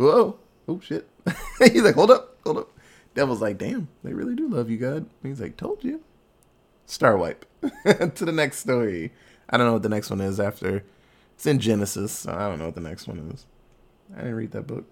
Whoa, 0.00 0.38
oh 0.66 0.80
shit. 0.80 1.06
he's 1.58 1.82
like, 1.82 1.94
hold 1.94 2.10
up, 2.10 2.38
hold 2.42 2.56
up. 2.56 2.70
Devil's 3.14 3.42
like, 3.42 3.58
damn, 3.58 3.88
they 4.02 4.14
really 4.14 4.34
do 4.34 4.48
love 4.48 4.70
you, 4.70 4.78
God. 4.78 4.96
And 4.96 5.08
he's 5.22 5.42
like, 5.42 5.58
told 5.58 5.84
you. 5.84 6.00
Star 6.86 7.18
wipe. 7.18 7.44
to 7.84 8.24
the 8.24 8.32
next 8.32 8.60
story. 8.60 9.12
I 9.50 9.58
don't 9.58 9.66
know 9.66 9.74
what 9.74 9.82
the 9.82 9.90
next 9.90 10.08
one 10.08 10.22
is 10.22 10.40
after. 10.40 10.84
It's 11.34 11.44
in 11.44 11.58
Genesis. 11.58 12.12
So 12.12 12.32
I 12.32 12.48
don't 12.48 12.58
know 12.58 12.64
what 12.64 12.76
the 12.76 12.80
next 12.80 13.08
one 13.08 13.18
is. 13.30 13.44
I 14.14 14.20
didn't 14.20 14.36
read 14.36 14.52
that 14.52 14.66
book. 14.66 14.86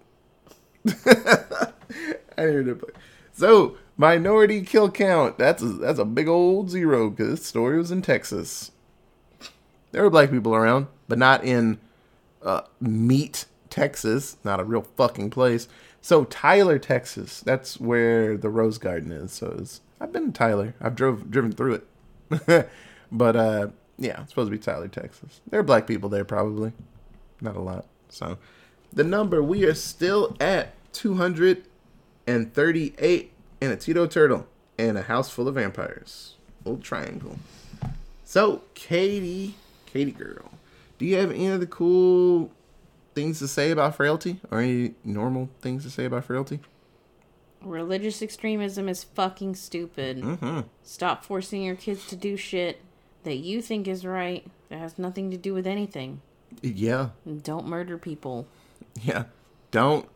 I 0.85 1.71
didn't 2.37 2.55
read 2.55 2.65
that 2.67 2.79
book. 2.79 2.95
So 3.33 3.77
minority 3.97 4.61
kill 4.61 4.91
count. 4.91 5.39
That's 5.39 5.63
a, 5.63 5.69
that's 5.69 5.97
a 5.97 6.05
big 6.05 6.27
old 6.27 6.69
zero 6.69 7.09
because 7.09 7.31
this 7.31 7.47
story 7.47 7.79
was 7.79 7.89
in 7.89 8.03
Texas. 8.03 8.69
There 9.91 10.03
were 10.03 10.11
black 10.11 10.29
people 10.29 10.53
around, 10.53 10.85
but 11.07 11.17
not 11.17 11.43
in 11.43 11.79
uh, 12.43 12.61
Meat, 12.79 13.45
Texas. 13.69 14.37
Not 14.43 14.59
a 14.59 14.63
real 14.63 14.87
fucking 14.97 15.29
place. 15.29 15.67
So 16.01 16.25
Tyler, 16.25 16.79
Texas. 16.79 17.41
That's 17.41 17.79
where 17.79 18.37
the 18.37 18.49
Rose 18.49 18.77
Garden 18.77 19.11
is. 19.11 19.31
So 19.31 19.63
I've 19.99 20.13
been 20.13 20.31
to 20.31 20.37
Tyler. 20.37 20.75
I've 20.81 20.95
drove 20.95 21.29
driven 21.29 21.51
through 21.51 21.75
it. 21.75 21.85
but 23.11 23.35
uh, 23.35 23.67
yeah, 23.97 24.21
it's 24.21 24.31
supposed 24.31 24.47
to 24.47 24.57
be 24.57 24.61
Tyler, 24.61 24.87
Texas. 24.87 25.41
There 25.49 25.59
are 25.59 25.63
black 25.63 25.87
people 25.87 26.09
there 26.09 26.25
probably. 26.25 26.73
Not 27.41 27.55
a 27.55 27.61
lot. 27.61 27.85
So 28.09 28.37
the 28.91 29.03
number 29.03 29.43
we 29.43 29.65
are 29.65 29.73
still 29.73 30.35
at 30.39 30.73
238 30.93 33.31
and 33.61 33.71
a 33.71 33.75
Tito 33.75 34.07
turtle 34.07 34.47
and 34.77 34.97
a 34.97 35.03
house 35.03 35.29
full 35.29 35.47
of 35.47 35.55
vampires. 35.55 36.35
Old 36.65 36.83
triangle. 36.83 37.37
So, 38.25 38.63
Katie, 38.75 39.55
Katie 39.85 40.11
girl, 40.11 40.51
do 40.97 41.05
you 41.05 41.17
have 41.17 41.31
any 41.31 41.47
of 41.47 41.59
the 41.59 41.67
cool 41.67 42.51
things 43.19 43.39
to 43.39 43.47
say 43.47 43.71
about 43.71 43.95
frailty 43.95 44.39
or 44.49 44.59
any 44.59 44.93
normal 45.03 45.49
things 45.61 45.83
to 45.83 45.89
say 45.89 46.05
about 46.05 46.25
frailty? 46.25 46.59
Religious 47.61 48.21
extremism 48.21 48.87
is 48.87 49.03
fucking 49.03 49.55
stupid. 49.55 50.21
Mm-hmm. 50.21 50.61
Stop 50.83 51.25
forcing 51.25 51.61
your 51.63 51.75
kids 51.75 52.07
to 52.07 52.15
do 52.15 52.37
shit 52.37 52.81
that 53.23 53.35
you 53.35 53.61
think 53.61 53.87
is 53.87 54.05
right 54.05 54.45
that 54.69 54.79
has 54.79 54.97
nothing 54.97 55.29
to 55.31 55.37
do 55.37 55.53
with 55.53 55.67
anything. 55.67 56.21
Yeah, 56.61 57.09
And 57.25 57.43
don't 57.43 57.67
murder 57.67 57.97
people. 57.97 58.47
yeah. 59.01 59.25
Don't 59.71 60.07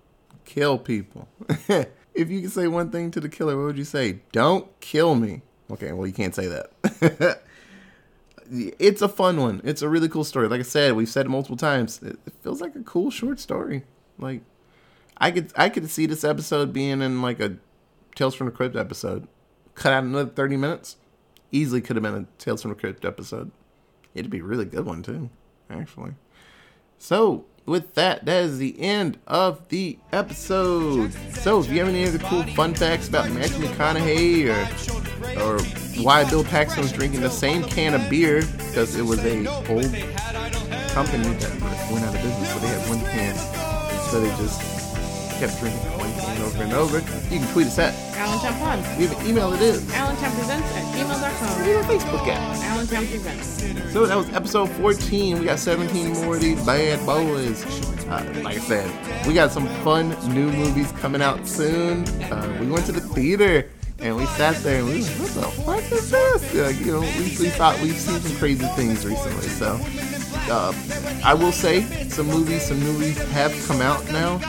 kill 0.45 0.77
people. 0.79 1.27
if 1.67 2.29
you 2.29 2.41
could 2.41 2.51
say 2.51 2.67
one 2.67 2.89
thing 2.89 3.11
to 3.11 3.19
the 3.19 3.29
killer, 3.29 3.55
what 3.57 3.65
would 3.65 3.77
you 3.77 3.83
say? 3.83 4.19
Don't 4.31 4.67
kill 4.79 5.13
me. 5.13 5.41
Okay, 5.69 5.91
well, 5.91 6.07
you 6.07 6.13
can't 6.13 6.33
say 6.33 6.47
that. 6.47 7.41
it's 8.51 9.01
a 9.01 9.09
fun 9.09 9.39
one. 9.39 9.61
It's 9.63 9.81
a 9.81 9.89
really 9.89 10.09
cool 10.09 10.23
story. 10.23 10.47
Like 10.47 10.59
I 10.59 10.63
said, 10.63 10.93
we've 10.93 11.09
said 11.09 11.25
it 11.25 11.29
multiple 11.29 11.57
times. 11.57 12.01
It 12.01 12.19
it 12.25 12.33
feels 12.41 12.61
like 12.61 12.75
a 12.75 12.83
cool 12.83 13.11
short 13.11 13.39
story. 13.39 13.83
Like 14.17 14.41
I 15.17 15.31
could 15.31 15.51
I 15.55 15.69
could 15.69 15.89
see 15.89 16.05
this 16.05 16.23
episode 16.23 16.73
being 16.73 17.01
in 17.01 17.21
like 17.21 17.39
a 17.39 17.57
Tales 18.15 18.35
from 18.35 18.45
the 18.45 18.51
Crypt 18.51 18.75
episode. 18.75 19.27
Cut 19.75 19.93
out 19.93 20.03
another 20.03 20.29
30 20.29 20.57
minutes. 20.57 20.97
Easily 21.51 21.81
could 21.81 21.95
have 21.95 22.03
been 22.03 22.15
a 22.15 22.25
Tales 22.37 22.61
from 22.61 22.71
the 22.71 22.75
Crypt 22.75 23.05
episode. 23.05 23.51
It'd 24.13 24.31
be 24.31 24.39
a 24.39 24.43
really 24.43 24.65
good 24.65 24.85
one 24.85 25.01
too, 25.01 25.29
actually. 25.69 26.11
So, 26.99 27.45
with 27.65 27.95
that, 27.95 28.25
that 28.25 28.43
is 28.43 28.59
the 28.59 28.79
end 28.79 29.17
of 29.27 29.67
the 29.69 29.97
episode. 30.11 31.11
So, 31.33 31.59
if 31.59 31.69
you 31.69 31.79
have 31.79 31.89
any 31.89 32.07
other 32.07 32.19
cool 32.19 32.43
fun 32.43 32.75
facts 32.75 33.09
about 33.09 33.31
Matthew 33.31 33.67
McConaughey 33.67 34.49
or 34.49 35.41
or 35.41 35.82
why 35.97 36.27
Bill 36.29 36.43
Paxton 36.43 36.81
was 36.81 36.91
drinking 36.91 37.21
the 37.21 37.29
same 37.29 37.63
can 37.63 37.93
of 37.93 38.09
beer 38.09 38.41
because 38.41 38.95
it 38.95 39.03
was 39.03 39.19
a 39.19 39.45
old 39.69 39.93
company 40.93 41.29
that 41.35 41.51
went 41.91 42.05
out 42.05 42.15
of 42.15 42.21
business, 42.21 42.53
so 42.53 42.59
they 42.59 42.67
had 42.67 42.89
one 42.89 42.99
can, 43.11 43.35
so 44.09 44.19
they 44.19 44.29
just 44.37 44.61
kept 45.39 45.59
drinking 45.59 45.79
one 45.97 46.11
can 46.13 46.41
over 46.41 46.63
and 46.63 46.73
over. 46.73 46.99
You 47.33 47.39
can 47.39 47.51
tweet 47.51 47.67
us 47.67 47.79
at. 47.79 47.93
Allentown 48.15 48.53
Pod. 48.59 48.97
We 48.97 49.07
have 49.07 49.19
an 49.19 49.27
email. 49.27 49.53
It 49.53 49.61
is. 49.61 49.93
Allentown 49.93 50.31
Presents 50.35 50.75
at 50.75 50.93
We 50.93 50.99
have 50.99 51.89
a 51.89 51.93
Facebook 51.93 52.27
at. 52.27 52.63
Allentown 52.63 53.07
Presents. 53.07 53.91
So 53.91 54.05
that 54.05 54.15
was 54.15 54.29
episode 54.29 54.69
14. 54.69 55.39
We 55.39 55.45
got 55.45 55.59
17 55.59 56.13
more 56.13 56.35
of 56.35 56.41
these 56.41 56.63
bad 56.65 57.05
boys. 57.05 57.65
Uh, 58.05 58.41
like 58.43 58.57
I 58.57 58.59
said, 58.59 59.27
we 59.27 59.33
got 59.33 59.51
some 59.51 59.67
fun 59.83 60.09
new 60.33 60.51
movies 60.51 60.91
coming 60.93 61.21
out 61.21 61.47
soon. 61.47 62.07
Uh, 62.23 62.57
we 62.59 62.67
went 62.67 62.85
to 62.85 62.91
the 62.91 63.01
theater 63.01 63.69
and 64.03 64.17
we 64.17 64.25
sat 64.25 64.57
there 64.57 64.79
and 64.79 64.87
we 64.87 64.99
were 64.99 65.41
like, 65.41 65.53
what 65.65 65.81
the 65.89 65.95
fuck 65.95 65.97
is 65.97 66.11
this? 66.11 66.53
Like, 66.53 66.85
you 66.85 66.91
know, 66.91 66.99
we, 66.99 67.37
we 67.39 67.49
thought 67.49 67.79
we've 67.79 67.97
seen 67.97 68.19
some 68.19 68.35
crazy 68.37 68.65
things 68.75 69.05
recently. 69.05 69.47
So 69.47 69.79
uh, 70.51 70.73
I 71.23 71.33
will 71.33 71.53
say 71.53 71.83
some 72.09 72.27
movies, 72.27 72.67
some 72.67 72.79
movies 72.81 73.17
have 73.31 73.53
come 73.65 73.79
out 73.81 74.05
now, 74.11 74.39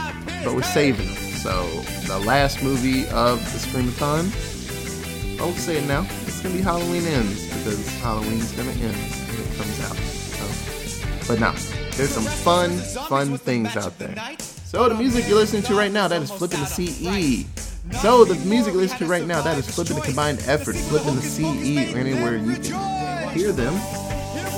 but 0.43 0.55
we're 0.55 0.63
saving 0.63 1.07
them. 1.07 1.15
So 1.15 1.67
the 2.09 2.19
last 2.19 2.65
movie 2.65 3.07
of 3.11 3.39
the 3.53 3.59
Screamathon, 3.61 5.41
I'll 5.41 5.53
say 5.53 5.77
it 5.77 5.87
now. 5.87 6.05
It's 6.27 6.41
gonna 6.41 6.57
be 6.57 6.61
Halloween 6.61 7.05
ends 7.07 7.47
because 7.47 7.87
Halloween's 8.01 8.51
gonna 8.53 8.73
end 8.73 8.97
when 8.97 9.41
it 9.41 9.57
comes 9.57 9.81
out. 9.85 9.97
So, 9.97 11.29
but 11.29 11.39
now 11.39 11.53
there's 11.93 12.11
some 12.11 12.25
fun, 12.25 12.71
fun 13.09 13.39
things 13.39 13.77
out 13.77 13.97
there. 14.01 14.17
So 14.41 14.89
the 14.89 14.97
music 14.97 15.29
you're 15.29 15.37
listening 15.39 15.63
to 15.65 15.77
right 15.77 15.93
now, 15.93 16.09
that 16.09 16.21
is 16.21 16.33
flipping 16.33 16.59
the 16.59 16.67
CE. 16.67 17.74
So 17.93 18.25
the 18.25 18.35
music 18.47 18.75
listening 18.75 19.09
right 19.09 19.27
now, 19.27 19.43
that 19.43 19.59
is 19.59 19.69
flipping 19.69 19.97
the 19.97 20.03
combined 20.03 20.43
effort, 20.47 20.77
flipping 20.77 21.15
the 21.17 21.23
CE 21.23 21.95
anywhere 21.95 22.37
you 22.37 22.57
can 22.57 23.29
hear 23.31 23.53
them. 23.53 23.79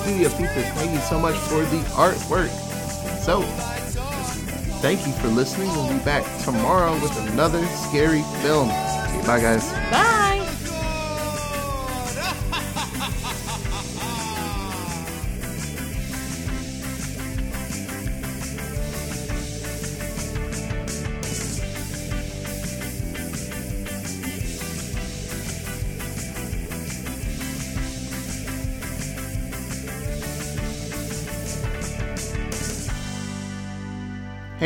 Studio 0.03 0.29
Pizza, 0.31 0.63
thank 0.75 0.93
you 0.93 1.01
so 1.01 1.19
much 1.19 1.37
for 1.37 1.65
the 1.65 1.81
artwork. 1.95 2.51
So 3.21 3.43
thank 4.81 5.07
you 5.07 5.13
for 5.15 5.29
listening. 5.29 5.69
We'll 5.71 5.93
be 5.93 6.05
back 6.05 6.25
tomorrow 6.45 6.93
with 6.95 7.17
another 7.33 7.65
scary 7.89 8.23
film. 8.43 8.69
Okay, 8.69 9.23
bye 9.27 9.41
guys. 9.41 9.73
Bye. 9.91 10.26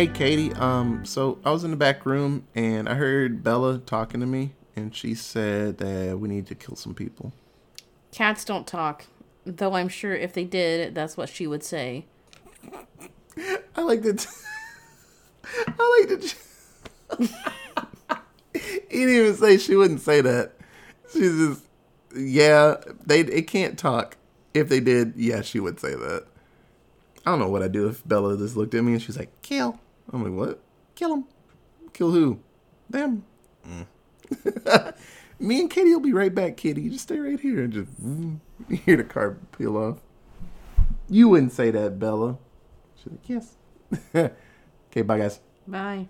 Hey 0.01 0.07
Katie, 0.07 0.55
um, 0.55 1.05
so 1.05 1.38
I 1.44 1.51
was 1.51 1.62
in 1.62 1.72
the 1.72 1.76
back 1.76 2.07
room 2.07 2.46
and 2.55 2.88
I 2.88 2.94
heard 2.94 3.44
Bella 3.44 3.76
talking 3.76 4.20
to 4.20 4.26
me, 4.26 4.55
and 4.74 4.96
she 4.96 5.14
said 5.14 5.76
that 5.76 6.18
we 6.18 6.26
need 6.26 6.46
to 6.46 6.55
kill 6.55 6.74
some 6.74 6.94
people. 6.94 7.34
Cats 8.11 8.42
don't 8.46 8.66
talk. 8.66 9.05
Though 9.44 9.74
I'm 9.74 9.90
sure 9.90 10.14
if 10.14 10.32
they 10.32 10.44
did, 10.44 10.94
that's 10.94 11.18
what 11.18 11.28
she 11.28 11.46
would 11.46 11.62
say. 11.62 12.07
I 13.76 13.82
like 13.82 14.01
that. 14.01 14.26
I 15.68 16.07
like 16.09 16.09
that. 16.09 16.34
he 18.55 19.01
didn't 19.01 19.14
even 19.14 19.36
say 19.36 19.59
she 19.59 19.76
wouldn't 19.76 20.01
say 20.01 20.22
that. 20.22 20.53
She's 21.12 21.36
just, 21.36 21.66
yeah, 22.16 22.76
they 23.05 23.20
it 23.20 23.48
can't 23.48 23.78
talk. 23.78 24.16
If 24.55 24.70
they 24.70 24.80
did, 24.80 25.12
yeah, 25.14 25.42
she 25.42 25.61
would 25.61 25.78
say 25.78 25.94
that. 25.94 26.24
I 27.26 27.32
don't 27.32 27.38
know 27.38 27.51
what 27.51 27.62
I'd 27.62 27.72
do 27.72 27.86
if 27.86 28.03
Bella 28.09 28.38
just 28.38 28.57
looked 28.57 28.74
at 28.74 28.82
me 28.82 28.92
and 28.92 29.03
she's 29.03 29.18
like, 29.18 29.42
kill. 29.42 29.78
I'm 30.13 30.23
like, 30.23 30.33
what? 30.33 30.61
Kill 30.95 31.15
him. 31.15 31.25
Kill 31.93 32.11
who? 32.11 32.41
Them. 32.89 33.25
Mm. 33.67 34.95
me 35.39 35.61
and 35.61 35.71
Katie 35.71 35.91
will 35.91 36.01
be 36.01 36.13
right 36.13 36.35
back, 36.35 36.57
Kitty. 36.57 36.89
Just 36.89 37.05
stay 37.05 37.19
right 37.19 37.39
here 37.39 37.65
and 37.65 37.73
just 37.73 37.91
hear 38.85 38.97
the 38.97 39.05
car 39.05 39.39
peel 39.57 39.77
off. 39.77 39.99
You 41.09 41.29
wouldn't 41.29 41.53
say 41.53 41.71
that, 41.71 41.99
Bella. 41.99 42.39
She's 42.97 43.13
like, 43.13 43.29
yes. 43.29 43.57
okay, 44.91 45.03
bye, 45.03 45.19
guys. 45.19 45.41
Bye. 45.67 46.09